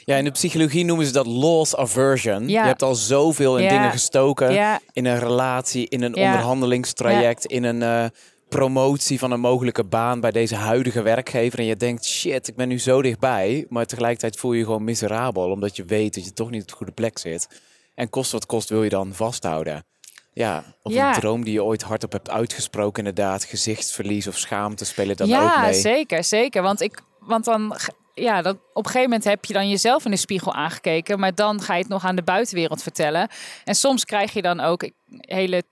Ja, 0.09 0.16
in 0.16 0.25
de 0.25 0.31
psychologie 0.31 0.85
noemen 0.85 1.07
ze 1.07 1.12
dat 1.12 1.27
loss 1.27 1.77
aversion. 1.77 2.49
Ja. 2.49 2.61
Je 2.62 2.66
hebt 2.66 2.83
al 2.83 2.94
zoveel 2.94 3.57
in 3.59 3.62
Ja. 3.64 3.68
dingen 3.71 3.90
gestoken. 3.90 4.53
ja, 4.53 4.81
In 4.92 5.05
een 5.07 5.18
relatie, 5.18 5.88
in 5.88 6.03
een 6.03 6.14
Ja. 6.14 6.25
onderhandelingstraject, 6.27 7.44
in 7.44 7.64
een 7.64 7.83
eh, 7.83 8.05
promotie 8.49 9.18
van 9.18 9.31
een 9.31 9.40
mogelijke 9.40 9.85
baan 9.85 10.21
bij 10.21 10.31
deze 10.31 10.55
huidige 10.55 11.03
werkgever. 11.03 11.59
En 11.59 11.64
je 11.64 11.77
denkt, 11.77 12.05
shit, 12.05 12.49
ik 12.49 12.57
ben 12.57 12.68
nu 12.68 12.79
zo 12.79 13.03
dichtbij. 13.03 13.66
Maar 13.68 13.87
tegelijkertijd 13.87 14.37
voel 14.37 14.53
je 14.53 14.59
je 14.59 14.64
gewoon 14.64 14.85
miserabel, 14.85 15.51
omdat 15.51 15.77
je 15.77 15.85
weet 15.85 16.14
dat 16.14 16.25
je 16.25 16.33
toch 16.33 16.51
niet 16.51 16.62
op 16.62 16.68
de 16.68 16.75
goede 16.75 16.92
plek 16.92 17.18
zit. 17.18 17.61
En 17.94 18.11
kost 18.11 18.33
wat 18.33 18.47
kost 18.47 18.68
wil 18.68 18.83
je 18.83 18.90
dan 18.90 19.14
vasthouden. 19.14 19.85
Ja, 20.33 20.64
of 20.83 20.92
Ja. 20.92 21.14
een 21.14 21.21
droom 21.21 21.44
die 21.44 21.53
je 21.53 21.64
ooit 21.64 21.83
hardop 21.83 22.12
hebt 22.12 22.31
uitgesproken, 22.31 22.99
inderdaad. 23.07 23.44
Gezichtsverlies 23.44 24.27
of 24.27 24.37
schaamte 24.38 24.85
spelen 24.85 25.16
dan 25.16 25.27
ook 25.27 25.33
ja 25.35 25.61
mee. 25.61 25.75
zeker, 25.75 26.25
zeker. 26.25 26.62
Want, 26.62 26.81
ik, 26.81 27.01
want 27.21 27.44
dan, 27.44 27.77
ja, 28.20 28.42
dan, 28.42 28.52
op 28.72 28.85
een 28.85 28.90
gegeven 28.90 29.02
moment 29.11 29.24
heb 29.24 29.44
je 29.44 29.52
dan 29.52 29.68
jezelf 29.68 30.04
in 30.04 30.11
de 30.11 30.16
spiegel 30.16 30.54
aangekeken. 30.54 31.18
Maar 31.18 31.35
dan 31.35 31.61
ga 31.62 31.74
je 31.74 31.81
het 31.81 31.88
nog 31.90 32.04
aan 32.04 32.16
de 32.16 32.22
buitenwereld 32.22 32.83
vertellen. 32.83 33.28
En 33.64 33.74
soms 33.74 34.04
krijg 34.04 34.33
je 34.33 34.42
dan 34.42 34.61
ook 34.61 34.88
hele 35.11 35.62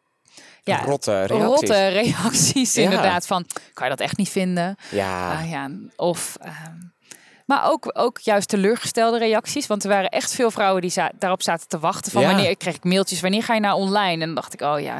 ja, 0.62 0.80
Rotte 0.84 1.12
reacties. 1.24 1.46
rotte 1.46 1.86
reacties 1.88 2.74
Ja. 2.74 2.82
inderdaad. 2.82 3.26
Van, 3.26 3.46
kan 3.72 3.84
je 3.84 3.90
dat 3.96 4.00
echt 4.00 4.16
niet 4.16 4.28
vinden? 4.28 4.76
Ja, 4.90 5.32
Ah, 5.32 5.50
ja, 5.50 5.70
of, 5.96 6.36
ehm, 6.40 6.74
Maar 7.46 7.70
ook, 7.70 7.90
ook 7.92 8.18
juist 8.18 8.48
teleurgestelde 8.48 9.18
reacties. 9.18 9.66
Want 9.66 9.82
er 9.84 9.88
waren 9.90 10.08
echt 10.10 10.32
veel 10.34 10.50
vrouwen 10.50 10.82
die 10.82 10.90
za 10.90 11.10
daarop 11.18 11.42
zaten 11.42 11.68
te 11.68 11.78
wachten. 11.78 12.12
Van 12.12 12.22
Ja. 12.22 12.28
wanneer 12.32 12.56
kreeg 12.56 12.74
ik 12.74 12.84
mailtjes, 12.84 13.20
wanneer 13.20 13.42
ga 13.42 13.54
je 13.54 13.60
naar 13.60 13.74
online? 13.74 14.12
En 14.12 14.26
dan 14.26 14.34
dacht 14.34 14.52
ik, 14.52 14.60
oh 14.60 14.80
ja, 14.80 14.96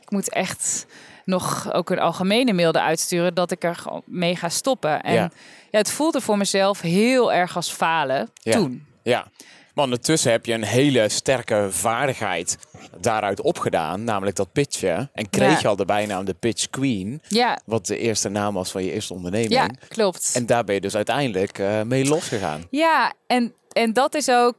ik 0.00 0.10
moet 0.10 0.32
echt 0.32 0.86
nog 1.28 1.72
ook 1.72 1.90
een 1.90 1.98
algemene 1.98 2.52
mail 2.52 2.72
eruit 2.74 3.00
sturen 3.00 3.34
dat 3.34 3.50
ik 3.50 3.64
er 3.64 3.76
gewoon 3.76 4.02
mee 4.06 4.36
ga 4.36 4.48
stoppen. 4.48 5.02
En 5.02 5.14
Ja. 5.14 5.30
ja. 5.70 5.78
het 5.78 5.90
voelde 5.90 6.20
voor 6.20 6.36
mezelf 6.38 6.80
heel 6.80 7.32
erg 7.32 7.56
als 7.56 7.70
falen 7.70 8.28
Ja. 8.42 8.52
toen. 8.52 8.86
Ja, 9.02 9.26
maar 9.74 9.84
ondertussen 9.84 10.30
heb 10.30 10.46
je 10.46 10.52
een 10.52 10.64
hele 10.64 11.08
sterke 11.08 11.66
vaardigheid 11.70 12.58
daaruit 13.00 13.40
opgedaan, 13.40 14.04
namelijk 14.04 14.36
dat 14.36 14.52
pitchen. 14.52 15.10
En 15.12 15.30
kreeg 15.30 15.52
Ja. 15.52 15.58
je 15.60 15.68
al 15.68 15.76
de 15.76 15.84
bijnaam 15.84 16.24
de 16.24 16.34
Pitch 16.34 16.70
Queen, 16.70 17.22
Ja, 17.28 17.58
wat 17.64 17.86
de 17.86 17.98
eerste 17.98 18.28
naam 18.28 18.54
was 18.54 18.70
van 18.70 18.84
je 18.84 18.92
eerste 18.92 19.14
onderneming. 19.14 19.52
ja 19.52 19.68
klopt. 19.88 20.30
En 20.34 20.46
daar 20.46 20.64
ben 20.64 20.74
je 20.74 20.80
dus 20.80 20.96
uiteindelijk 20.96 21.58
eh, 21.58 21.82
mee 21.82 22.04
losgegaan. 22.04 22.62
Ja, 22.70 23.12
en, 23.26 23.52
en 23.72 23.92
dat 23.92 24.14
is 24.14 24.28
ook 24.30 24.56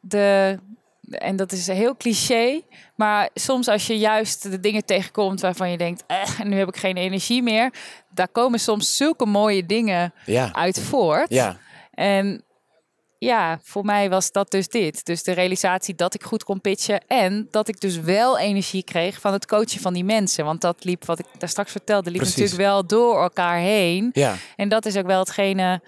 de. 0.00 0.58
En 1.10 1.36
dat 1.36 1.52
is 1.52 1.66
heel 1.66 1.96
cliché. 1.96 2.60
Maar 2.96 3.28
soms 3.34 3.68
als 3.68 3.86
je 3.86 3.98
juist 3.98 4.50
de 4.50 4.60
dingen 4.60 4.84
tegenkomt 4.84 5.40
waarvan 5.40 5.70
je 5.70 5.76
denkt, 5.78 6.04
eh, 6.06 6.40
nu 6.40 6.56
heb 6.58 6.68
ik 6.68 6.76
geen 6.76 6.96
energie 6.96 7.42
meer. 7.42 7.72
Daar 8.14 8.28
komen 8.28 8.60
soms 8.60 8.96
zulke 8.96 9.26
mooie 9.26 9.66
dingen 9.66 10.14
Ja, 10.26 10.52
uit 10.52 10.80
voort. 10.80 11.30
ja, 11.30 11.58
En 11.90 12.44
ja, 13.18 13.58
voor 13.62 13.84
mij 13.84 14.10
was 14.10 14.32
dat 14.32 14.50
dus 14.50 14.68
dit. 14.68 15.04
Dus 15.04 15.22
de 15.22 15.32
realisatie 15.32 15.94
dat 15.94 16.14
ik 16.14 16.22
goed 16.22 16.44
kon 16.44 16.60
pitchen. 16.60 17.00
En 17.06 17.48
dat 17.50 17.68
ik 17.68 17.80
dus 17.80 18.00
wel 18.00 18.38
energie 18.38 18.82
kreeg 18.84 19.20
van 19.20 19.32
het 19.32 19.46
coachen 19.46 19.80
van 19.80 19.92
die 19.94 20.04
mensen. 20.04 20.44
Want 20.44 20.60
dat 20.60 20.84
liep, 20.84 21.04
wat 21.04 21.18
ik 21.18 21.26
daar 21.38 21.48
straks 21.48 21.70
vertelde, 21.70 22.10
liep 22.10 22.18
Precies. 22.20 22.36
natuurlijk 22.38 22.68
wel 22.68 22.86
door 22.86 23.22
elkaar 23.22 23.58
heen. 23.58 24.10
ja. 24.12 24.34
En 24.56 24.68
dat 24.68 24.86
is 24.86 24.96
ook 24.96 25.06
wel 25.06 25.18
hetgene 25.18 25.82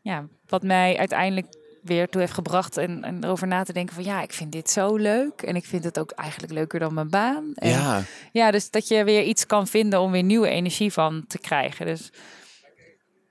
ja, 0.00 0.26
wat 0.46 0.62
mij 0.62 0.98
uiteindelijk 0.98 1.46
weer 1.82 2.08
toe 2.08 2.20
heeft 2.20 2.32
gebracht. 2.32 2.76
En, 2.76 3.04
en 3.04 3.24
erover 3.24 3.46
na 3.46 3.62
te 3.64 3.72
denken 3.72 3.94
van 3.94 4.04
ja, 4.04 4.22
ik 4.22 4.32
vind 4.32 4.52
dit 4.52 4.70
zo 4.70 4.96
leuk. 4.96 5.42
En 5.42 5.56
ik 5.56 5.64
vind 5.64 5.84
het 5.84 5.98
ook 5.98 6.10
eigenlijk 6.10 6.52
leuker 6.52 6.78
dan 6.80 6.94
mijn 6.94 7.10
baan. 7.10 7.52
En 7.54 7.68
ja. 7.70 8.02
ja, 8.32 8.50
dus 8.50 8.70
dat 8.70 8.88
je 8.88 9.04
weer 9.04 9.22
iets 9.22 9.46
kan 9.46 9.66
vinden 9.66 10.00
om 10.00 10.10
weer 10.12 10.22
nieuwe 10.22 10.48
energie 10.48 10.92
van 10.92 11.24
te 11.28 11.38
krijgen. 11.38 11.86
Dus 11.86 12.10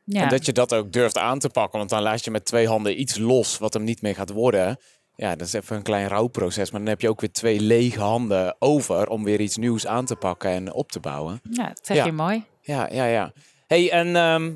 ja, 0.04 0.22
En 0.22 0.30
dat 0.30 0.46
je 0.46 0.52
dat 0.52 0.74
ook 0.74 0.92
durft 0.92 1.18
aan 1.18 1.40
te 1.40 1.50
pakken, 1.50 1.78
want 1.78 1.90
dan 1.90 2.02
laat 2.02 2.24
je 2.24 2.32
met 2.32 2.46
twee 2.46 2.68
handen 2.68 3.00
iets 3.00 3.18
los 3.18 3.58
wat 3.58 3.74
hem 3.74 3.84
niet 3.84 4.02
meer 4.02 4.16
gaat 4.16 4.30
worden. 4.32 4.78
Ja, 5.16 5.36
dat 5.36 5.48
is 5.48 5.54
even 5.54 5.76
een 5.76 5.82
klein 5.84 6.08
rouwproces, 6.08 6.72
maar 6.72 6.80
dan 6.80 6.90
heb 6.90 7.02
je 7.02 7.10
ook 7.10 7.22
weer 7.22 7.32
twee 7.32 7.60
lege 7.62 8.00
handen 8.00 8.56
over 8.60 9.08
om 9.08 9.24
weer 9.24 9.40
iets 9.40 9.58
nieuws 9.58 9.88
aan 9.88 10.06
te 10.06 10.16
pakken 10.16 10.50
en 10.52 10.74
op 10.74 10.92
te 10.92 11.00
bouwen. 11.00 11.42
ja, 11.52 11.68
dat 11.68 11.80
zeg 11.84 11.98
Ja. 11.98 12.06
je 12.06 12.12
mooi. 12.12 12.44
Ja, 12.62 12.88
ja, 12.92 13.06
ja. 13.06 13.34
Hey, 13.68 13.92
en 13.92 14.16
ehm, 14.16 14.54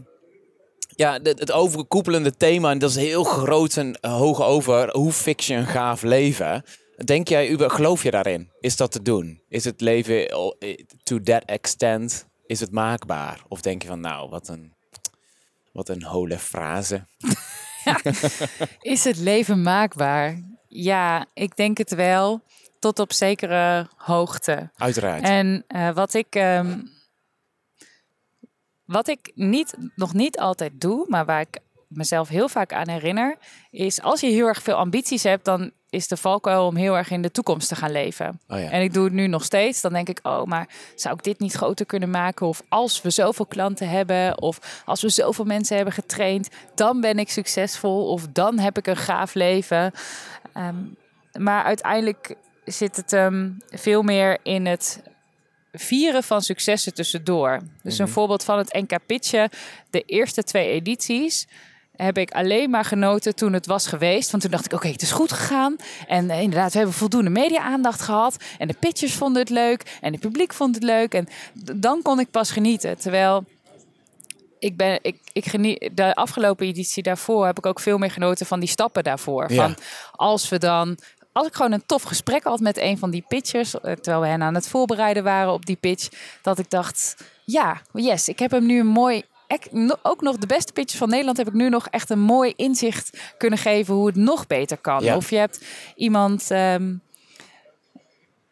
ja, 0.95 1.19
het, 1.23 1.39
het 1.39 1.51
overkoepelende 1.51 2.37
thema, 2.37 2.71
en 2.71 2.79
dat 2.79 2.89
is 2.89 2.95
heel 2.95 3.23
groot 3.23 3.77
en 3.77 3.97
hoog 4.01 4.41
over, 4.41 4.91
hoe 4.91 5.11
fix 5.11 5.47
je 5.47 5.53
een 5.53 5.67
gaaf 5.67 6.01
leven? 6.01 6.63
Denk 7.05 7.27
jij, 7.27 7.57
geloof 7.57 8.03
je 8.03 8.11
daarin? 8.11 8.51
Is 8.59 8.75
dat 8.75 8.91
te 8.91 9.01
doen? 9.01 9.41
Is 9.49 9.65
het 9.65 9.81
leven 9.81 10.27
eh, 10.27 10.77
to 11.03 11.21
that 11.21 11.43
extent, 11.45 12.27
is 12.45 12.59
het 12.59 12.71
maakbaar? 12.71 13.41
Of 13.47 13.61
denk 13.61 13.81
je 13.81 13.87
van, 13.87 13.99
nou, 13.99 14.29
wat 14.29 14.47
een, 14.47 14.73
wat 15.71 15.89
een 15.89 16.03
hole 16.03 16.39
frase. 16.39 17.05
Is 18.81 19.03
het 19.03 19.17
leven 19.17 19.61
maakbaar? 19.61 20.43
Ja, 20.67 21.25
ik 21.33 21.55
denk 21.55 21.77
het 21.77 21.95
wel. 21.95 22.41
Tot 22.79 22.99
op 22.99 23.13
zekere 23.13 23.87
hoogte. 23.95 24.69
Uiteraard. 24.77 25.23
En 25.23 25.63
eh, 25.67 25.89
wat 25.89 26.13
ik, 26.13 26.35
ehm, 26.35 26.79
wat 28.85 29.07
ik 29.07 29.31
niet, 29.35 29.75
nog 29.95 30.13
niet 30.13 30.39
altijd 30.39 30.81
doe, 30.81 31.05
maar 31.07 31.25
waar 31.25 31.41
ik 31.41 31.59
mezelf 31.87 32.29
heel 32.29 32.49
vaak 32.49 32.73
aan 32.73 32.89
herinner, 32.89 33.37
is 33.71 34.01
als 34.01 34.19
je 34.19 34.27
heel 34.27 34.47
erg 34.47 34.61
veel 34.61 34.75
ambities 34.75 35.23
hebt, 35.23 35.45
dan 35.45 35.71
is 35.89 36.07
de 36.07 36.17
valkuil 36.17 36.65
om 36.65 36.75
heel 36.75 36.97
erg 36.97 37.11
in 37.11 37.21
de 37.21 37.31
toekomst 37.31 37.67
te 37.67 37.75
gaan 37.75 37.91
leven. 37.91 38.39
Oh 38.47 38.59
ja. 38.59 38.69
En 38.69 38.81
ik 38.81 38.93
doe 38.93 39.03
het 39.03 39.13
nu 39.13 39.27
nog 39.27 39.43
steeds. 39.43 39.81
Dan 39.81 39.93
denk 39.93 40.09
ik, 40.09 40.19
oh, 40.23 40.43
maar 40.43 40.69
zou 40.95 41.15
ik 41.15 41.23
dit 41.23 41.39
niet 41.39 41.53
groter 41.53 41.85
kunnen 41.85 42.09
maken? 42.09 42.47
Of 42.47 42.61
als 42.69 43.01
we 43.01 43.09
zoveel 43.09 43.45
klanten 43.45 43.89
hebben, 43.89 44.41
of 44.41 44.83
als 44.85 45.01
we 45.01 45.09
zoveel 45.09 45.45
mensen 45.45 45.75
hebben 45.75 45.93
getraind, 45.93 46.49
dan 46.75 47.01
ben 47.01 47.19
ik 47.19 47.29
succesvol. 47.29 48.07
Of 48.07 48.27
dan 48.27 48.59
heb 48.59 48.77
ik 48.77 48.87
een 48.87 48.97
gaaf 48.97 49.33
leven. 49.33 49.91
Ehm, 50.53 50.75
maar 51.39 51.63
uiteindelijk 51.63 52.35
zit 52.65 52.95
het 52.95 53.13
ehm, 53.13 53.51
veel 53.67 54.01
meer 54.01 54.37
in 54.43 54.65
het 54.65 55.01
vieren 55.75 56.23
van 56.23 56.41
successen 56.41 56.93
tussendoor. 56.93 57.61
Dus 57.83 57.99
een 57.99 58.07
voorbeeld 58.07 58.43
van 58.43 58.57
het 58.57 58.73
NK 58.73 59.05
Pitchen. 59.05 59.49
De 59.89 60.01
eerste 60.01 60.43
twee 60.43 60.67
edities 60.67 61.47
heb 61.95 62.17
ik 62.17 62.31
alleen 62.31 62.69
maar 62.69 62.85
genoten 62.85 63.35
toen 63.35 63.53
het 63.53 63.65
was 63.65 63.87
geweest. 63.87 64.31
Want 64.31 64.43
toen 64.43 64.51
dacht 64.51 64.65
ik, 64.65 64.73
oké, 64.73 64.87
het 64.87 65.01
is 65.01 65.11
goed 65.11 65.31
gegaan. 65.31 65.75
En 66.07 66.29
eh, 66.29 66.41
inderdaad, 66.41 66.71
we 66.71 66.77
hebben 66.77 66.95
voldoende 66.95 67.29
media-aandacht 67.29 68.01
gehad. 68.01 68.37
En 68.57 68.67
de 68.67 68.75
pitchers 68.79 69.13
vonden 69.13 69.41
het 69.41 69.49
leuk. 69.49 69.97
En 70.01 70.11
het 70.11 70.21
publiek 70.21 70.53
vond 70.53 70.75
het 70.75 70.83
leuk. 70.83 71.13
En 71.13 71.27
dan 71.75 72.01
kon 72.01 72.19
ik 72.19 72.31
pas 72.31 72.51
genieten. 72.51 72.97
Terwijl 72.97 73.45
ik 74.59 74.77
ben, 74.77 74.99
ik, 75.01 75.17
ik 75.31 75.45
geniet, 75.45 75.89
de 75.93 76.15
afgelopen 76.15 76.65
editie 76.65 77.03
daarvoor 77.03 77.45
heb 77.45 77.57
ik 77.57 77.65
ook 77.65 77.79
veel 77.79 77.97
meer 77.97 78.11
genoten 78.11 78.45
van 78.45 78.59
die 78.59 78.69
stappen 78.69 79.03
daarvoor. 79.03 79.51
Ja. 79.51 79.55
Van 79.55 79.75
als 80.11 80.49
we 80.49 80.57
dan, 80.57 80.97
als 81.35 81.47
ik 81.47 81.55
gewoon 81.55 81.71
een 81.71 81.85
tof 81.85 82.03
gesprek 82.03 82.43
had 82.43 82.59
met 82.59 82.77
een 82.77 82.97
van 82.97 83.09
die 83.09 83.25
pitchers, 83.27 83.73
eh, 83.73 83.91
terwijl 83.91 84.21
we 84.21 84.27
hen 84.27 84.43
aan 84.43 84.55
het 84.55 84.67
voorbereiden 84.67 85.23
waren 85.23 85.53
op 85.53 85.65
die 85.65 85.75
pitch, 85.75 86.09
dat 86.41 86.59
ik 86.59 86.69
dacht, 86.69 87.15
ja, 87.45 87.81
yes, 87.93 88.27
ik 88.27 88.39
heb 88.39 88.51
hem 88.51 88.65
nu 88.65 88.79
een 88.79 88.87
mooi, 88.87 89.23
ook 90.01 90.21
nog 90.21 90.37
de 90.37 90.47
beste 90.47 90.73
pitchers 90.73 90.99
van 90.99 91.09
Nederland 91.09 91.37
heb 91.37 91.47
ik 91.47 91.53
nu 91.53 91.69
nog 91.69 91.87
echt 91.87 92.09
een 92.09 92.19
mooi 92.19 92.53
inzicht 92.55 93.33
kunnen 93.37 93.59
geven 93.59 93.93
hoe 93.93 94.07
het 94.07 94.15
nog 94.15 94.47
beter 94.47 94.77
kan. 94.77 95.03
Ja. 95.03 95.15
Of 95.15 95.29
je 95.29 95.37
hebt 95.37 95.65
iemand. 95.95 96.51
ehm, 96.51 96.93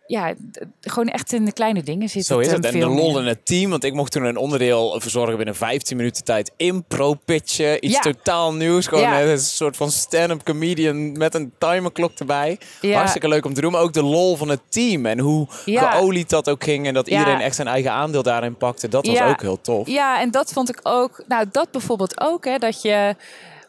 ja, 0.08 0.34
gewoon 0.82 1.08
echt 1.08 1.34
in 1.34 1.46
de 1.46 1.52
kleine 1.54 1.84
dingen 1.84 2.10
zit 2.10 2.26
Zo 2.26 2.40
is 2.40 2.52
het. 2.52 2.66
En 2.66 2.80
de 2.80 2.86
lol 2.86 3.20
in 3.20 3.26
het 3.26 3.46
team. 3.46 3.70
Want 3.70 3.84
ik 3.84 3.94
mocht 3.94 4.12
toen 4.12 4.24
een 4.24 4.38
onderdeel 4.38 5.00
verzorgen 5.02 5.36
binnen 5.38 5.56
15 5.56 5.98
minuten 5.98 6.24
tijd. 6.24 6.52
Impro 6.58 7.14
pitchen. 7.14 7.86
Iets 7.86 7.94
Ja. 7.94 8.00
totaal 8.00 8.54
nieuws. 8.54 8.88
Gewoon 8.88 9.04
Ja. 9.04 9.22
een 9.22 9.40
soort 9.40 9.78
van 9.78 9.92
stand-up 9.92 10.44
comedian 10.44 11.12
met 11.12 11.34
een 11.36 11.52
timerklok 11.58 12.12
erbij. 12.20 12.58
Ja. 12.82 12.96
Hartstikke 12.98 13.28
leuk 13.28 13.46
om 13.46 13.54
te 13.54 13.62
doen. 13.62 13.72
Maar 13.72 13.82
ook 13.82 13.94
de 13.94 14.04
lol 14.04 14.36
van 14.36 14.50
het 14.50 14.62
team. 14.70 15.06
En 15.06 15.20
hoe 15.20 15.48
geolied 15.66 16.30
dat 16.30 16.50
ook 16.50 16.64
ging. 16.64 16.88
En 16.88 16.94
dat 16.94 17.08
iedereen 17.08 17.40
echt 17.42 17.56
zijn 17.56 17.68
eigen 17.68 17.92
aandeel 17.92 18.24
daarin 18.24 18.58
pakte. 18.58 18.88
Dat 18.88 19.08
was 19.08 19.22
ook 19.22 19.42
heel 19.42 19.62
tof. 19.62 19.88
Ja, 19.88 20.22
en 20.22 20.32
dat 20.32 20.54
vond 20.54 20.70
ik 20.70 20.80
ook. 20.84 21.24
Nou, 21.28 21.46
dat 21.52 21.72
bijvoorbeeld 21.72 22.22
ook, 22.22 22.46
hè, 22.46 22.58
dat 22.58 22.82
je 22.82 23.16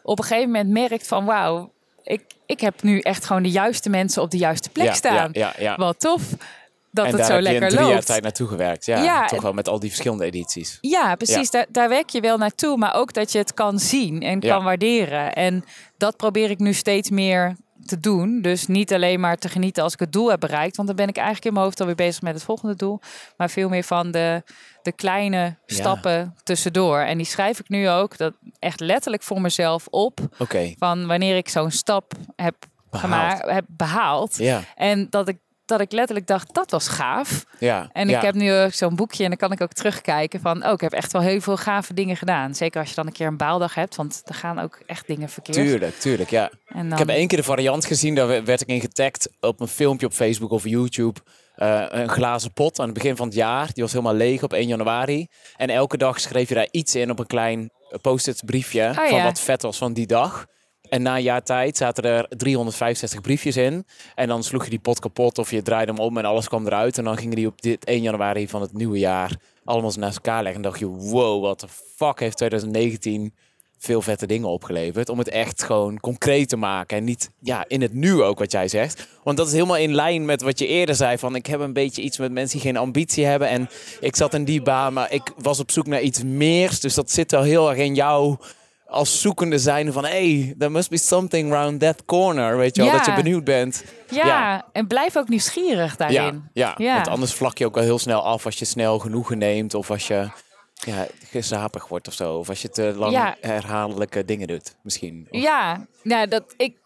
op 0.03 0.19
een 0.19 0.25
gegeven 0.25 0.51
moment 0.51 0.69
merkt 0.69 1.07
van 1.07 1.25
wauw, 1.25 1.71
ik, 2.05 2.21
ik 2.45 2.59
heb 2.59 2.83
nu 2.83 2.99
echt 2.99 3.25
gewoon 3.25 3.43
de 3.43 3.51
juiste 3.51 3.89
mensen 3.89 4.21
op 4.21 4.31
de 4.31 4.37
juiste 4.37 4.69
plek 4.69 4.85
Ja, 4.87 4.93
staan. 4.93 5.29
ja. 5.33 5.75
Wat 5.75 5.99
tof 5.99 6.21
dat 6.91 7.05
en 7.05 7.11
het 7.11 7.19
daar 7.19 7.29
zo 7.29 7.33
heb 7.33 7.43
je 7.43 7.49
lekker 7.49 7.61
in 7.69 7.69
drie 7.75 7.85
jaar 7.85 7.93
loopt. 7.93 8.05
tijd 8.05 8.23
naartoe 8.23 8.47
gewerkt. 8.47 8.85
Ja, 8.85 9.03
Ja, 9.03 9.25
toch 9.25 9.41
wel 9.41 9.53
met 9.53 9.67
al 9.67 9.79
die 9.79 9.89
verschillende 9.89 10.25
edities. 10.25 10.77
Ja, 10.81 11.15
precies. 11.15 11.51
Daar, 11.51 11.65
daar 11.69 11.89
werk 11.89 12.09
je 12.09 12.21
wel 12.21 12.37
naartoe, 12.37 12.77
maar 12.77 12.93
ook 12.93 13.13
dat 13.13 13.31
je 13.31 13.37
het 13.37 13.53
kan 13.53 13.79
zien 13.79 14.21
en 14.21 14.39
Ja. 14.41 14.55
kan 14.55 14.63
waarderen. 14.63 15.33
En 15.33 15.63
dat 15.97 16.17
probeer 16.17 16.49
ik 16.49 16.59
nu 16.59 16.73
steeds 16.73 17.09
meer 17.09 17.55
te 17.85 17.99
doen. 17.99 18.41
Dus 18.41 18.67
niet 18.67 18.93
alleen 18.93 19.19
maar 19.19 19.37
te 19.37 19.49
genieten 19.49 19.83
als 19.83 19.93
ik 19.93 19.99
het 19.99 20.11
doel 20.11 20.29
heb 20.29 20.39
bereikt, 20.39 20.75
want 20.75 20.87
dan 20.87 20.97
ben 20.97 21.07
ik 21.07 21.15
eigenlijk 21.15 21.45
in 21.45 21.53
mijn 21.53 21.65
hoofd 21.65 21.79
alweer 21.79 21.95
bezig 21.95 22.21
met 22.21 22.33
het 22.33 22.43
volgende 22.43 22.75
doel. 22.75 22.99
Maar 23.37 23.49
veel 23.49 23.69
meer 23.69 23.83
van 23.83 24.11
de, 24.11 24.43
de 24.85 24.91
kleine 24.91 25.37
Ja. 25.37 25.55
stappen 25.75 26.35
tussendoor. 26.43 26.99
En 26.99 27.17
die 27.17 27.25
schrijf 27.25 27.59
ik 27.59 27.69
nu 27.69 27.89
ook 27.89 28.17
dat 28.17 28.33
echt 28.59 28.79
letterlijk 28.79 29.23
voor 29.23 29.41
mezelf 29.41 29.87
op. 29.89 30.19
Van 30.77 31.05
wanneer 31.07 31.35
ik 31.37 31.49
zo'n 31.49 31.71
stap 31.71 32.13
heb, 32.35 32.55
Behaald. 32.89 33.03
gemaakt, 33.13 33.49
heb 33.49 33.65
behaald. 33.67 34.37
Ja, 34.37 34.61
En 34.75 35.07
dat 35.09 35.27
ik, 35.27 35.37
dat 35.65 35.81
ik 35.81 35.91
letterlijk 35.91 36.27
dacht, 36.27 36.53
dat 36.53 36.71
was 36.71 36.87
gaaf. 36.87 37.45
ja. 37.59 37.89
En 37.93 38.07
ja. 38.09 38.17
ik 38.17 38.23
heb 38.23 38.35
nu 38.35 38.69
zo'n 38.71 38.95
boekje 38.95 39.23
en 39.23 39.29
dan 39.29 39.37
kan 39.37 39.51
ik 39.51 39.61
ook 39.61 39.73
terugkijken 39.73 40.39
van... 40.39 40.65
oh, 40.65 40.71
ik 40.71 40.81
heb 40.81 40.91
echt 40.91 41.11
wel 41.11 41.21
heel 41.21 41.41
veel 41.41 41.57
gave 41.57 41.93
dingen 41.93 42.17
gedaan. 42.17 42.55
Zeker 42.55 42.79
als 42.79 42.89
je 42.89 42.95
dan 42.95 43.07
een 43.07 43.13
keer 43.13 43.27
een 43.27 43.37
baaldag 43.37 43.73
hebt, 43.75 43.95
want 43.95 44.21
er 44.25 44.33
gaan 44.35 44.59
ook 44.59 44.81
echt 44.85 45.07
dingen 45.07 45.29
verkeerd. 45.29 45.57
Tuurlijk, 45.57 45.95
tuurlijk, 45.99 46.29
ja. 46.29 46.49
En 46.67 46.89
dan, 46.89 46.91
Ik 46.91 47.07
heb 47.07 47.17
één 47.17 47.27
keer 47.27 47.37
de 47.37 47.43
variant 47.43 47.85
gezien, 47.85 48.15
daar 48.15 48.43
werd 48.45 48.61
ik 48.61 48.67
in 48.67 48.79
getagd 48.81 49.29
op 49.39 49.59
een 49.59 49.67
filmpje 49.67 50.05
op 50.05 50.13
Facebook 50.13 50.51
of 50.51 50.63
YouTube. 50.63 51.19
Eh, 51.55 51.85
een 51.87 52.09
glazen 52.09 52.53
pot 52.53 52.79
aan 52.79 52.85
het 52.85 52.93
begin 52.93 53.15
van 53.15 53.27
het 53.27 53.35
jaar. 53.35 53.69
Die 53.73 53.83
was 53.83 53.91
helemaal 53.91 54.13
leeg 54.13 54.43
op 54.43 54.53
1 54.53 54.67
januari. 54.67 55.27
En 55.55 55.69
elke 55.69 55.97
dag 55.97 56.19
schreef 56.19 56.49
je 56.49 56.55
daar 56.55 56.67
iets 56.71 56.95
in 56.95 57.11
op 57.11 57.19
een 57.19 57.27
klein 57.27 57.71
post-it 58.01 58.41
briefje. 58.45 58.91
van 58.93 59.03
Oh 59.03 59.09
ja. 59.09 59.23
wat 59.23 59.39
vet 59.39 59.61
was 59.61 59.77
van 59.77 59.93
die 59.93 60.07
dag. 60.07 60.45
En 60.89 61.01
na 61.01 61.15
een 61.15 61.23
jaar 61.23 61.43
tijd 61.43 61.77
zaten 61.77 62.03
er 62.03 62.27
365 62.37 63.21
briefjes 63.21 63.57
in. 63.57 63.85
En 64.15 64.27
dan 64.27 64.43
sloeg 64.43 64.63
je 64.63 64.69
die 64.69 64.79
pot 64.79 64.99
kapot 64.99 65.37
of 65.37 65.51
je 65.51 65.61
draaide 65.61 65.91
hem 65.91 66.01
om 66.01 66.17
en 66.17 66.25
alles 66.25 66.47
kwam 66.47 66.65
eruit. 66.65 66.97
En 66.97 67.03
dan 67.03 67.17
gingen 67.17 67.35
die 67.35 67.47
op 67.47 67.61
dit 67.61 67.85
1 67.85 68.01
januari 68.01 68.47
van 68.47 68.61
het 68.61 68.73
nieuwe 68.73 68.99
jaar 68.99 69.35
allemaal 69.63 69.91
naast 69.97 70.15
elkaar 70.15 70.43
leggen. 70.43 70.63
En 70.63 70.69
dacht 70.69 70.79
je, 70.79 70.87
wow, 70.87 71.41
wat 71.41 71.59
de 71.59 71.67
fuck 71.95 72.19
heeft 72.19 72.37
2019 72.37 73.33
veel 73.77 74.01
vette 74.01 74.27
dingen 74.27 74.47
opgeleverd. 74.47 75.09
Om 75.09 75.17
het 75.17 75.29
echt 75.29 75.63
gewoon 75.63 75.99
concreet 75.99 76.49
te 76.49 76.57
maken. 76.57 76.97
En 76.97 77.03
niet 77.03 77.29
ja, 77.39 77.65
in 77.67 77.81
het 77.81 77.93
nu 77.93 78.21
ook 78.21 78.39
wat 78.39 78.51
jij 78.51 78.67
zegt. 78.67 79.07
Want 79.23 79.37
dat 79.37 79.47
is 79.47 79.53
helemaal 79.53 79.77
in 79.77 79.95
lijn 79.95 80.25
met 80.25 80.41
wat 80.41 80.59
je 80.59 80.67
eerder 80.67 80.95
zei. 80.95 81.17
Van 81.17 81.35
ik 81.35 81.45
heb 81.45 81.59
een 81.59 81.73
beetje 81.73 82.01
iets 82.01 82.17
met 82.17 82.31
mensen 82.31 82.59
die 82.59 82.67
geen 82.71 82.77
ambitie 82.81 83.25
hebben. 83.25 83.47
En 83.49 83.69
ik 83.99 84.15
zat 84.15 84.33
in 84.33 84.45
die 84.45 84.61
baan, 84.61 84.93
maar 84.93 85.11
ik 85.13 85.31
was 85.37 85.59
op 85.59 85.71
zoek 85.71 85.87
naar 85.87 86.01
iets 86.01 86.23
meer. 86.23 86.77
Dus 86.79 86.93
dat 86.93 87.11
zit 87.11 87.31
wel 87.31 87.43
heel 87.43 87.69
erg 87.69 87.79
in 87.79 87.95
jouw 87.95 88.39
als 88.87 89.21
zoekende 89.21 89.59
zijn 89.59 89.93
van... 89.93 90.05
hey, 90.05 90.55
there 90.57 90.71
must 90.71 90.89
be 90.89 90.97
something 90.97 91.53
around 91.53 91.79
that 91.79 92.05
corner. 92.05 92.57
Weet 92.57 92.75
je 92.75 92.81
wel, 92.81 92.91
Ja. 92.91 92.97
dat 92.97 93.05
je 93.05 93.13
benieuwd 93.23 93.43
bent. 93.43 93.83
Ja, 94.09 94.25
Ja. 94.27 94.65
en 94.71 94.87
blijf 94.87 95.17
ook 95.17 95.29
nieuwsgierig 95.29 95.95
daarin. 95.95 96.43
ja, 96.53 96.73
Ja. 96.77 96.93
want 96.95 97.07
anders 97.07 97.33
vlak 97.33 97.57
je 97.57 97.65
ook 97.65 97.75
wel 97.75 97.83
heel 97.83 97.99
snel 97.99 98.21
af 98.23 98.45
als 98.45 98.59
je 98.59 98.65
snel 98.65 98.99
genoegen 98.99 99.37
neemt. 99.37 99.73
Of 99.73 99.91
als 99.91 100.07
je 100.07 100.27
ja, 100.85 101.07
gezapig 101.29 101.87
wordt 101.87 102.07
of 102.07 102.13
zo. 102.13 102.33
Of 102.37 102.49
als 102.49 102.61
je 102.61 102.69
te 102.69 102.93
lang 102.95 103.11
Ja. 103.11 103.35
herhaaldelijke 103.41 104.25
dingen 104.25 104.47
doet, 104.47 104.75
misschien. 104.81 105.27
Of- 105.29 105.41
Ja, 105.41 105.85
nou, 106.03 106.27
dat 106.27 106.53
ik. 106.57 106.77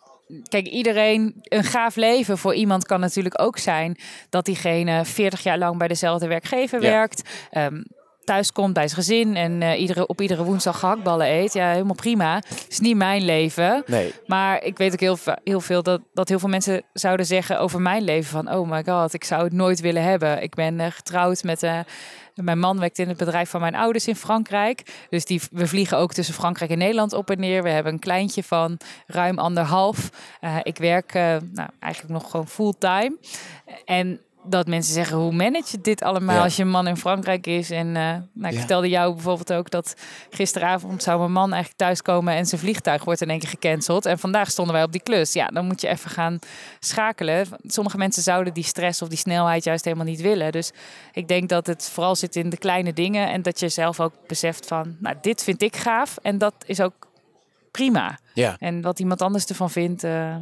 Kijk, 0.48 0.68
iedereen, 0.68 1.36
een 1.44 1.64
gaaf 1.64 1.96
leven 1.96 2.38
voor 2.38 2.54
iemand 2.54 2.86
kan 2.86 3.00
natuurlijk 3.00 3.42
ook 3.42 3.58
zijn 3.58 3.98
dat 4.30 4.46
diegene 4.46 5.06
40 5.06 5.44
jaar 5.44 5.58
lang 5.58 5.78
bij 5.78 5.88
dezelfde 5.88 6.28
werkgever 6.28 6.82
Ja. 6.82 6.90
werkt. 6.90 7.30
ehm, 7.52 7.82
thuis 8.30 8.52
komt 8.52 8.74
bij 8.74 8.88
zijn 8.88 9.04
gezin 9.04 9.36
en 9.36 9.62
eh, 9.62 9.82
iedere, 9.82 10.08
op 10.08 10.22
iedere 10.22 10.44
woensdag 10.44 10.80
gehaktballen 10.80 11.28
eet. 11.28 11.54
Ja, 11.54 11.72
helemaal 11.72 11.96
prima. 11.96 12.42
is 12.68 12.80
niet 12.80 12.96
mijn 12.96 13.22
leven. 13.22 13.84
Nee, 13.86 14.14
Maar 14.26 14.64
ik 14.64 14.78
weet 14.78 14.94
ook 14.94 15.00
heel, 15.00 15.18
heel 15.44 15.62
veel 15.62 15.84
dat, 15.84 16.02
dat 16.14 16.30
heel 16.30 16.40
veel 16.40 16.50
mensen 16.50 16.84
zouden 16.94 17.26
zeggen 17.26 17.60
over 17.60 17.82
mijn 17.82 18.04
leven 18.04 18.32
van... 18.32 18.52
oh 18.54 18.70
my 18.70 18.84
god, 18.84 19.14
ik 19.14 19.24
zou 19.24 19.44
het 19.44 19.54
nooit 19.54 19.80
willen 19.80 20.04
hebben. 20.04 20.42
Ik 20.42 20.56
ben 20.56 20.80
eh, 20.80 20.92
getrouwd 20.92 21.44
met... 21.44 21.64
eh, 21.64 21.80
mijn 22.36 22.60
man 22.60 22.80
werkt 22.80 23.00
in 23.00 23.08
het 23.08 23.18
bedrijf 23.18 23.50
van 23.50 23.62
mijn 23.62 23.76
ouders 23.76 24.08
in 24.08 24.16
Frankrijk. 24.16 25.06
Dus 25.10 25.26
die, 25.26 25.42
we 25.52 25.68
vliegen 25.68 25.98
ook 25.98 26.14
tussen 26.14 26.34
Frankrijk 26.34 26.72
en 26.72 26.78
Nederland 26.78 27.14
op 27.14 27.30
en 27.30 27.40
neer. 27.40 27.64
We 27.64 27.70
hebben 27.70 27.94
een 27.94 28.00
kleintje 28.00 28.44
van 28.44 28.78
ruim 29.08 29.40
anderhalf. 29.40 30.10
Ik 30.64 30.78
werk 30.78 31.14
nou, 31.14 31.70
eigenlijk 31.80 32.14
nog 32.14 32.32
gewoon 32.32 32.48
fulltime. 32.48 33.18
En 33.86 34.20
dat 34.44 34.68
mensen 34.68 34.94
zeggen, 34.94 35.18
hoe 35.18 35.32
manage 35.32 35.68
je 35.72 35.82
dit 35.82 36.02
allemaal 36.02 36.36
Ja. 36.36 36.44
als 36.44 36.56
je 36.56 36.66
man 36.66 36.88
in 36.88 36.98
Frankrijk 36.98 37.48
is? 37.48 37.70
En 37.72 37.88
eh, 37.88 37.94
nou, 37.94 38.24
ik 38.48 38.52
Ja. 38.52 38.58
vertelde 38.58 38.90
jou 38.90 39.14
bijvoorbeeld 39.14 39.54
ook 39.54 39.70
dat 39.70 39.94
gisteravond 40.30 41.04
zou 41.04 41.20
mijn 41.20 41.32
man 41.32 41.48
eigenlijk 41.54 41.78
thuiskomen 41.82 42.34
en 42.34 42.46
zijn 42.46 42.62
vliegtuig 42.62 43.04
wordt 43.04 43.22
in 43.22 43.30
één 43.30 43.40
keer 43.40 43.50
gecanceld. 43.50 44.06
En 44.06 44.20
vandaag 44.20 44.50
stonden 44.52 44.74
wij 44.74 44.84
op 44.84 44.92
die 44.92 45.02
klus. 45.02 45.34
Ja, 45.34 45.48
dan 45.48 45.66
moet 45.66 45.82
je 45.82 45.88
even 45.88 46.10
gaan 46.10 46.40
schakelen. 46.80 47.48
Sommige 47.64 47.98
mensen 47.98 48.24
zouden 48.24 48.54
die 48.54 48.64
stress 48.64 49.02
of 49.02 49.08
die 49.08 49.18
snelheid 49.18 49.64
juist 49.64 49.84
helemaal 49.86 50.06
niet 50.06 50.22
willen. 50.22 50.52
Dus 50.52 50.72
ik 51.14 51.28
denk 51.28 51.50
dat 51.50 51.68
het 51.68 51.90
vooral 51.94 52.16
zit 52.16 52.36
in 52.36 52.50
de 52.50 52.58
kleine 52.58 52.94
dingen 52.94 53.30
en 53.30 53.42
dat 53.42 53.60
je 53.60 53.70
zelf 53.70 54.00
ook 54.00 54.14
beseft 54.28 54.66
van, 54.68 54.96
nou, 55.00 55.16
dit 55.22 55.44
vind 55.44 55.62
ik 55.62 55.76
gaaf 55.76 56.18
en 56.22 56.38
dat 56.38 56.54
is 56.66 56.82
ook 56.82 57.08
prima. 57.72 58.20
ja. 58.34 58.56
En 58.60 58.82
wat 58.82 59.00
iemand 59.00 59.22
anders 59.22 59.46
ervan 59.46 59.70
vindt, 59.70 60.04
eh, 60.04 60.36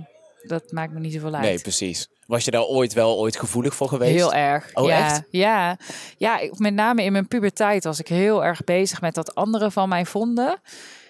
dat 0.44 0.72
maakt 0.72 0.94
me 0.94 1.00
niet 1.00 1.14
zoveel 1.14 1.34
uit. 1.34 1.44
Nee, 1.44 1.60
precies. 1.60 2.08
Was 2.28 2.46
je 2.46 2.52
daar 2.52 2.64
ooit 2.64 2.94
wel 2.94 3.18
ooit 3.18 3.38
gevoelig 3.40 3.76
voor 3.76 3.88
geweest? 3.88 4.14
Heel 4.16 4.34
erg. 4.34 4.70
Oh, 4.74 4.88
ja, 4.88 5.06
echt? 5.06 5.24
Ja, 5.30 5.78
ja, 6.18 6.40
ik- 6.40 6.60
met 6.60 6.74
name 6.74 7.04
in 7.04 7.12
mijn 7.12 7.28
puberteit 7.28 7.84
was 7.84 8.00
ik 8.00 8.08
heel 8.08 8.44
erg 8.46 8.64
bezig 8.64 9.02
met 9.02 9.16
wat 9.16 9.36
anderen 9.36 9.72
van 9.72 9.90
mij 9.90 10.06
vonden. 10.06 10.62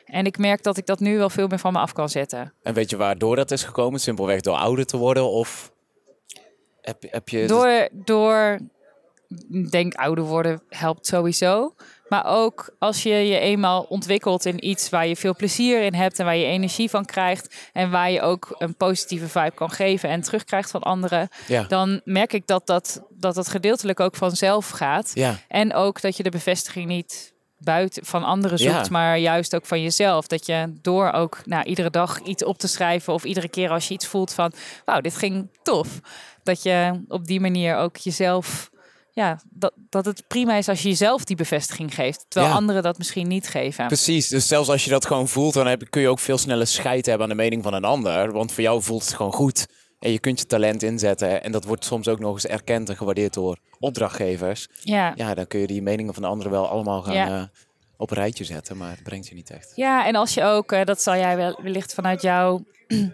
En 0.06 0.26
ik 0.26 0.38
merk 0.38 0.64
dat 0.64 0.78
ik 0.78 0.86
dat 0.86 1.00
nu 1.00 1.18
wel 1.18 1.30
veel 1.30 1.48
meer 1.48 1.60
van 1.60 1.74
me 1.74 1.80
af 1.80 1.94
kan 1.94 2.10
zetten. 2.10 2.54
En 2.64 2.74
weet 2.74 2.90
je 2.90 2.98
waardoor 2.98 3.36
dat 3.36 3.52
is 3.52 3.64
gekomen? 3.64 4.00
Simpelweg 4.00 4.42
door 4.42 4.56
ouder 4.58 4.86
te 4.86 4.98
worden? 4.98 5.30
Of 5.30 5.72
heb, 6.82 7.04
heb 7.10 7.30
je... 7.30 7.46
Door, 7.48 7.88
door, 7.92 8.60
denk 9.70 9.94
ouder 9.94 10.24
worden 10.24 10.62
helpt 10.70 11.06
sowieso. 11.06 11.74
Maar 12.10 12.26
ook 12.26 12.76
als 12.80 13.04
je 13.04 13.10
je 13.10 13.40
eenmaal 13.40 13.82
ontwikkelt 13.90 14.46
in 14.46 14.68
iets 14.68 14.90
waar 14.90 15.08
je 15.08 15.16
veel 15.16 15.36
plezier 15.36 15.82
in 15.82 15.94
hebt 15.94 16.20
en 16.20 16.26
waar 16.26 16.36
je 16.36 16.46
energie 16.46 16.90
van 16.90 17.06
krijgt. 17.06 17.70
En 17.74 17.90
waar 17.92 18.12
je 18.12 18.22
ook 18.22 18.56
een 18.58 18.76
positieve 18.76 19.28
vibe 19.28 19.52
kan 19.56 19.70
geven 19.72 20.10
en 20.10 20.22
terugkrijgt 20.22 20.72
van 20.72 20.82
anderen. 20.82 21.30
Ja. 21.48 21.64
Dan 21.64 22.02
merk 22.04 22.34
ik 22.34 22.48
dat 22.48 22.68
dat, 22.68 23.02
dat, 23.10 23.36
dat 23.36 23.48
gedeeltelijk 23.48 24.00
ook 24.00 24.16
vanzelf 24.16 24.70
gaat. 24.70 25.12
Ja, 25.14 25.36
En 25.48 25.74
ook 25.74 26.02
dat 26.02 26.18
je 26.18 26.24
de 26.24 26.30
bevestiging 26.30 26.88
niet 26.88 27.36
buiten 27.60 28.06
van 28.06 28.24
anderen 28.24 28.58
zoekt, 28.58 28.86
Ja. 28.86 28.92
maar 28.92 29.18
juist 29.18 29.56
ook 29.56 29.66
van 29.66 29.82
jezelf. 29.82 30.28
Dat 30.28 30.46
je 30.46 30.74
door 30.82 31.12
ook 31.12 31.42
nou, 31.46 31.64
iedere 31.64 31.90
dag 31.90 32.20
iets 32.20 32.44
op 32.44 32.58
te 32.58 32.68
schrijven 32.68 33.14
of 33.14 33.24
iedere 33.24 33.50
keer 33.50 33.70
als 33.70 33.88
je 33.88 33.94
iets 33.94 34.08
voelt 34.08 34.34
van, 34.34 34.52
wauw, 34.86 35.02
dit 35.02 35.16
ging 35.16 35.50
tof. 35.64 36.00
Dat 36.44 36.64
je 36.64 37.04
op 37.08 37.26
die 37.26 37.40
manier 37.40 37.76
ook 37.76 37.98
jezelf, 37.98 38.70
ja, 39.24 39.40
dat, 39.50 39.74
dat 39.90 40.06
het 40.06 40.24
prima 40.28 40.56
is 40.56 40.70
als 40.70 40.82
je 40.82 40.88
jezelf 40.90 41.24
die 41.24 41.36
bevestiging 41.36 41.94
geeft. 41.96 42.26
Terwijl 42.28 42.52
Ja. 42.52 42.58
anderen 42.58 42.84
dat 42.84 42.98
misschien 42.98 43.28
niet 43.28 43.48
geven. 43.48 43.88
precies. 43.88 44.28
Dus 44.28 44.48
zelfs 44.48 44.70
als 44.70 44.84
je 44.84 44.90
dat 44.90 45.06
gewoon 45.06 45.28
voelt, 45.28 45.54
dan 45.54 45.68
heb, 45.68 45.84
kun 45.90 46.02
je 46.02 46.08
ook 46.10 46.20
veel 46.20 46.38
sneller 46.38 46.68
scheid 46.68 47.06
hebben 47.06 47.24
aan 47.24 47.38
de 47.38 47.44
mening 47.44 47.64
van 47.64 47.74
een 47.74 47.84
ander. 47.84 48.32
Want 48.32 48.52
voor 48.52 48.64
jou 48.64 48.82
voelt 48.82 49.04
het 49.04 49.14
gewoon 49.14 49.34
goed. 49.34 49.66
En 50.00 50.12
je 50.12 50.20
kunt 50.20 50.40
je 50.40 50.46
talent 50.46 50.84
inzetten. 50.84 51.44
En 51.44 51.52
dat 51.52 51.64
wordt 51.66 51.86
soms 51.86 52.08
ook 52.08 52.20
nog 52.20 52.34
eens 52.34 52.46
erkend 52.46 52.90
en 52.90 52.98
gewaardeerd 52.98 53.34
door 53.34 53.58
opdrachtgevers. 53.80 54.68
Ja. 54.82 55.14
Ja, 55.16 55.34
dan 55.34 55.48
kun 55.48 55.60
je 55.60 55.68
die 55.68 55.82
meningen 55.82 56.14
van 56.14 56.24
de 56.24 56.30
anderen 56.30 56.52
wel 56.52 56.68
allemaal 56.68 57.02
gaan 57.02 57.16
Ja. 57.16 57.28
eh, 57.28 57.44
op 57.98 58.12
een 58.12 58.18
rijtje 58.18 58.44
zetten. 58.44 58.78
Maar 58.78 58.90
het 58.90 59.04
brengt 59.04 59.28
je 59.28 59.36
niet 59.36 59.50
echt. 59.50 59.72
Ja, 59.76 60.06
en 60.06 60.16
als 60.16 60.34
je 60.34 60.44
ook, 60.44 60.72
eh, 60.72 60.84
dat 60.86 61.02
zal 61.02 61.16
jij 61.16 61.38
wel 61.38 61.60
wellicht 61.64 61.94
vanuit 61.94 62.22
jouw 62.22 62.64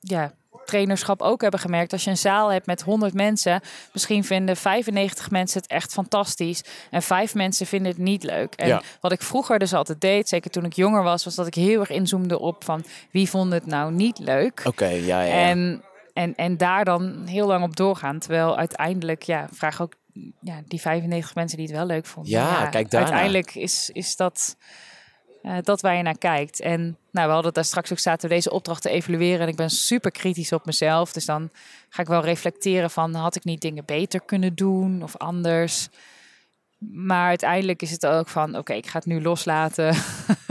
ja, 0.00 0.34
trainerschap 0.66 1.22
ook 1.22 1.40
hebben 1.42 1.60
gemerkt. 1.60 1.92
Als 1.92 2.04
je 2.04 2.10
een 2.10 2.16
zaal 2.16 2.52
hebt 2.52 2.66
met 2.66 2.82
100 2.82 3.14
mensen, 3.14 3.60
misschien 3.92 4.24
vinden 4.24 4.56
95 4.56 5.30
mensen 5.30 5.60
het 5.60 5.70
echt 5.70 5.92
fantastisch. 5.92 6.64
En 6.90 7.02
vijf 7.02 7.34
mensen 7.34 7.66
vinden 7.66 7.92
het 7.92 8.00
niet 8.00 8.22
leuk. 8.22 8.54
En 8.54 8.68
Ja. 8.68 8.82
wat 9.00 9.12
ik 9.12 9.22
vroeger 9.22 9.58
dus 9.58 9.74
altijd 9.74 10.00
deed, 10.00 10.28
zeker 10.28 10.50
toen 10.50 10.64
ik 10.64 10.72
jonger 10.72 11.02
was, 11.02 11.24
was 11.24 11.34
dat 11.34 11.46
ik 11.46 11.54
heel 11.54 11.80
erg 11.80 11.90
inzoomde 11.90 12.38
op 12.38 12.64
van 12.64 12.84
wie 13.10 13.30
vond 13.30 13.52
het 13.52 13.66
nou 13.66 13.92
niet 13.92 14.18
leuk. 14.18 14.62
Oké, 14.64 14.86
ja, 14.86 15.20
ja. 15.20 15.22
ja. 15.22 15.48
En, 15.48 15.82
en, 16.12 16.34
en 16.34 16.56
daar 16.56 16.84
dan 16.84 17.22
heel 17.26 17.46
lang 17.46 17.64
op 17.64 17.76
doorgaan. 17.76 18.18
Terwijl 18.18 18.56
uiteindelijk, 18.56 19.22
ja, 19.22 19.48
vraag 19.52 19.82
ook 19.82 19.92
ja, 20.40 20.60
die 20.66 20.80
95 20.80 21.34
mensen 21.34 21.58
die 21.58 21.66
het 21.66 21.76
wel 21.76 21.86
leuk 21.86 22.06
vonden. 22.06 22.32
Ja, 22.32 22.66
kijk 22.66 22.90
daarna. 22.90 23.06
Uiteindelijk 23.06 23.54
is, 23.54 23.90
is 23.92 24.16
dat, 24.16 24.56
eh, 25.44 25.56
dat 25.62 25.80
waar 25.80 25.96
je 25.96 26.02
naar 26.02 26.18
kijkt. 26.18 26.60
En 26.60 26.96
nou, 27.10 27.26
we 27.28 27.32
hadden 27.34 27.52
daar 27.52 27.64
straks 27.64 27.92
ook 27.92 27.98
zaten 27.98 28.28
we 28.28 28.34
deze 28.34 28.50
opdracht 28.50 28.82
te 28.82 28.90
evalueren. 28.90 29.40
En 29.40 29.48
ik 29.48 29.56
ben 29.56 29.70
super 29.70 30.10
kritisch 30.10 30.52
op 30.52 30.66
mezelf. 30.66 31.12
Dus 31.12 31.24
dan 31.24 31.50
ga 31.88 32.02
ik 32.02 32.08
wel 32.08 32.24
reflecteren 32.24 32.90
van, 32.90 33.14
had 33.14 33.36
ik 33.36 33.44
niet 33.44 33.60
dingen 33.60 33.84
beter 33.84 34.20
kunnen 34.20 34.54
doen 34.54 35.02
of 35.02 35.16
anders? 35.16 35.88
Maar 36.78 37.28
uiteindelijk 37.28 37.82
is 37.82 37.90
het 37.90 38.06
ook 38.06 38.28
van, 38.28 38.56
oké, 38.56 38.72
ik 38.72 38.86
ga 38.86 38.98
het 38.98 39.06
nu 39.06 39.22
loslaten. 39.22 39.96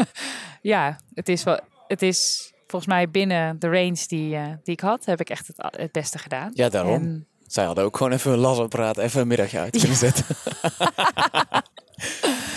ja, 0.62 0.98
het 1.14 1.30
is 1.30 1.44
wel, 1.44 1.60
het 1.88 2.02
is 2.02 2.52
volgens 2.68 2.94
mij 2.94 3.10
binnen 3.10 3.60
de 3.60 3.68
range 3.68 4.04
die, 4.08 4.36
eh, 4.36 4.46
die 4.64 4.74
ik 4.74 4.80
had, 4.80 5.06
heb 5.06 5.20
ik 5.20 5.30
echt 5.30 5.48
het, 5.48 5.76
het 5.78 5.92
beste 5.92 6.18
gedaan. 6.18 6.52
Ja, 6.54 6.70
daarom. 6.70 6.94
En- 6.94 7.28
Zij 7.54 7.66
hadden 7.66 7.84
ook 7.84 7.98
gewoon 7.98 8.12
even 8.12 8.32
een 8.32 8.38
lasapparaat, 8.38 8.98
even 8.98 9.22
een 9.22 9.28
middagje 9.28 9.60
uit 9.60 9.78
kunnen 9.78 9.98
zetten. 9.98 10.26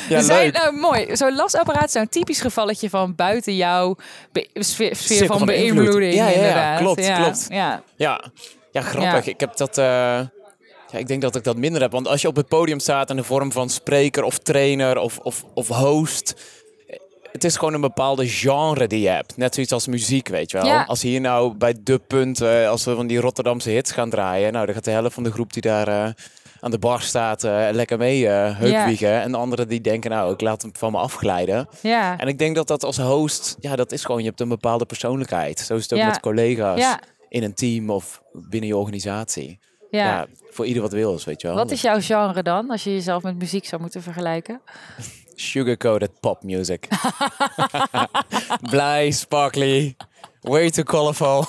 ja, 0.08 0.20
zijn, 0.20 0.52
nou, 0.52 0.76
mooi. 0.76 1.16
Zo'n 1.16 1.34
lasapparaat 1.34 1.84
is 1.84 1.92
zo'n 1.92 2.08
typisch 2.08 2.40
gevalletje 2.40 2.90
van 2.90 3.14
buiten 3.14 3.56
jouw 3.56 3.96
sfeer, 4.54 5.26
van 5.26 5.46
beïnvloeding. 5.46 6.14
Ja, 6.14 6.28
ja, 6.28 6.46
ja, 6.46 6.76
klopt, 6.76 7.04
ja, 7.04 7.22
klopt. 7.22 7.46
Ja, 7.48 7.82
Ja, 7.96 8.24
ja 8.72 8.80
grappig. 8.80 9.26
Ik 9.26 9.40
heb 9.40 9.56
dat. 9.56 9.78
eh, 9.78 9.84
ja, 10.90 10.98
ik 10.98 11.06
denk 11.06 11.22
dat 11.22 11.36
ik 11.36 11.44
dat 11.44 11.56
minder 11.56 11.80
heb. 11.80 11.92
Want 11.92 12.08
als 12.08 12.22
je 12.22 12.28
op 12.28 12.36
het 12.36 12.48
podium 12.48 12.78
staat 12.78 13.10
in 13.10 13.16
de 13.16 13.24
vorm 13.24 13.52
van 13.52 13.70
spreker 13.70 14.22
of 14.22 14.38
trainer 14.38 14.98
of, 14.98 15.18
of, 15.18 15.44
of 15.54 15.68
host. 15.68 16.34
Het 17.36 17.44
is 17.44 17.56
gewoon 17.56 17.74
een 17.74 17.80
bepaalde 17.80 18.28
genre 18.28 18.86
die 18.86 19.00
je 19.00 19.08
hebt. 19.08 19.36
Net 19.36 19.54
zoiets 19.54 19.72
als 19.72 19.86
muziek, 19.86 20.28
weet 20.28 20.50
je 20.50 20.56
wel. 20.56 20.66
Ja. 20.66 20.82
Als 20.84 21.02
hier 21.02 21.20
nou 21.20 21.54
bij 21.54 21.74
de 21.82 21.98
punt, 21.98 22.40
eh, 22.40 22.68
als 22.68 22.84
we 22.84 22.94
van 22.94 23.06
die 23.06 23.20
Rotterdamse 23.20 23.70
hits 23.70 23.92
gaan 23.92 24.10
draaien. 24.10 24.52
Nou, 24.52 24.66
dan 24.66 24.74
gaat 24.74 24.84
de 24.84 24.90
helft 24.90 25.14
van 25.14 25.22
de 25.22 25.32
groep 25.32 25.52
die 25.52 25.62
daar 25.62 25.88
eh, 25.88 26.08
aan 26.60 26.70
de 26.70 26.78
bar 26.78 27.00
staat 27.00 27.44
eh, 27.44 27.66
lekker 27.72 27.98
mee 27.98 28.28
eh 28.28 28.58
heupwiegen. 28.58 29.22
En 29.22 29.30
de 29.32 29.36
anderen 29.38 29.68
die 29.68 29.80
denken, 29.80 30.10
nou, 30.10 30.32
ik 30.32 30.40
laat 30.40 30.62
hem 30.62 30.70
van 30.76 30.92
me 30.92 30.98
afglijden. 30.98 31.68
ja. 31.82 32.18
En 32.18 32.28
ik 32.28 32.38
denk 32.38 32.54
dat 32.56 32.66
dat 32.68 32.84
als 32.84 32.96
host, 32.98 33.56
ja, 33.60 33.76
dat 33.76 33.92
is 33.92 34.04
gewoon, 34.04 34.20
je 34.22 34.28
hebt 34.28 34.40
een 34.40 34.48
bepaalde 34.48 34.84
persoonlijkheid. 34.86 35.58
Zo 35.58 35.76
is 35.76 35.82
het 35.82 35.92
ook 35.92 35.98
Ja. 35.98 36.06
met 36.06 36.20
collega's 36.20 36.96
in 37.28 37.42
een 37.42 37.54
team 37.54 37.90
of 37.90 38.22
binnen 38.32 38.68
je 38.68 38.76
organisatie. 38.76 39.58
ja. 39.90 40.04
Ja, 40.04 40.26
voor 40.50 40.66
ieder 40.66 40.82
wat 40.82 40.92
wil 40.92 41.14
is, 41.14 41.24
weet 41.24 41.40
je 41.40 41.46
wel. 41.46 41.56
Wat 41.56 41.70
is 41.70 41.80
jouw 41.80 42.00
genre 42.00 42.42
dan, 42.42 42.70
als 42.70 42.84
je 42.84 42.90
jezelf 42.92 43.22
met 43.22 43.38
muziek 43.38 43.64
zou 43.66 43.80
moeten 43.80 44.02
vergelijken? 44.02 44.60
Sugarcoated 45.36 46.10
pop 46.20 46.42
music. 46.42 46.88
Blij, 48.70 49.10
sparkly, 49.10 49.96
way 50.40 50.70
too 50.70 50.84
colorful. 50.84 51.44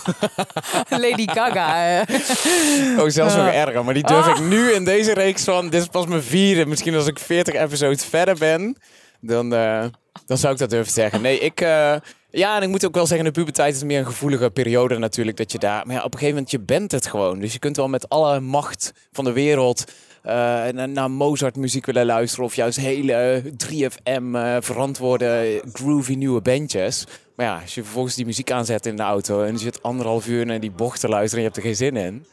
Lady 0.90 1.26
Gaga. 1.28 2.04
Oh, 3.00 3.10
zelfs 3.10 3.36
nog 3.36 3.48
erger. 3.48 3.84
Maar 3.86 3.94
die 3.94 4.04
durf 4.04 4.26
Ah. 4.28 4.38
ik 4.38 4.44
nu 4.44 4.72
in 4.72 4.84
deze 4.86 5.14
reeks 5.14 5.44
van, 5.44 5.70
dit 5.70 5.82
is 5.82 5.88
pas 5.88 6.06
mijn 6.06 6.24
vierde. 6.24 6.66
Misschien 6.66 6.96
als 6.96 7.08
ik 7.08 7.20
40 7.20 7.54
episodes 7.54 8.06
verder 8.06 8.36
ben, 8.38 8.78
dan, 9.22 9.54
eh, 9.54 9.86
dan 10.26 10.38
zou 10.38 10.54
ik 10.54 10.60
dat 10.60 10.70
durven 10.70 10.94
zeggen. 10.94 11.22
Nee, 11.22 11.40
ik... 11.40 11.62
eh, 11.62 11.96
ja, 12.30 12.56
en 12.56 12.62
ik 12.64 12.70
moet 12.70 12.86
ook 12.86 12.96
wel 12.96 13.06
zeggen, 13.06 13.26
de 13.26 13.32
puberteit 13.32 13.76
is 13.76 13.84
meer 13.84 14.00
een 14.00 14.06
gevoelige 14.06 14.50
periode 14.50 14.98
natuurlijk. 14.98 15.38
Dat 15.38 15.52
je 15.52 15.58
daar... 15.58 15.86
Maar 15.86 15.96
ja, 15.96 16.04
op 16.04 16.14
een 16.14 16.20
gegeven 16.20 16.34
moment, 16.34 16.52
je 16.52 16.60
bent 16.60 16.92
het 16.92 17.08
gewoon. 17.08 17.40
Dus 17.40 17.54
je 17.54 17.60
kunt 17.60 17.76
wel 17.78 17.88
met 17.88 18.10
alle 18.10 18.40
macht 18.40 18.94
van 19.12 19.24
de 19.26 19.32
wereld... 19.32 19.84
eh, 20.28 20.74
naar, 20.74 20.90
naar 20.90 21.12
Mozart 21.12 21.56
muziek 21.56 21.86
willen 21.86 22.06
luisteren. 22.06 22.46
Of 22.46 22.56
juist 22.56 22.80
hele 22.80 23.44
3FM 23.66 24.34
eh, 24.34 24.56
verantwoorde 24.60 25.62
groovy 25.74 26.14
nieuwe 26.14 26.42
bandjes. 26.42 27.06
Maar 27.36 27.46
ja, 27.46 27.60
als 27.62 27.76
je 27.76 27.84
vervolgens 27.84 28.16
die 28.16 28.26
muziek 28.26 28.52
aanzet 28.52 28.86
in 28.86 28.96
de 28.96 29.04
auto... 29.04 29.44
en 29.44 29.52
je 29.52 29.58
zit 29.58 29.84
anderhalf 29.84 30.28
uur 30.28 30.46
naar 30.46 30.60
die 30.60 30.72
bocht 30.72 31.00
te 31.00 31.08
luisteren 31.10 31.46
en 31.46 31.52
je 31.52 31.54
hebt 31.54 31.58
er 31.58 31.64
geen 31.64 31.94
zin 31.94 32.06
in... 32.06 32.14
Nou, 32.14 32.24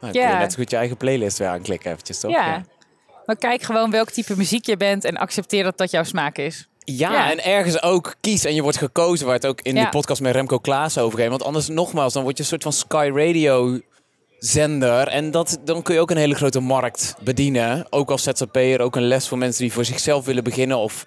dan 0.00 0.10
kun 0.10 0.20
Ja. 0.20 0.32
je 0.32 0.36
net 0.38 0.52
zo 0.52 0.58
goed 0.58 0.70
je 0.70 0.76
eigen 0.76 0.96
playlist 0.96 1.38
weer 1.38 1.48
aanklikken 1.48 1.90
eventjes, 1.90 2.20
toch? 2.20 2.30
ja. 2.30 2.64
Maar 3.26 3.36
kijk 3.36 3.62
gewoon 3.62 3.90
welk 3.90 4.10
type 4.10 4.36
muziek 4.36 4.66
je 4.66 4.76
bent 4.76 5.04
en 5.04 5.16
accepteer 5.16 5.62
dat 5.64 5.78
dat 5.78 5.90
jouw 5.90 6.04
smaak 6.04 6.38
is. 6.38 6.68
Ja, 6.84 7.12
Ja. 7.12 7.30
en 7.30 7.44
ergens 7.44 7.82
ook 7.82 8.14
kies 8.20 8.44
en 8.44 8.54
je 8.54 8.62
wordt 8.62 8.76
gekozen, 8.78 9.26
waar 9.26 9.34
het 9.34 9.46
ook 9.46 9.60
in 9.60 9.74
Ja. 9.74 9.84
de 9.84 9.88
podcast 9.90 10.20
met 10.20 10.34
Remco 10.34 10.58
Klaas 10.58 10.98
over 10.98 11.18
ging. 11.18 11.30
Want 11.30 11.42
anders, 11.44 11.68
nogmaals, 11.68 12.12
dan 12.12 12.22
word 12.22 12.36
je 12.36 12.42
een 12.42 12.48
soort 12.48 12.62
van 12.62 12.72
Sky 12.72 13.10
Radio 13.14 13.80
zender. 14.40 15.08
En 15.08 15.30
dat, 15.30 15.58
dan 15.64 15.82
kun 15.82 15.94
je 15.94 16.00
ook 16.00 16.10
een 16.10 16.16
hele 16.16 16.34
grote 16.34 16.60
markt 16.60 17.14
bedienen. 17.20 17.86
Ook 17.90 18.10
als 18.10 18.22
ZZP'er, 18.22 18.80
ook 18.80 18.96
een 18.96 19.06
les 19.06 19.28
voor 19.28 19.38
mensen 19.38 19.62
die 19.62 19.72
voor 19.72 19.84
zichzelf 19.84 20.24
willen 20.24 20.44
beginnen. 20.44 20.78
Of 20.78 21.06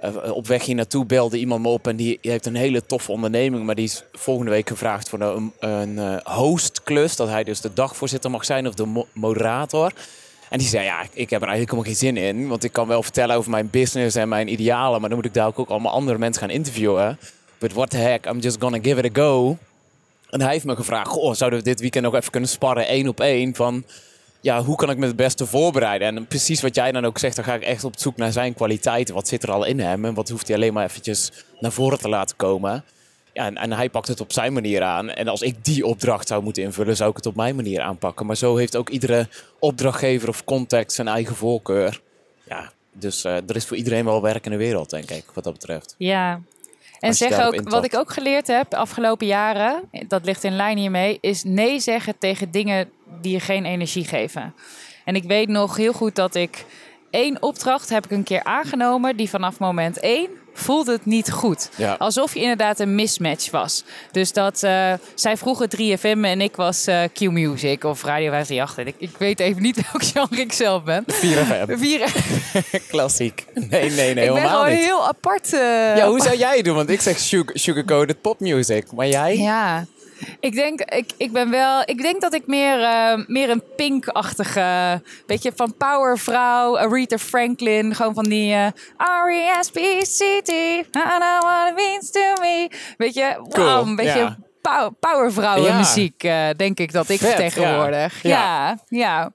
eh, 0.00 0.30
op 0.32 0.46
weg 0.46 0.64
hier 0.64 0.74
naartoe 0.74 1.06
belde 1.06 1.38
iemand 1.38 1.62
me 1.62 1.68
op 1.68 1.86
en 1.86 1.96
die, 1.96 2.18
heeft 2.22 2.46
een 2.46 2.54
hele 2.54 2.86
toffe 2.86 3.12
onderneming. 3.12 3.64
Maar 3.64 3.74
die 3.74 3.84
is 3.84 4.04
volgende 4.12 4.50
week 4.50 4.68
gevraagd 4.68 5.08
voor 5.08 5.20
een, 5.20 5.52
een 5.58 5.98
eh, 5.98 6.16
hostklus. 6.36 7.16
Dat 7.16 7.28
hij 7.28 7.44
dus 7.44 7.60
de 7.60 7.72
dagvoorzitter 7.74 8.30
mag 8.30 8.44
zijn 8.44 8.66
of 8.66 8.74
de 8.74 8.86
mo- 8.86 9.06
moderator. 9.12 9.92
En 10.48 10.58
die 10.58 10.68
zei, 10.68 10.84
ja, 10.84 11.02
ik 11.12 11.30
heb 11.30 11.42
er 11.42 11.48
eigenlijk 11.48 11.70
helemaal 11.70 11.84
geen 11.84 11.94
zin 11.94 12.16
in. 12.16 12.48
Want 12.48 12.64
ik 12.64 12.72
kan 12.72 12.88
wel 12.88 13.02
vertellen 13.02 13.36
over 13.36 13.50
mijn 13.50 13.70
business 13.70 14.16
en 14.16 14.28
mijn 14.28 14.52
idealen. 14.52 15.00
Maar 15.00 15.08
dan 15.08 15.18
moet 15.18 15.28
ik 15.28 15.34
daar 15.34 15.46
ook 15.46 15.68
allemaal 15.68 15.92
andere 15.92 16.18
mensen 16.18 16.42
gaan 16.42 16.50
interviewen. 16.50 17.18
But 17.58 17.72
what 17.72 17.90
the 17.90 17.96
heck, 17.96 18.26
I'm 18.26 18.38
just 18.38 18.60
gonna 18.60 18.78
give 18.82 19.02
it 19.02 19.18
a 19.18 19.22
go. 19.22 19.58
En 20.32 20.40
hij 20.40 20.52
heeft 20.52 20.64
me 20.64 20.76
gevraagd, 20.76 21.08
goh, 21.08 21.34
zouden 21.34 21.58
we 21.58 21.64
dit 21.64 21.80
weekend 21.80 22.04
nog 22.04 22.14
even 22.14 22.30
kunnen 22.30 22.48
sparren 22.48 22.86
één 22.86 23.08
op 23.08 23.20
één? 23.20 23.54
Van, 23.54 23.84
ja, 24.40 24.62
hoe 24.62 24.76
kan 24.76 24.90
ik 24.90 24.96
me 24.96 25.06
het 25.06 25.16
beste 25.16 25.46
voorbereiden? 25.46 26.16
En 26.16 26.26
precies 26.26 26.62
wat 26.62 26.74
jij 26.74 26.92
dan 26.92 27.04
ook 27.04 27.18
zegt, 27.18 27.36
dan 27.36 27.44
ga 27.44 27.54
ik 27.54 27.62
echt 27.62 27.84
op 27.84 27.98
zoek 27.98 28.16
naar 28.16 28.32
zijn 28.32 28.54
kwaliteiten. 28.54 29.14
Wat 29.14 29.28
zit 29.28 29.42
er 29.42 29.50
al 29.50 29.64
in 29.64 29.80
hem 29.80 30.04
en 30.04 30.14
wat 30.14 30.28
hoeft 30.28 30.46
hij 30.46 30.56
alleen 30.56 30.72
maar 30.72 30.84
eventjes 30.84 31.32
naar 31.60 31.72
voren 31.72 31.98
te 31.98 32.08
laten 32.08 32.36
komen? 32.36 32.84
Ja, 33.32 33.46
en, 33.46 33.56
en 33.56 33.72
hij 33.72 33.90
pakt 33.90 34.08
het 34.08 34.20
op 34.20 34.32
zijn 34.32 34.52
manier 34.52 34.82
aan. 34.82 35.10
En 35.10 35.28
als 35.28 35.42
ik 35.42 35.64
die 35.64 35.86
opdracht 35.86 36.28
zou 36.28 36.42
moeten 36.42 36.62
invullen, 36.62 36.96
zou 36.96 37.10
ik 37.10 37.16
het 37.16 37.26
op 37.26 37.36
mijn 37.36 37.56
manier 37.56 37.80
aanpakken. 37.80 38.26
Maar 38.26 38.36
zo 38.36 38.56
heeft 38.56 38.76
ook 38.76 38.90
iedere 38.90 39.28
opdrachtgever 39.58 40.28
of 40.28 40.44
contact 40.44 40.92
zijn 40.92 41.08
eigen 41.08 41.36
voorkeur. 41.36 42.00
Ja, 42.44 42.72
dus 42.92 43.24
eh, 43.24 43.36
er 43.36 43.56
is 43.56 43.66
voor 43.66 43.76
iedereen 43.76 44.04
wel 44.04 44.22
werk 44.22 44.44
in 44.44 44.50
de 44.50 44.56
wereld, 44.56 44.90
denk 44.90 45.10
ik, 45.10 45.24
wat 45.34 45.44
dat 45.44 45.52
betreft. 45.52 45.94
Ja. 45.98 46.40
En 47.02 47.14
zeg 47.14 47.46
ook, 47.46 47.70
wat 47.70 47.84
ik 47.84 47.96
ook 47.96 48.12
geleerd 48.12 48.46
heb 48.46 48.70
de 48.70 48.76
afgelopen 48.76 49.26
jaren, 49.26 49.82
dat 50.08 50.24
ligt 50.24 50.44
in 50.44 50.56
lijn 50.56 50.78
hiermee, 50.78 51.18
is 51.20 51.44
nee 51.44 51.80
zeggen 51.80 52.18
tegen 52.18 52.50
dingen 52.50 52.90
die 53.20 53.32
je 53.32 53.40
geen 53.40 53.64
energie 53.64 54.04
geven. 54.04 54.54
En 55.04 55.14
ik 55.14 55.24
weet 55.24 55.48
nog 55.48 55.76
heel 55.76 55.92
goed 55.92 56.14
dat 56.14 56.34
ik 56.34 56.64
één 57.10 57.42
opdracht 57.42 57.88
heb 57.88 58.04
ik 58.04 58.10
een 58.10 58.22
keer 58.22 58.44
aangenomen, 58.44 59.16
die 59.16 59.28
vanaf 59.28 59.58
moment 59.58 59.98
één 59.98 60.28
voelde 60.54 60.92
het 60.92 61.04
niet 61.06 61.30
goed. 61.30 61.68
Ja. 61.76 61.94
Alsof 61.98 62.34
je 62.34 62.40
inderdaad 62.40 62.78
een 62.80 62.94
mismatch 62.94 63.50
was. 63.50 63.84
Dus 64.10 64.32
dat 64.32 64.62
eh, 64.62 64.92
zij 65.14 65.36
vroegen 65.36 65.68
3FM 65.76 66.20
en 66.24 66.40
ik 66.40 66.56
was 66.56 66.86
eh, 66.86 67.00
Q-Music 67.14 67.84
of 67.84 68.04
Radio 68.04 68.30
538. 68.30 68.76
En 68.76 68.86
ik, 68.86 68.94
ik 69.10 69.18
weet 69.18 69.40
even 69.40 69.62
niet 69.62 69.76
welk 69.92 70.02
genre 70.04 70.40
ik 70.40 70.52
zelf 70.52 70.82
ben. 70.82 71.04
4FM. 71.12 71.72
Vier, 71.78 72.12
Klassiek. 72.88 73.44
Nee, 73.54 73.90
nee, 73.90 74.14
nee, 74.14 74.24
ik 74.26 74.32
ben 74.32 74.48
gewoon 74.48 74.68
niet. 74.70 74.78
heel 74.78 75.06
apart. 75.08 75.52
eh, 75.52 75.60
Ja, 75.96 76.08
hoe 76.08 76.20
zou 76.20 76.36
jij 76.36 76.62
doen? 76.62 76.74
Want 76.74 76.88
ik 76.90 77.00
zeg 77.00 77.18
sugar, 77.18 77.58
sugarcoated 77.58 78.20
popmusic. 78.20 78.92
Maar 78.92 79.06
jij? 79.08 79.36
Ja. 79.36 79.86
Ik 80.40 80.54
denk, 80.54 80.80
ik, 80.80 81.10
ik 81.16 81.32
ben 81.32 81.50
wel. 81.50 81.82
Ik 81.84 82.02
denk 82.02 82.20
dat 82.20 82.34
ik 82.34 82.46
meer, 82.46 82.82
eh, 82.82 83.14
meer 83.26 83.50
een 83.50 83.62
pink-achtige. 83.76 85.02
Beetje 85.26 85.52
van 85.56 85.74
powervrouw, 85.76 86.78
Aretha 86.78 87.18
Franklin. 87.18 87.94
Gewoon 87.94 88.14
van 88.14 88.24
die. 88.24 88.52
eh 88.54 88.66
R-E-S-P-C-T. 88.96 90.48
I 90.50 90.84
know 91.18 91.42
what 91.42 91.68
it 91.68 91.74
means 91.74 92.10
to 92.10 92.20
me. 92.40 92.70
Weet 92.96 93.14
je, 93.14 93.34
wow, 93.38 93.52
Cool, 93.52 93.82
een 93.86 93.96
beetje 93.96 94.18
ja. 94.18 94.36
pow- 94.62 94.92
powervrouwen 95.00 95.70
Ja. 95.70 95.76
muziek, 95.78 96.22
eh, 96.24 96.48
denk 96.56 96.78
ik 96.78 96.92
dat 96.92 97.08
ik 97.08 97.18
Vet, 97.18 97.28
vertegenwoordig. 97.28 98.22
ja. 98.22 98.28
Ja. 98.30 98.78
ja, 98.88 99.32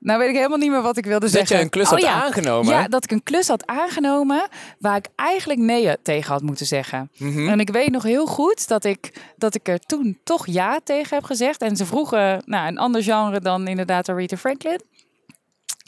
Nou 0.00 0.18
weet 0.18 0.28
ik 0.28 0.34
helemaal 0.34 0.58
niet 0.58 0.70
meer 0.70 0.82
wat 0.82 0.96
ik 0.96 1.04
wilde 1.04 1.20
Dat 1.20 1.30
zeggen. 1.30 1.56
je 1.56 1.62
een 1.62 1.68
klus 1.68 1.84
Oh, 1.84 1.90
had 1.90 2.00
ja. 2.00 2.22
aangenomen. 2.22 2.72
Ja, 2.72 2.88
dat 2.88 3.04
ik 3.04 3.10
een 3.10 3.22
klus 3.22 3.48
had 3.48 3.66
aangenomen 3.66 4.48
waar 4.78 4.96
ik 4.96 5.06
eigenlijk 5.16 5.60
nee 5.60 6.02
tegen 6.02 6.32
had 6.32 6.42
moeten 6.42 6.66
zeggen. 6.66 7.10
Mhm. 7.16 7.48
En 7.48 7.60
ik 7.60 7.70
weet 7.70 7.90
nog 7.90 8.02
heel 8.02 8.26
goed 8.26 8.68
dat 8.68 8.84
ik, 8.84 9.12
dat 9.36 9.54
ik 9.54 9.68
er 9.68 9.78
toen 9.78 10.18
toch 10.24 10.46
ja 10.46 10.80
tegen 10.84 11.16
heb 11.16 11.24
gezegd. 11.24 11.62
En 11.62 11.76
ze 11.76 11.86
vroegen 11.86 12.42
nou, 12.46 12.68
een 12.68 12.78
ander 12.78 13.02
genre 13.02 13.40
dan 13.40 13.68
inderdaad 13.68 14.08
Aretha 14.08 14.36
Franklin. 14.36 14.80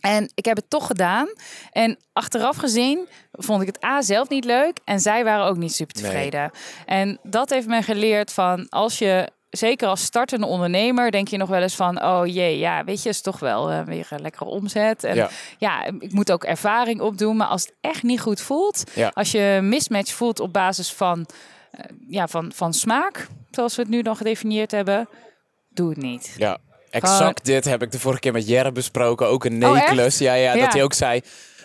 En 0.01 0.31
ik 0.35 0.45
heb 0.45 0.57
het 0.57 0.71
toch 0.71 0.87
gedaan. 0.87 1.29
En 1.71 1.99
achteraf 2.13 2.57
gezien 2.57 3.07
vond 3.33 3.61
ik 3.61 3.67
het 3.67 3.85
A 3.85 4.03
zelf 4.03 4.29
niet 4.29 4.45
leuk. 4.45 4.79
En 4.85 5.01
zij 5.01 5.25
waren 5.25 5.47
ook 5.47 5.57
niet 5.57 5.75
super 5.75 5.95
tevreden. 5.95 6.51
En 6.87 7.19
dat 7.23 7.51
heeft 7.51 7.67
me 7.67 7.83
geleerd 7.83 8.33
van 8.33 8.69
als 8.69 8.99
je... 8.99 9.29
Zeker 9.53 9.89
als 9.89 10.03
startende 10.03 10.47
ondernemer 10.47 11.11
denk 11.11 11.29
je 11.29 11.37
nog 11.37 11.49
wel 11.49 11.63
eens 11.63 11.75
van... 11.75 12.03
oh 12.05 12.27
jee, 12.27 12.59
ja, 12.59 12.85
weet 12.85 13.03
je, 13.03 13.09
is 13.09 13.21
toch 13.21 13.39
wel 13.39 13.71
eh, 13.71 13.81
weer 13.83 14.07
een 14.11 14.21
lekkere 14.21 14.45
omzet. 14.45 15.05
En 15.05 15.15
Ja. 15.15 15.31
ja. 15.59 15.85
ik 15.99 16.13
moet 16.13 16.33
ook 16.33 16.45
ervaring 16.45 17.01
opdoen. 17.01 17.37
Maar 17.37 17.47
als 17.47 17.63
het 17.63 17.75
echt 17.81 18.03
niet 18.03 18.21
goed 18.21 18.41
voelt... 18.41 18.85
Ja. 18.95 19.11
als 19.15 19.31
je 19.31 19.39
een 19.39 19.69
mismatch 19.69 20.13
voelt 20.13 20.41
op 20.41 20.53
basis 20.53 20.93
van, 20.93 21.27
eh, 21.71 21.85
ja, 22.09 22.29
van, 22.29 22.53
van 22.55 22.73
smaak... 22.73 23.27
zoals 23.51 23.77
we 23.77 23.83
het 23.83 23.91
nu 23.91 24.03
dan 24.03 24.17
gedefinieerd 24.17 24.71
hebben... 24.71 25.09
doe 25.69 25.89
het 25.89 25.99
niet. 26.03 26.35
Ja, 26.39 26.59
exact 26.91 27.45
dit 27.45 27.65
heb 27.65 27.83
ik 27.83 27.93
de 27.93 27.99
vorige 28.01 28.21
keer 28.21 28.33
met 28.33 28.49
Jerre 28.49 28.73
besproken. 28.73 29.27
Ook 29.27 29.45
een 29.45 29.65
Oh, 29.65 29.77
ja, 29.77 30.35
ja, 30.35 30.35
Ja. 30.35 30.65
dat 30.65 30.73
hij 30.73 30.83
ook 30.83 30.95
zei... 30.95 31.21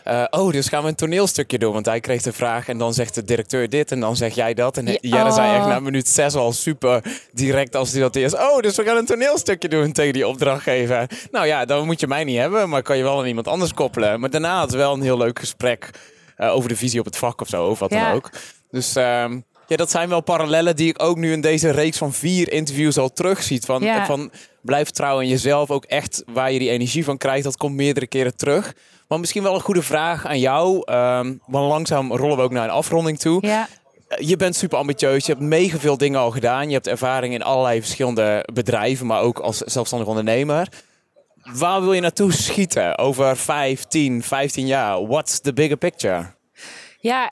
eh, 0.08 0.24
oh, 0.30 0.52
dus 0.52 0.68
gaan 0.68 0.84
we 0.84 0.90
een 0.90 0.96
toneelstukje 0.96 1.58
doen. 1.58 1.74
Want 1.74 1.86
hij 1.86 2.00
kreeg 2.00 2.22
de 2.22 2.34
vraag 2.34 2.68
en 2.68 2.78
dan 2.78 2.94
zegt 2.94 3.16
de 3.16 3.24
directeur 3.24 3.70
dit 3.70 3.92
en 3.92 4.00
dan 4.00 4.16
zeg 4.16 4.36
jij 4.36 4.54
dat. 4.54 4.78
En 4.78 4.86
Ja, 4.86 4.98
Jerre 5.02 5.32
zei 5.32 5.54
echt 5.56 5.64
oh. 5.64 5.70
na 5.70 5.80
minuut 5.80 6.08
zes 6.08 6.36
al 6.36 6.54
super 6.54 7.02
direct 7.32 7.76
als 7.76 7.92
hij 7.92 8.02
dat 8.02 8.16
eerst... 8.16 8.36
Oh, 8.36 8.60
dus 8.60 8.76
we 8.76 8.84
gaan 8.84 8.98
een 8.98 9.06
toneelstukje 9.06 9.70
doen 9.70 9.92
tegen 9.92 10.14
die 10.14 10.28
opdrachtgever. 10.28 11.10
Nou 11.32 11.46
ja, 11.48 11.66
dan 11.66 11.86
moet 11.86 12.00
je 12.00 12.08
mij 12.08 12.24
niet 12.24 12.38
hebben, 12.38 12.70
maar 12.70 12.82
kan 12.82 12.98
je 12.98 13.04
wel 13.04 13.20
aan 13.20 13.26
iemand 13.26 13.48
anders 13.48 13.74
koppelen. 13.74 14.20
Maar 14.20 14.30
daarna 14.30 14.58
had 14.58 14.68
het 14.68 14.76
wel 14.76 14.94
een 14.94 15.02
heel 15.02 15.18
leuk 15.18 15.40
gesprek 15.40 15.90
eh, 16.36 16.56
over 16.56 16.70
de 16.70 16.76
visie 16.76 17.00
op 17.00 17.06
het 17.06 17.18
vak 17.18 17.42
of 17.42 17.48
zo, 17.48 17.66
of 17.66 17.80
wat 17.80 17.92
Ja. 17.92 18.06
dan 18.08 18.16
ook. 18.16 18.30
Dus 18.72 18.96
ehm, 18.96 19.40
ja, 19.68 19.76
dat 19.76 19.92
zijn 19.92 20.10
wel 20.10 20.22
parallellen 20.22 20.76
die 20.76 20.90
ik 20.90 21.04
ook 21.04 21.18
nu 21.18 21.32
in 21.32 21.42
deze 21.42 21.70
reeks 21.72 21.98
van 21.98 22.14
vier 22.14 22.52
interviews 22.52 22.98
al 22.98 23.10
terugziet. 23.14 23.66
Van, 23.66 23.84
Ja. 23.84 24.06
van 24.06 24.32
blijf 24.62 24.90
trouw 24.90 25.20
in 25.20 25.28
jezelf. 25.28 25.72
Ook 25.72 25.86
echt 25.86 26.24
waar 26.34 26.52
je 26.52 26.60
die 26.60 26.70
energie 26.70 27.04
van 27.04 27.18
krijgt, 27.18 27.44
dat 27.44 27.58
komt 27.58 27.76
meerdere 27.76 28.08
keren 28.08 28.36
terug. 28.36 28.74
Maar 29.08 29.20
misschien 29.20 29.44
wel 29.44 29.54
een 29.56 29.62
goede 29.62 29.82
vraag 29.82 30.26
aan 30.26 30.40
jou. 30.40 30.82
ehm, 30.86 31.34
want 31.46 31.68
langzaam 31.70 32.14
rollen 32.14 32.38
we 32.38 32.44
ook 32.44 32.52
naar 32.52 32.64
een 32.64 32.70
afronding 32.70 33.20
toe. 33.20 33.46
Ja, 33.48 33.68
Eh, 34.08 34.28
Je 34.28 34.36
bent 34.38 34.56
super 34.56 34.78
ambitieus. 34.78 35.26
Je 35.26 35.32
hebt 35.32 35.44
mega 35.46 35.78
veel 35.78 35.98
dingen 35.98 36.20
al 36.20 36.32
gedaan. 36.32 36.68
Je 36.68 36.74
hebt 36.74 36.88
ervaring 36.88 37.34
in 37.34 37.44
allerlei 37.44 37.80
verschillende 37.80 38.48
bedrijven, 38.54 39.06
maar 39.06 39.22
ook 39.22 39.40
als 39.40 39.58
zelfstandig 39.58 40.08
ondernemer. 40.10 40.68
Waar 41.54 41.82
wil 41.82 41.94
je 41.94 42.02
naartoe 42.02 42.32
schieten 42.34 42.98
over 42.98 43.38
5, 43.38 43.84
10, 43.84 44.24
15 44.24 44.66
jaar? 44.68 45.08
What's 45.08 45.40
the 45.40 45.54
bigger 45.54 45.78
picture? 45.78 46.26
ja, 47.00 47.32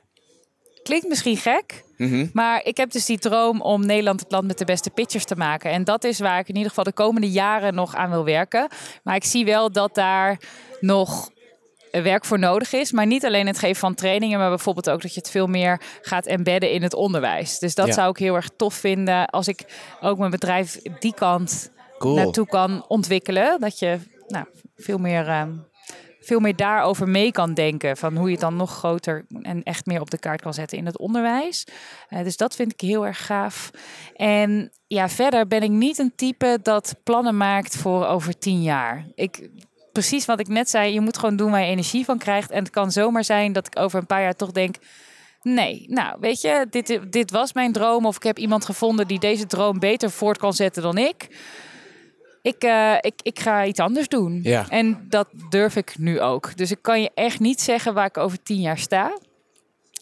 klinkt 0.84 1.08
misschien 1.08 1.38
gek. 1.38 1.84
Mhm. 1.98 2.28
Maar 2.34 2.64
ik 2.64 2.78
heb 2.78 2.92
dus 2.92 3.06
die 3.06 3.20
droom 3.20 3.62
om 3.62 3.86
Nederland 3.86 4.20
het 4.20 4.32
land 4.32 4.48
met 4.48 4.58
de 4.58 4.66
beste 4.66 4.90
pitchers 4.90 5.26
te 5.26 5.36
maken. 5.36 5.72
En 5.72 5.84
dat 5.84 6.04
is 6.04 6.20
waar 6.20 6.40
ik 6.40 6.48
in 6.48 6.54
ieder 6.56 6.70
geval 6.70 6.84
de 6.84 6.94
komende 6.94 7.30
jaren 7.32 7.74
nog 7.74 7.96
aan 7.96 8.10
wil 8.10 8.26
werken. 8.26 8.68
Maar 9.04 9.16
ik 9.16 9.24
zie 9.24 9.46
wel 9.46 9.72
dat 9.72 9.96
daar 9.96 10.40
nog 10.80 11.30
werk 12.04 12.26
voor 12.26 12.40
nodig 12.40 12.74
is. 12.74 12.92
Maar 12.92 13.06
niet 13.06 13.26
alleen 13.26 13.48
het 13.48 13.60
geven 13.60 13.76
van 13.76 13.94
trainingen, 13.96 14.40
maar 14.40 14.50
bijvoorbeeld 14.50 14.90
ook 14.90 15.02
dat 15.02 15.14
je 15.14 15.20
het 15.20 15.30
veel 15.30 15.48
meer 15.48 15.82
gaat 16.02 16.26
embedden 16.26 16.72
in 16.72 16.84
het 16.84 16.94
onderwijs. 16.94 17.60
Dus 17.60 17.76
dat 17.76 17.88
Ja. 17.88 17.94
zou 17.94 18.10
ik 18.10 18.18
heel 18.18 18.36
erg 18.36 18.50
tof 18.58 18.74
vinden 18.74 19.26
als 19.26 19.48
ik 19.48 19.66
ook 20.02 20.18
mijn 20.18 20.32
bedrijf 20.32 20.80
die 21.00 21.14
kant 21.14 21.72
Cool. 21.98 22.16
naartoe 22.16 22.48
kan 22.48 22.86
ontwikkelen. 22.88 23.60
Dat 23.60 23.80
je 23.80 23.98
nou, 24.28 24.46
veel 24.76 24.98
meer. 24.98 25.28
ehm, 25.28 25.52
veel 26.20 26.40
meer 26.40 26.56
daarover 26.56 27.08
mee 27.10 27.32
kan 27.32 27.54
denken. 27.54 27.98
Van 27.98 28.16
hoe 28.16 28.26
je 28.26 28.32
het 28.32 28.42
dan 28.42 28.56
nog 28.56 28.72
groter 28.72 29.26
en 29.42 29.64
echt 29.64 29.86
meer 29.86 30.02
op 30.02 30.10
de 30.12 30.18
kaart 30.18 30.42
kan 30.42 30.54
zetten 30.54 30.78
in 30.78 30.86
het 30.86 30.98
onderwijs. 30.98 31.64
Eh, 32.10 32.24
dus 32.24 32.38
dat 32.38 32.56
vind 32.56 32.72
ik 32.74 32.82
heel 32.82 33.06
erg 33.06 33.26
gaaf. 33.26 33.72
En 34.16 34.72
ja, 34.88 35.10
verder 35.10 35.48
ben 35.48 35.62
ik 35.64 35.70
niet 35.70 35.98
een 35.98 36.14
type 36.16 36.60
dat 36.62 36.96
plannen 37.04 37.38
maakt 37.38 37.78
voor 37.78 38.06
over 38.06 38.38
tien 38.38 38.62
jaar. 38.62 39.06
Ik, 39.16 39.50
precies 39.96 40.26
wat 40.26 40.40
ik 40.40 40.48
net 40.48 40.70
zei, 40.70 40.94
je 40.94 41.00
moet 41.02 41.18
gewoon 41.18 41.36
doen 41.36 41.52
waar 41.52 41.62
je 41.62 41.68
energie 41.72 42.06
van 42.06 42.18
krijgt. 42.18 42.52
En 42.52 42.60
het 42.64 42.70
kan 42.70 42.92
zomaar 42.92 43.24
zijn 43.24 43.54
dat 43.54 43.68
ik 43.68 43.80
over 43.80 44.00
een 44.00 44.06
paar 44.06 44.22
jaar 44.22 44.36
toch 44.36 44.52
denk. 44.52 44.76
Nee, 45.42 45.86
nou 45.90 46.18
weet 46.20 46.42
je, 46.42 46.68
dit, 46.70 47.00
dit 47.10 47.32
was 47.32 47.54
mijn 47.54 47.72
droom. 47.72 48.06
Of 48.06 48.16
ik 48.16 48.24
heb 48.24 48.38
iemand 48.38 48.66
gevonden 48.66 49.08
die 49.08 49.20
deze 49.20 49.46
droom 49.46 49.80
beter 49.80 50.12
voort 50.12 50.38
kan 50.38 50.54
zetten 50.54 50.84
dan 50.84 50.98
ik. 50.98 51.28
Ik, 52.42 52.64
eh, 52.64 52.96
ik, 53.00 53.14
ik 53.22 53.40
ga 53.40 53.66
iets 53.66 53.80
anders 53.80 54.08
doen. 54.08 54.40
Ja. 54.44 54.70
En 54.70 55.06
dat 55.10 55.28
durf 55.50 55.76
ik 55.76 55.98
nu 55.98 56.22
ook. 56.22 56.58
Dus 56.58 56.72
ik 56.72 56.82
kan 56.82 57.02
je 57.02 57.12
echt 57.14 57.40
niet 57.40 57.62
zeggen 57.62 57.94
waar 57.94 58.06
ik 58.06 58.18
over 58.18 58.44
tien 58.44 58.62
jaar 58.62 58.78
sta. 58.78 59.18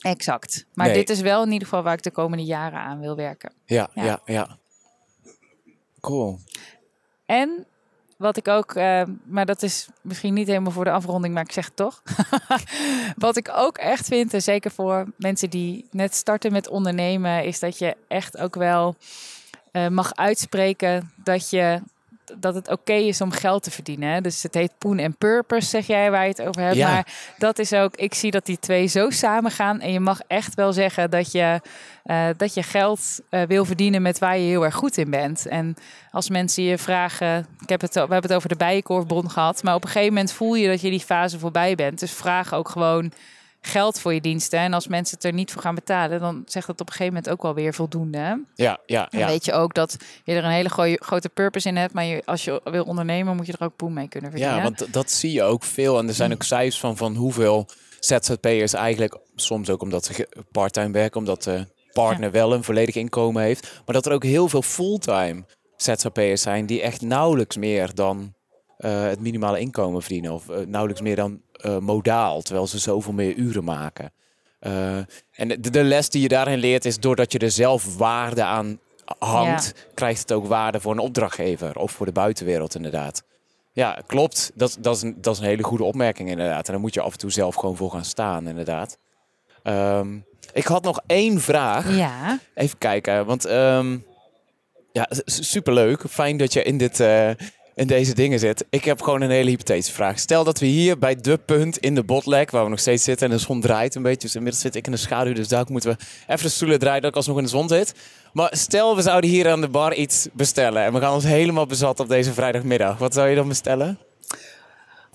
Exact. 0.01 0.65
Maar 0.73 0.85
Nee. 0.87 0.95
dit 0.95 1.09
is 1.09 1.21
wel 1.21 1.43
in 1.43 1.51
ieder 1.51 1.67
geval 1.67 1.83
waar 1.83 1.93
ik 1.93 2.03
de 2.03 2.11
komende 2.11 2.43
jaren 2.43 2.79
aan 2.79 2.99
wil 2.99 3.15
werken. 3.15 3.53
Ja, 3.65 3.89
Ja. 3.93 4.03
ja, 4.03 4.21
ja. 4.25 4.57
Cool. 5.99 6.39
En 7.25 7.67
wat 8.23 8.37
ik 8.37 8.47
ook, 8.47 8.73
eh, 8.73 9.01
maar 9.25 9.45
dat 9.45 9.63
is 9.63 9.87
misschien 10.01 10.33
niet 10.33 10.47
helemaal 10.47 10.71
voor 10.71 10.83
de 10.83 10.91
afronding, 10.91 11.33
maar 11.33 11.43
ik 11.43 11.51
zeg 11.51 11.65
het 11.65 11.75
toch. 11.75 12.01
wat 13.17 13.37
ik 13.37 13.51
ook 13.55 13.77
echt 13.77 14.07
vind, 14.07 14.33
en 14.33 14.41
zeker 14.41 14.71
voor 14.71 15.05
mensen 15.17 15.49
die 15.49 15.87
net 15.91 16.15
starten 16.15 16.51
met 16.51 16.67
ondernemen, 16.67 17.43
is 17.43 17.59
dat 17.59 17.77
je 17.77 17.95
echt 18.07 18.37
ook 18.37 18.55
wel 18.55 18.95
eh, 19.71 19.87
mag 19.87 20.15
uitspreken 20.15 21.11
dat 21.23 21.49
je 21.49 21.81
dat 22.37 22.55
het 22.55 22.69
oké 22.69 22.93
is 22.93 23.21
om 23.21 23.31
geld 23.31 23.63
te 23.63 23.71
verdienen. 23.71 24.23
Dus 24.23 24.43
het 24.43 24.53
heet 24.53 24.77
Poen 24.77 24.97
en 24.97 25.17
Purpose, 25.17 25.67
zeg 25.67 25.87
jij, 25.87 26.11
waar 26.11 26.23
je 26.23 26.29
het 26.29 26.41
over 26.41 26.61
hebt. 26.61 26.75
Ja. 26.75 26.91
Maar 26.91 27.07
dat 27.37 27.59
is 27.59 27.73
ook, 27.73 27.95
ik 27.95 28.13
zie 28.13 28.31
dat 28.31 28.45
die 28.45 28.59
twee 28.59 28.87
zo 28.87 29.09
samen 29.09 29.51
gaan. 29.51 29.79
En 29.79 29.91
je 29.91 29.99
mag 29.99 30.19
echt 30.27 30.55
wel 30.55 30.73
zeggen 30.73 31.09
dat 31.09 31.31
je, 31.31 31.61
eh, 32.03 32.27
dat 32.37 32.53
je 32.53 32.63
geld 32.63 33.19
eh, 33.29 33.41
wil 33.41 33.65
verdienen 33.65 34.01
met 34.01 34.19
waar 34.19 34.37
je 34.37 34.47
heel 34.47 34.65
erg 34.65 34.75
goed 34.75 34.97
in 34.97 35.09
bent. 35.09 35.47
En 35.47 35.75
als 36.11 36.29
mensen 36.29 36.63
je 36.63 36.77
vragen, 36.77 37.47
ik 37.59 37.69
heb 37.69 37.81
het, 37.81 37.93
we 37.93 37.99
hebben 37.99 38.21
het 38.21 38.33
over 38.33 38.49
de 38.49 38.55
bijenkorfbon 38.55 39.29
gehad. 39.29 39.63
Maar 39.63 39.75
op 39.75 39.83
een 39.83 39.89
gegeven 39.89 40.13
moment 40.13 40.31
voel 40.31 40.53
je 40.53 40.67
dat 40.67 40.81
je 40.81 40.89
die 40.89 40.99
fase 40.99 41.39
voorbij 41.39 41.75
bent. 41.75 41.99
Dus 41.99 42.11
vraag 42.11 42.53
ook 42.53 42.69
gewoon 42.69 43.11
geld 43.67 43.99
voor 43.99 44.13
je 44.13 44.21
diensten. 44.21 44.59
En 44.59 44.73
als 44.73 44.87
mensen 44.87 45.15
het 45.15 45.25
er 45.25 45.33
niet 45.33 45.51
voor 45.51 45.61
gaan 45.61 45.75
betalen, 45.75 46.19
dan 46.19 46.43
zegt 46.45 46.67
dat 46.67 46.81
op 46.81 46.87
een 46.87 46.93
gegeven 46.93 47.13
moment 47.13 47.31
ook 47.31 47.41
wel 47.41 47.53
weer 47.53 47.73
voldoende. 47.73 48.17
hè? 48.17 48.33
Ja, 48.55 48.79
ja, 48.85 49.07
Dan 49.09 49.19
ja. 49.19 49.27
weet 49.27 49.45
je 49.45 49.53
ook 49.53 49.73
dat 49.73 49.97
je 50.23 50.33
er 50.33 50.43
een 50.43 50.51
hele 50.51 50.97
grote 50.99 51.29
purpose 51.29 51.67
in 51.67 51.75
hebt. 51.75 51.93
Maar 51.93 52.05
je, 52.05 52.21
als 52.25 52.43
je 52.43 52.61
wil 52.63 52.83
ondernemen, 52.83 53.35
moet 53.35 53.45
je 53.45 53.53
er 53.59 53.65
ook 53.65 53.75
poen 53.75 53.93
mee 53.93 54.07
kunnen 54.07 54.31
verdienen. 54.31 54.57
Ja, 54.57 54.63
want 54.63 54.93
dat 54.93 55.11
zie 55.11 55.31
je 55.31 55.43
ook 55.43 55.63
veel. 55.63 55.97
En 55.97 56.07
er 56.07 56.13
zijn 56.13 56.33
ook 56.33 56.43
cijfers 56.43 56.79
van, 56.79 56.97
van 56.97 57.15
hoeveel 57.15 57.67
ZZP'ers 57.99 58.73
eigenlijk, 58.73 59.17
soms 59.35 59.69
ook 59.69 59.81
omdat 59.81 60.05
ze 60.05 60.27
parttime 60.51 60.91
werken, 60.91 61.19
omdat 61.19 61.43
de 61.43 61.67
partner 61.91 62.31
wel 62.31 62.53
een 62.53 62.63
volledig 62.63 62.95
inkomen 62.95 63.43
heeft. 63.43 63.81
Maar 63.85 63.95
dat 63.95 64.05
er 64.05 64.11
ook 64.11 64.23
heel 64.23 64.47
veel 64.49 64.61
fulltime 64.61 65.45
ZZP'ers 65.77 66.41
zijn 66.41 66.65
die 66.65 66.81
echt 66.81 67.01
nauwelijks 67.01 67.57
meer 67.57 67.93
dan 67.93 68.33
eh, 68.77 69.03
het 69.03 69.19
minimale 69.19 69.59
inkomen 69.59 70.01
verdienen. 70.01 70.31
Of 70.31 70.49
eh, 70.49 70.65
nauwelijks 70.65 71.01
meer 71.01 71.15
dan 71.15 71.41
eh, 71.63 71.77
modaal, 71.77 72.41
terwijl 72.41 72.67
ze 72.67 72.79
zoveel 72.79 73.13
meer 73.13 73.35
uren 73.35 73.63
maken. 73.63 74.11
Eh, 74.59 74.97
en 75.31 75.47
de, 75.47 75.69
de 75.69 75.83
les 75.83 76.09
die 76.09 76.21
je 76.21 76.27
daarin 76.27 76.57
leert 76.57 76.85
is 76.85 76.99
doordat 76.99 77.31
je 77.31 77.39
er 77.39 77.51
zelf 77.51 77.97
waarde 77.97 78.43
aan 78.43 78.79
hangt, 79.17 79.73
krijgt 79.93 80.21
het 80.21 80.31
ook 80.31 80.47
waarde 80.47 80.79
voor 80.79 80.91
een 80.91 80.99
opdrachtgever 80.99 81.75
of 81.75 81.91
voor 81.91 82.05
de 82.05 82.11
buitenwereld 82.11 82.75
inderdaad. 82.75 83.23
Ja, 83.71 84.01
klopt. 84.07 84.51
Dat, 84.53 84.77
dat, 84.79 84.95
is 84.95 85.01
een, 85.01 85.17
dat 85.21 85.33
is 85.33 85.39
een 85.39 85.47
hele 85.47 85.63
goede 85.63 85.83
opmerking 85.83 86.29
inderdaad. 86.29 86.65
En 86.65 86.71
daar 86.71 86.81
moet 86.81 86.93
je 86.93 87.01
af 87.01 87.11
en 87.11 87.17
toe 87.17 87.31
zelf 87.31 87.55
gewoon 87.55 87.75
voor 87.75 87.91
gaan 87.91 88.05
staan 88.05 88.47
inderdaad. 88.47 88.97
Ehm, 89.63 90.17
ik 90.53 90.65
had 90.65 90.83
nog 90.83 91.01
één 91.05 91.41
vraag. 91.41 91.95
Ja, 91.95 92.39
Even 92.53 92.77
kijken, 92.77 93.25
want 93.25 93.45
ehm, 93.45 93.97
ja, 94.91 95.07
superleuk. 95.25 96.03
Fijn 96.09 96.37
dat 96.37 96.53
je 96.53 96.63
in, 96.63 96.77
dit, 96.77 96.99
eh, 96.99 97.29
in 97.75 97.87
deze 97.87 98.13
dingen 98.13 98.39
zit. 98.39 98.65
Ik 98.69 98.85
heb 98.85 99.01
gewoon 99.01 99.21
een 99.21 99.29
hele 99.29 99.49
hypothetische 99.49 99.93
vraag. 99.93 100.19
Stel 100.19 100.43
dat 100.43 100.59
we 100.59 100.65
hier 100.65 100.97
bij 100.97 101.15
de 101.15 101.37
punt 101.37 101.77
in 101.77 101.95
de 101.95 102.03
botlek, 102.03 102.51
waar 102.51 102.63
we 102.63 102.69
nog 102.69 102.79
steeds 102.79 103.03
zitten, 103.03 103.29
en 103.29 103.35
de 103.35 103.41
zon 103.41 103.61
draait 103.61 103.95
een 103.95 104.01
beetje. 104.01 104.19
Dus 104.19 104.35
inmiddels 104.35 104.63
zit 104.63 104.75
ik 104.75 104.85
in 104.85 104.91
de 104.91 104.97
schaduw, 104.97 105.33
dus 105.33 105.47
daar 105.47 105.65
moeten 105.67 105.91
we 105.91 105.97
even 106.27 106.45
de 106.45 106.51
stoelen 106.51 106.79
draaien 106.79 107.01
dat 107.01 107.09
ik 107.09 107.15
alsnog 107.15 107.37
in 107.37 107.43
de 107.43 107.49
zon 107.49 107.67
zit. 107.67 107.93
Maar 108.33 108.49
stel 108.55 108.95
we 108.95 109.01
zouden 109.01 109.29
hier 109.29 109.49
aan 109.49 109.61
de 109.61 109.69
bar 109.69 109.93
iets 109.93 110.27
bestellen 110.33 110.83
en 110.83 110.93
we 110.93 110.99
gaan 110.99 111.13
ons 111.13 111.23
helemaal 111.23 111.65
bezat 111.65 111.99
op 111.99 112.07
deze 112.07 112.33
vrijdagmiddag. 112.33 112.97
Wat 112.97 113.13
zou 113.13 113.29
je 113.29 113.35
dan 113.35 113.47
bestellen? 113.47 113.97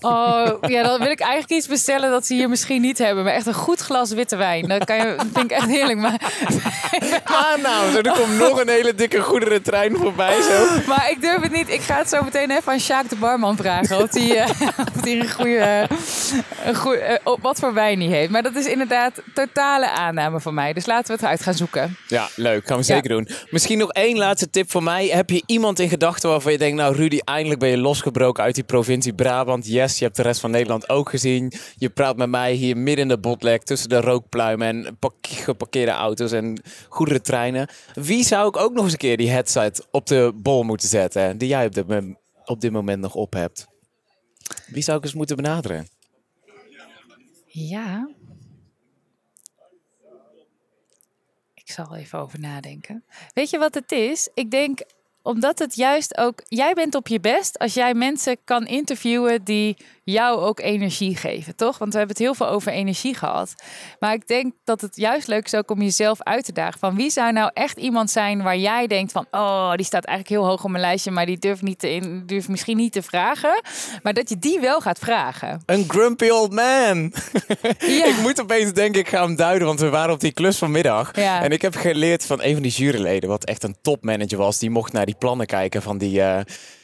Oh, 0.01 0.47
ja, 0.61 0.83
dan 0.83 0.99
wil 0.99 1.11
ik 1.11 1.19
eigenlijk 1.19 1.51
iets 1.51 1.67
bestellen 1.67 2.11
dat 2.11 2.25
ze 2.25 2.33
hier 2.33 2.49
misschien 2.49 2.81
niet 2.81 2.97
hebben. 2.97 3.23
Maar 3.23 3.33
echt 3.33 3.45
een 3.45 3.53
goed 3.53 3.79
glas 3.79 4.11
witte 4.11 4.35
wijn. 4.35 4.67
Dat, 4.67 4.85
kan 4.85 4.97
je, 4.97 5.15
dat 5.17 5.25
vind 5.33 5.51
ik 5.51 5.57
echt 5.57 5.67
heerlijk. 5.67 5.99
Maar, 5.99 6.21
Ah, 7.23 7.61
nou, 7.63 7.91
zo, 7.91 7.97
er 7.97 8.17
komt 8.17 8.37
nog 8.37 8.61
een 8.61 8.69
hele 8.69 8.95
dikke 8.95 9.21
goederentrein 9.21 9.95
voorbij 9.95 10.41
zo. 10.41 10.65
maar 10.87 11.11
ik 11.11 11.21
durf 11.21 11.41
het 11.41 11.51
niet. 11.51 11.69
Ik 11.69 11.81
ga 11.81 11.97
het 11.97 12.09
zo 12.09 12.23
meteen 12.23 12.51
even 12.51 12.71
aan 12.71 12.79
Sjaak 12.79 13.09
de 13.09 13.15
barman 13.15 13.55
vragen. 13.55 13.97
Of 14.03 14.09
die, 14.09 14.35
eh, 14.35 14.49
of 14.95 15.01
die 15.01 15.19
een 15.19 15.31
goede... 15.31 15.87
een 16.65 16.75
goede 16.75 16.99
eh, 16.99 17.17
op 17.23 17.41
wat 17.41 17.59
voor 17.59 17.73
wijn 17.73 17.99
die 17.99 18.09
heeft. 18.09 18.29
Maar 18.29 18.43
dat 18.43 18.55
is 18.55 18.65
inderdaad 18.65 19.21
totale 19.33 19.89
aanname 19.89 20.39
van 20.39 20.53
mij. 20.53 20.73
Dus 20.73 20.85
laten 20.85 21.07
we 21.07 21.13
het 21.13 21.21
eruit 21.21 21.41
gaan 21.41 21.53
zoeken. 21.53 21.97
Ja, 22.07 22.27
leuk. 22.35 22.67
Gaan 22.67 22.77
we 22.77 22.83
zeker 22.83 23.09
doen. 23.09 23.27
Misschien 23.49 23.77
nog 23.77 23.91
één 23.91 24.17
laatste 24.17 24.49
tip 24.49 24.71
voor 24.71 24.83
mij. 24.83 25.07
Heb 25.07 25.29
je 25.29 25.43
iemand 25.45 25.79
in 25.79 25.89
gedachten 25.89 26.29
waarvan 26.29 26.51
je 26.51 26.57
denkt... 26.57 26.77
nou 26.77 26.95
Rudy, 26.95 27.19
eindelijk 27.23 27.59
ben 27.59 27.69
je 27.69 27.77
losgebroken 27.77 28.43
uit 28.43 28.55
die 28.55 28.63
provincie 28.63 29.13
Brabant. 29.13 29.67
Yes, 29.67 29.88
je 29.97 30.05
hebt 30.05 30.15
de 30.15 30.21
rest 30.21 30.39
van 30.39 30.51
Nederland 30.51 30.89
ook 30.89 31.09
gezien. 31.09 31.53
Je 31.75 31.89
praat 31.89 32.17
met 32.17 32.29
mij 32.29 32.53
hier 32.53 32.77
midden 32.77 33.03
in 33.03 33.07
de 33.07 33.19
botlek... 33.19 33.63
tussen 33.63 33.89
de 33.89 34.01
rookpluimen 34.01 34.67
en 34.67 34.97
geparkeerde 35.21 35.91
auto's 35.91 36.31
en 36.31 36.61
goederentreinen. 36.89 37.69
Wie 37.93 38.23
zou 38.23 38.47
ik 38.47 38.57
ook 38.57 38.73
nog 38.73 38.83
eens 38.83 38.91
een 38.91 38.99
keer 38.99 39.17
die 39.17 39.29
headset 39.29 39.87
op 39.91 40.07
de 40.07 40.31
bol 40.35 40.63
moeten 40.63 40.89
zetten... 40.89 41.37
die 41.37 41.47
jij 41.47 41.65
op 41.65 41.73
dit, 41.73 41.85
op 42.45 42.61
dit 42.61 42.71
moment 42.71 43.01
nog 43.01 43.15
op 43.15 43.33
hebt? 43.33 43.67
Wie 44.67 44.83
zou 44.83 44.97
ik 44.97 45.03
eens 45.03 45.13
moeten 45.13 45.35
benaderen? 45.35 45.87
Ja. 47.45 48.09
Ik 51.53 51.71
zal 51.71 51.95
even 51.95 52.19
over 52.19 52.39
nadenken. 52.39 53.03
Weet 53.33 53.49
je 53.49 53.57
wat 53.57 53.73
het 53.73 53.91
is? 53.91 54.29
Ik 54.33 54.51
denk 54.51 54.81
omdat 55.21 55.59
het 55.59 55.75
juist 55.75 56.17
ook. 56.17 56.41
Jij 56.47 56.73
bent 56.73 56.95
op 56.95 57.07
je 57.07 57.19
best 57.19 57.59
als 57.59 57.73
jij 57.73 57.93
mensen 57.93 58.37
kan 58.43 58.65
interviewen 58.65 59.43
die 59.43 59.77
jou 60.11 60.39
ook 60.39 60.59
energie 60.59 61.15
geven, 61.15 61.55
toch? 61.55 61.77
Want 61.77 61.91
we 61.91 61.97
hebben 61.97 62.15
het 62.17 62.25
heel 62.25 62.35
veel 62.35 62.47
over 62.47 62.71
energie 62.71 63.15
gehad. 63.15 63.53
Maar 63.99 64.13
ik 64.13 64.27
denk 64.27 64.53
dat 64.63 64.81
het 64.81 64.95
juist 64.95 65.27
leuk 65.27 65.45
is 65.45 65.55
ook 65.55 65.71
om 65.71 65.81
jezelf 65.81 66.21
uit 66.23 66.45
te 66.45 66.51
dagen. 66.51 66.79
Van 66.79 66.95
wie 66.95 67.09
zou 67.09 67.31
nou 67.31 67.51
echt 67.53 67.77
iemand 67.77 68.09
zijn 68.11 68.43
waar 68.43 68.57
jij 68.57 68.87
denkt 68.87 69.11
van, 69.11 69.25
oh, 69.31 69.73
die 69.73 69.85
staat 69.85 70.05
eigenlijk 70.05 70.39
heel 70.39 70.49
hoog 70.49 70.63
op 70.63 70.69
mijn 70.69 70.83
lijstje, 70.83 71.11
maar 71.11 71.25
die 71.25 71.37
durft, 71.37 71.61
niet 71.61 71.79
te 71.79 71.89
in, 71.91 72.23
durft 72.25 72.47
misschien 72.47 72.77
niet 72.77 72.93
te 72.93 73.01
vragen. 73.01 73.61
Maar 74.03 74.13
dat 74.13 74.29
je 74.29 74.37
die 74.39 74.59
wel 74.59 74.81
gaat 74.81 74.99
vragen. 74.99 75.61
Een 75.65 75.85
grumpy 75.87 76.29
old 76.29 76.53
man. 76.53 76.67
Ja. 77.79 78.05
Ik 78.05 78.21
moet 78.21 78.41
opeens 78.41 78.73
denken, 78.73 79.01
ik 79.01 79.07
ga 79.09 79.25
hem 79.25 79.35
duiden, 79.35 79.67
want 79.67 79.79
we 79.79 79.89
waren 79.89 80.13
op 80.13 80.19
die 80.19 80.31
klus 80.31 80.57
vanmiddag. 80.57 81.15
Ja. 81.15 81.43
En 81.43 81.51
ik 81.51 81.61
heb 81.61 81.75
geleerd 81.75 82.25
van 82.25 82.41
een 82.41 82.53
van 82.53 82.61
die 82.61 82.71
juryleden, 82.71 83.29
wat 83.29 83.45
echt 83.45 83.63
een 83.63 83.75
topmanager 83.81 84.37
was, 84.37 84.59
die 84.59 84.69
mocht 84.69 84.93
naar 84.93 85.05
die 85.05 85.15
plannen 85.19 85.45
kijken 85.45 85.81
van 85.81 85.97
die... 85.97 86.21
eh, 86.21 86.39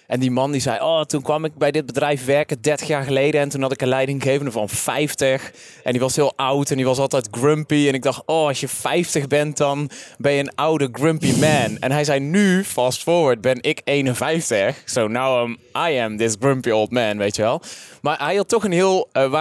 en 0.08 0.20
die 0.20 0.32
man 0.32 0.52
die 0.52 0.62
zei, 0.62 0.80
oh, 0.80 1.02
toen 1.02 1.22
kwam 1.22 1.46
ik 1.46 1.56
bij 1.56 1.72
dit 1.72 1.86
bedrijf 1.86 2.26
werken 2.26 2.62
30 2.62 2.88
jaar 2.88 3.04
geleden. 3.04 3.42
En 3.42 3.50
toen 3.50 3.62
had 3.62 3.72
ik 3.72 3.82
een 3.82 3.88
leidinggevende 3.88 4.52
van 4.52 4.70
50. 4.70 5.52
En 5.84 5.92
die 5.92 6.02
was 6.02 6.16
heel 6.16 6.34
oud 6.36 6.70
en 6.70 6.76
die 6.76 6.86
was 6.86 6.98
altijd 6.98 7.28
grumpy. 7.32 7.88
En 7.88 7.94
ik 7.94 8.02
dacht, 8.02 8.22
oh, 8.26 8.48
als 8.48 8.60
je 8.60 8.68
50 8.68 9.28
bent, 9.28 9.58
dan 9.58 9.90
ben 10.18 10.32
je 10.32 10.40
een 10.40 10.56
oude 10.56 10.90
grumpy 10.92 11.34
man. 11.40 11.78
En 11.80 11.92
hij 11.92 12.04
zei, 12.04 12.20
nu, 12.20 12.64
fast 12.64 13.04
forward, 13.04 13.42
ben 13.42 13.58
ik 13.62 13.82
51. 13.84 14.82
So 14.86 15.08
now 15.08 15.50
I 15.90 15.98
am 15.98 16.18
this 16.18 16.36
grumpy 16.40 16.70
old 16.70 16.92
man, 16.92 17.18
weet 17.18 17.36
je 17.36 17.42
wel. 17.42 17.62
Maar 18.02 18.18
hij 18.18 18.36
had 18.36 18.50
toch 18.50 18.64
een 18.64 18.72
heel 18.72 19.10
eh, 19.12 19.24
eh, 19.24 19.32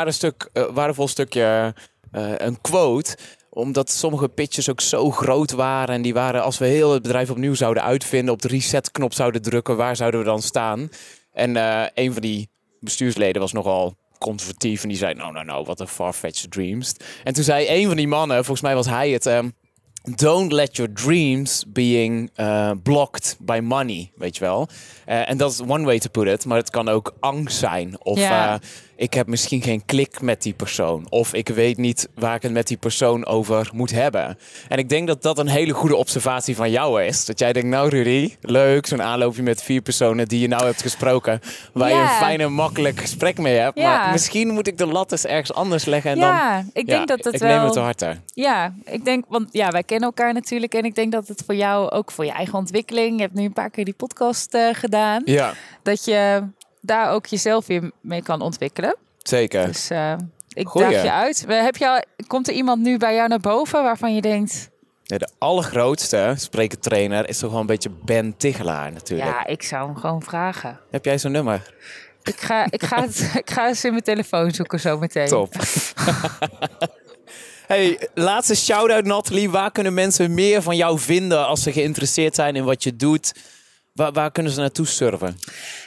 waardevol 0.72 1.08
stukje, 1.08 1.74
eh, 2.12 2.32
een 2.36 2.60
quote 2.60 3.16
omdat 3.54 3.90
sommige 3.90 4.28
pitches 4.28 4.70
ook 4.70 4.80
zo 4.80 5.10
groot 5.10 5.50
waren. 5.50 5.94
En 5.94 6.02
die 6.02 6.14
waren, 6.14 6.42
als 6.42 6.58
we 6.58 6.66
heel 6.66 6.92
het 6.92 7.02
bedrijf 7.02 7.30
opnieuw 7.30 7.54
zouden 7.54 7.82
uitvinden, 7.82 8.34
op 8.34 8.42
de 8.42 8.48
reset-knop 8.48 9.12
zouden 9.12 9.42
drukken, 9.42 9.76
waar 9.76 9.96
zouden 9.96 10.20
we 10.20 10.26
dan 10.26 10.42
staan? 10.42 10.88
En 11.32 11.56
eh, 11.56 11.82
een 11.94 12.12
van 12.12 12.22
die 12.22 12.48
bestuursleden 12.80 13.40
was 13.40 13.52
nogal 13.52 13.94
conservatief. 14.18 14.82
En 14.82 14.88
die 14.88 14.98
zei, 14.98 15.14
nou, 15.14 15.32
nou, 15.32 15.44
nou, 15.44 15.64
wat 15.64 15.80
een 15.80 15.88
far-fetched 15.88 16.50
dreams. 16.50 16.94
En 17.24 17.32
toen 17.34 17.44
zei 17.44 17.66
een 17.68 17.86
van 17.86 17.96
die 17.96 18.08
mannen, 18.08 18.36
volgens 18.36 18.60
mij 18.60 18.74
was 18.74 18.86
hij 18.86 19.10
het... 19.10 19.26
ehm, 19.26 19.48
Don't 20.14 20.52
let 20.52 20.76
your 20.76 20.92
dreams 20.92 21.64
being 21.68 22.30
eh, 22.34 22.70
blocked 22.82 23.36
by 23.40 23.60
money, 23.62 24.12
weet 24.16 24.36
je 24.36 24.44
wel. 24.44 24.68
Eh, 25.06 25.28
En 25.30 25.36
dat 25.36 25.50
is 25.52 25.60
one 25.60 25.84
way 25.84 25.98
to 25.98 26.08
put 26.10 26.26
it, 26.26 26.44
maar 26.44 26.56
het 26.56 26.70
kan 26.70 26.88
ook 26.88 27.14
angst 27.20 27.58
zijn. 27.58 27.96
Of 28.02 28.18
Ja. 28.18 28.60
Ik 28.96 29.14
heb 29.14 29.26
misschien 29.26 29.62
geen 29.62 29.84
klik 29.84 30.20
met 30.20 30.42
die 30.42 30.52
persoon. 30.52 31.06
Of 31.08 31.34
ik 31.34 31.48
weet 31.48 31.76
niet 31.76 32.08
waar 32.14 32.34
ik 32.34 32.42
het 32.42 32.52
met 32.52 32.66
die 32.66 32.76
persoon 32.76 33.26
over 33.26 33.70
moet 33.72 33.90
hebben. 33.90 34.38
En 34.68 34.78
ik 34.78 34.88
denk 34.88 35.06
dat 35.06 35.22
dat 35.22 35.38
een 35.38 35.48
hele 35.48 35.72
goede 35.72 35.96
observatie 35.96 36.56
van 36.56 36.70
jou 36.70 37.02
is. 37.02 37.24
Dat 37.24 37.38
jij 37.38 37.52
denkt, 37.52 37.68
nou 37.68 37.88
Rudy, 37.88 38.34
leuk, 38.40 38.86
zo'n 38.86 39.02
aanloopje 39.02 39.42
met 39.42 39.62
vier 39.62 39.80
personen 39.80 40.28
die 40.28 40.40
je 40.40 40.48
nou 40.48 40.64
hebt 40.64 40.82
gesproken. 40.82 41.40
Waar 41.72 41.88
je 41.88 41.94
een 42.00 42.08
fijn 42.08 42.40
en 42.40 42.52
makkelijk 42.52 43.00
gesprek 43.00 43.38
mee 43.38 43.56
hebt. 43.56 43.76
Maar 43.76 44.10
misschien 44.12 44.48
moet 44.48 44.66
ik 44.66 44.78
de 44.78 44.86
lat 44.86 45.12
eens 45.12 45.26
ergens 45.26 45.52
anders 45.52 45.84
leggen. 45.84 46.10
En 46.10 46.18
ja, 46.18 46.56
dan, 46.56 46.70
ik 46.72 46.88
ja, 46.88 46.96
denk 46.96 47.08
dat 47.08 47.24
het 47.24 47.34
ik 47.34 47.40
wel. 47.40 47.48
neem 47.50 47.64
het 47.64 47.72
te 47.72 47.80
harte. 47.80 48.16
Ja, 48.34 48.74
ik 48.84 49.04
denk, 49.04 49.24
want 49.28 49.48
ja, 49.52 49.70
wij 49.70 49.82
kennen 49.82 50.08
elkaar 50.08 50.32
natuurlijk. 50.32 50.74
En 50.74 50.84
ik 50.84 50.94
denk 50.94 51.12
dat 51.12 51.28
het 51.28 51.42
voor 51.46 51.54
jou, 51.54 51.90
ook 51.90 52.10
voor 52.10 52.24
je 52.24 52.32
eigen 52.32 52.54
ontwikkeling. 52.54 53.16
Je 53.16 53.22
hebt 53.22 53.34
nu 53.34 53.44
een 53.44 53.52
paar 53.52 53.70
keer 53.70 53.84
die 53.84 53.94
podcast 53.94 54.54
eh, 54.54 54.68
gedaan. 54.72 55.22
Ja, 55.24 55.52
Dat 55.82 56.04
je 56.04 56.42
daar 56.86 57.10
ook 57.10 57.26
jezelf 57.26 57.66
weer 57.66 57.90
mee 58.00 58.22
kan 58.22 58.40
ontwikkelen. 58.40 58.96
zeker. 59.22 59.66
Dus 59.66 59.90
eh, 59.90 60.14
ik 60.48 60.66
Goeie. 60.66 60.90
daag 60.90 61.02
je 61.02 61.12
uit. 61.12 61.44
Heb 61.48 61.76
je 61.76 61.88
al, 61.88 62.02
komt 62.26 62.48
er 62.48 62.54
iemand 62.54 62.82
nu 62.82 62.98
bij 62.98 63.14
jou 63.14 63.28
naar 63.28 63.40
boven 63.40 63.82
waarvan 63.82 64.14
je 64.14 64.20
denkt... 64.20 64.72
Ja, 65.06 65.18
de 65.18 65.28
allergrootste 65.38 66.34
sprekertrainer 66.36 67.28
is 67.28 67.38
toch 67.38 67.50
wel 67.50 67.60
een 67.60 67.66
beetje 67.66 67.90
Ben 68.04 68.36
Tigelaar 68.36 68.92
natuurlijk. 68.92 69.30
Ja, 69.30 69.46
ik 69.46 69.62
zou 69.62 69.86
hem 69.86 69.96
gewoon 69.96 70.22
vragen. 70.22 70.80
Heb 70.90 71.04
jij 71.04 71.18
zo'n 71.18 71.32
nummer? 71.32 71.74
Ik 72.22 72.40
ga, 72.40 72.66
ik 72.70 72.82
ga, 72.84 73.00
het, 73.02 73.30
ik 73.44 73.50
ga 73.50 73.68
eens 73.68 73.84
in 73.84 73.90
mijn 73.90 74.02
telefoon 74.02 74.50
zoeken 74.50 74.80
zo 74.80 74.98
meteen. 74.98 75.26
Top. 75.26 75.54
hey, 77.66 78.08
laatste 78.14 78.54
shout-out 78.54 79.04
Nathalie. 79.04 79.50
Waar 79.50 79.70
kunnen 79.70 79.94
mensen 79.94 80.34
meer 80.34 80.62
van 80.62 80.76
jou 80.76 80.98
vinden 80.98 81.46
als 81.46 81.62
ze 81.62 81.72
geïnteresseerd 81.72 82.34
zijn 82.34 82.56
in 82.56 82.64
wat 82.64 82.82
je 82.82 82.96
doet? 82.96 83.32
Waar, 83.92 84.12
waar 84.12 84.30
kunnen 84.32 84.52
ze 84.52 84.60
naartoe 84.60 84.86
surfen? 84.86 85.38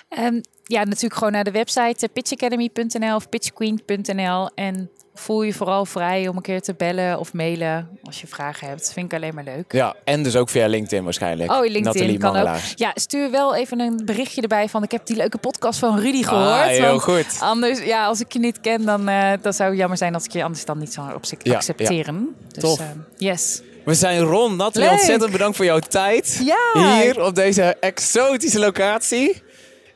Ehm, 0.10 0.42
ja, 0.68 0.84
natuurlijk 0.84 1.14
gewoon 1.14 1.32
naar 1.32 1.44
de 1.44 1.52
website 1.52 2.06
eh, 2.08 2.14
pitchacademy.nl 2.14 3.16
of 3.16 3.30
pitchqueen.nl. 3.30 4.50
En 4.56 4.90
voel 5.14 5.42
je 5.42 5.54
vooral 5.54 5.86
vrij 5.86 6.28
om 6.28 6.36
een 6.36 6.42
keer 6.42 6.62
te 6.62 6.74
bellen 6.74 7.20
of 7.20 7.34
mailen 7.34 7.90
als 8.04 8.22
je 8.22 8.28
vragen 8.28 8.68
hebt. 8.68 8.94
Vind 8.94 9.06
ik 9.12 9.18
alleen 9.18 9.36
maar 9.36 9.44
leuk. 9.44 9.72
Ja, 9.74 9.96
en 10.04 10.24
dus 10.24 10.36
ook 10.36 10.50
via 10.50 10.68
LinkedIn 10.68 11.04
waarschijnlijk. 11.04 11.52
Oh, 11.52 11.60
LinkedIn 11.60 11.84
Nathalie 11.84 12.18
kan 12.18 12.36
ook. 12.38 12.56
Ja, 12.76 12.92
stuur 12.94 13.32
wel 13.32 13.56
even 13.56 13.80
een 13.80 14.02
berichtje 14.06 14.42
erbij 14.42 14.70
van 14.70 14.84
ik 14.84 14.92
heb 14.92 15.06
die 15.06 15.16
leuke 15.16 15.38
podcast 15.38 15.80
van 15.80 16.00
Rudy 16.00 16.24
gehoord. 16.24 16.50
Ah, 16.50 16.66
heel 16.66 17.00
goed. 17.00 17.26
Anders, 17.40 17.84
ja, 17.84 18.06
als 18.06 18.20
ik 18.20 18.32
je 18.34 18.40
niet 18.40 18.62
ken, 18.62 18.86
dan, 18.86 19.08
eh, 19.08 19.32
dan 19.42 19.54
zou 19.54 19.70
het 19.70 19.80
jammer 19.80 19.98
zijn 19.98 20.14
als 20.14 20.26
ik 20.26 20.32
je 20.32 20.44
anders 20.44 20.66
dan 20.66 20.78
niet 20.78 20.94
zou 20.94 21.14
op 21.14 21.24
Ja, 21.40 21.56
accepteren. 21.56 22.36
Dus, 22.52 22.64
Tof. 22.64 22.80
eh, 22.80 22.86
yes. 23.18 23.62
We 23.86 23.94
zijn 23.94 24.20
rond. 24.22 24.58
Nathalie, 24.58 24.90
Leuk. 24.90 24.98
ontzettend 24.98 25.32
bedankt 25.32 25.56
voor 25.56 25.66
jouw 25.66 25.80
tijd. 25.80 26.42
Ja. 26.44 27.00
Hier 27.02 27.24
op 27.24 27.36
deze 27.36 27.64
exotische 27.80 28.60
locatie. 28.60 29.42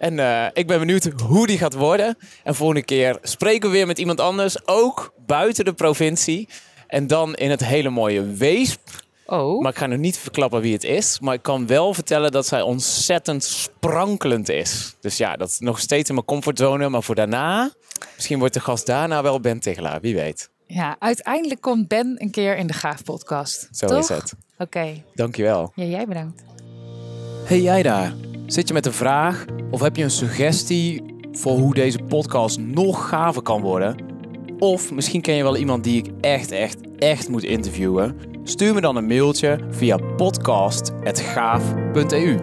En 0.02 0.20
eh, 0.20 0.46
ik 0.54 0.68
ben 0.68 0.80
benieuwd 0.80 1.10
hoe 1.28 1.48
die 1.48 1.58
gaat 1.58 1.74
worden. 1.74 2.18
En 2.44 2.56
volgende 2.56 2.84
keer 2.84 3.18
spreken 3.22 3.70
we 3.70 3.76
weer 3.76 3.88
met 3.88 4.00
iemand 4.00 4.20
anders. 4.20 4.68
Ook 4.68 5.14
buiten 5.26 5.66
de 5.66 5.74
provincie. 5.74 6.48
En 6.88 7.08
dan 7.08 7.36
in 7.36 7.50
het 7.50 7.66
hele 7.66 7.90
mooie 7.90 8.24
Weesp. 8.24 8.80
Oh. 9.26 9.62
Maar 9.62 9.72
ik 9.72 9.78
ga 9.78 9.86
nog 9.86 10.00
niet 10.00 10.18
verklappen 10.18 10.62
wie 10.62 10.74
het 10.74 10.84
is. 10.84 11.20
Maar 11.20 11.34
ik 11.34 11.42
kan 11.42 11.68
wel 11.68 11.94
vertellen 11.94 12.32
dat 12.32 12.48
zij 12.48 12.62
ontzettend 12.62 13.44
sprankelend 13.44 14.50
is. 14.50 14.96
Dus 15.00 15.18
ja, 15.18 15.36
dat 15.36 15.50
is 15.50 15.60
nog 15.60 15.80
steeds 15.80 16.10
in 16.10 16.16
mijn 16.16 16.28
comfortzone. 16.28 16.90
Maar 16.90 17.04
voor 17.04 17.16
daarna, 17.16 17.72
misschien 18.16 18.40
wordt 18.40 18.54
de 18.54 18.60
gast 18.60 18.86
daarna 18.86 19.22
wel 19.22 19.40
Ben 19.40 19.60
Tegelaar. 19.60 20.02
Wie 20.02 20.16
weet. 20.16 20.50
Ja, 20.68 20.96
uiteindelijk 21.00 21.62
komt 21.62 21.88
Ben 21.88 22.16
een 22.18 22.32
keer 22.32 22.58
in 22.58 22.68
de 22.68 22.74
Gaaf 22.74 23.04
podcast. 23.04 23.68
Zo 23.72 23.88
toch? 23.88 24.00
is 24.00 24.10
het. 24.10 24.34
Oké. 24.58 25.04
Dankjewel. 25.14 25.72
Ja, 25.76 25.84
jij 25.84 26.06
bedankt. 26.06 26.44
Hey 27.46 27.62
jij 27.62 27.84
daar, 27.84 28.14
zit 28.54 28.68
je 28.68 28.74
met 28.74 28.86
een 28.86 28.94
vraag 28.94 29.46
of 29.70 29.82
heb 29.82 29.96
je 29.96 30.04
een 30.04 30.12
suggestie 30.12 31.04
voor 31.32 31.58
hoe 31.58 31.74
deze 31.74 32.00
podcast 32.00 32.60
nog 32.60 33.10
gaver 33.10 33.42
kan 33.42 33.62
worden? 33.62 33.96
Of 34.60 34.92
misschien 34.92 35.22
ken 35.22 35.36
je 35.36 35.44
wel 35.44 35.58
iemand 35.58 35.84
die 35.84 35.98
ik 35.98 36.12
echt, 36.22 36.52
echt, 36.52 36.78
echt 36.98 37.30
moet 37.30 37.44
interviewen? 37.44 38.18
Stuur 38.44 38.74
me 38.74 38.82
dan 38.82 38.96
een 38.96 39.08
mailtje 39.08 39.60
via 39.70 39.98
podcast.gaaf.eu. 39.98 42.40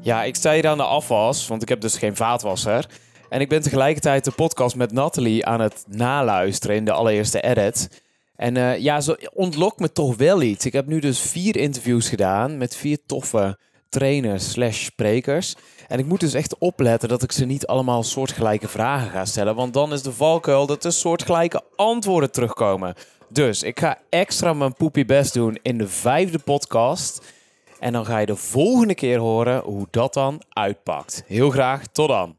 Ja, 0.00 0.22
ik 0.22 0.34
sta 0.34 0.52
hier 0.52 0.68
aan 0.68 0.76
de 0.76 0.84
afwas, 0.84 1.48
want 1.48 1.62
ik 1.62 1.68
heb 1.68 1.80
dus 1.80 1.96
geen 1.96 2.16
vaatwasser. 2.16 2.86
En 3.28 3.40
ik 3.40 3.48
ben 3.48 3.62
tegelijkertijd 3.62 4.24
de 4.24 4.30
podcast 4.30 4.76
met 4.76 4.92
Nathalie 4.92 5.46
aan 5.46 5.60
het 5.60 5.84
naluisteren 5.88 6.76
in 6.76 6.84
de 6.84 6.92
allereerste 6.92 7.40
edit. 7.40 8.03
En 8.36 8.56
eh, 8.56 8.78
ja, 8.78 9.00
zo 9.00 9.14
ontlokt 9.32 9.78
me 9.78 9.92
toch 9.92 10.16
wel 10.16 10.42
iets. 10.42 10.66
Ik 10.66 10.72
heb 10.72 10.86
nu 10.86 10.98
dus 10.98 11.20
vier 11.20 11.56
interviews 11.56 12.08
gedaan 12.08 12.58
met 12.58 12.76
vier 12.76 12.98
toffe 13.06 13.58
trainers 13.88 14.50
slash 14.50 14.84
sprekers. 14.84 15.54
En 15.88 15.98
ik 15.98 16.06
moet 16.06 16.20
dus 16.20 16.34
echt 16.34 16.58
opletten 16.58 17.08
dat 17.08 17.22
ik 17.22 17.32
ze 17.32 17.44
niet 17.44 17.66
allemaal 17.66 18.02
soortgelijke 18.02 18.68
vragen 18.68 19.10
ga 19.10 19.24
stellen. 19.24 19.54
Want 19.54 19.74
dan 19.74 19.92
is 19.92 20.02
de 20.02 20.12
valkuil 20.12 20.66
dat 20.66 20.84
er 20.84 20.92
soortgelijke 20.92 21.62
antwoorden 21.76 22.32
terugkomen. 22.32 22.94
Dus 23.28 23.62
ik 23.62 23.80
ga 23.80 23.98
extra 24.08 24.52
mijn 24.52 24.74
poepie 24.74 25.04
best 25.04 25.34
doen 25.34 25.58
in 25.62 25.78
de 25.78 25.88
vijfde 25.88 26.38
podcast. 26.38 27.32
En 27.78 27.92
dan 27.92 28.06
ga 28.06 28.18
je 28.18 28.26
de 28.26 28.36
volgende 28.36 28.94
keer 28.94 29.18
horen 29.18 29.62
hoe 29.62 29.86
dat 29.90 30.14
dan 30.14 30.42
uitpakt. 30.48 31.24
Heel 31.26 31.50
graag, 31.50 31.86
tot 31.86 32.08
dan. 32.08 32.36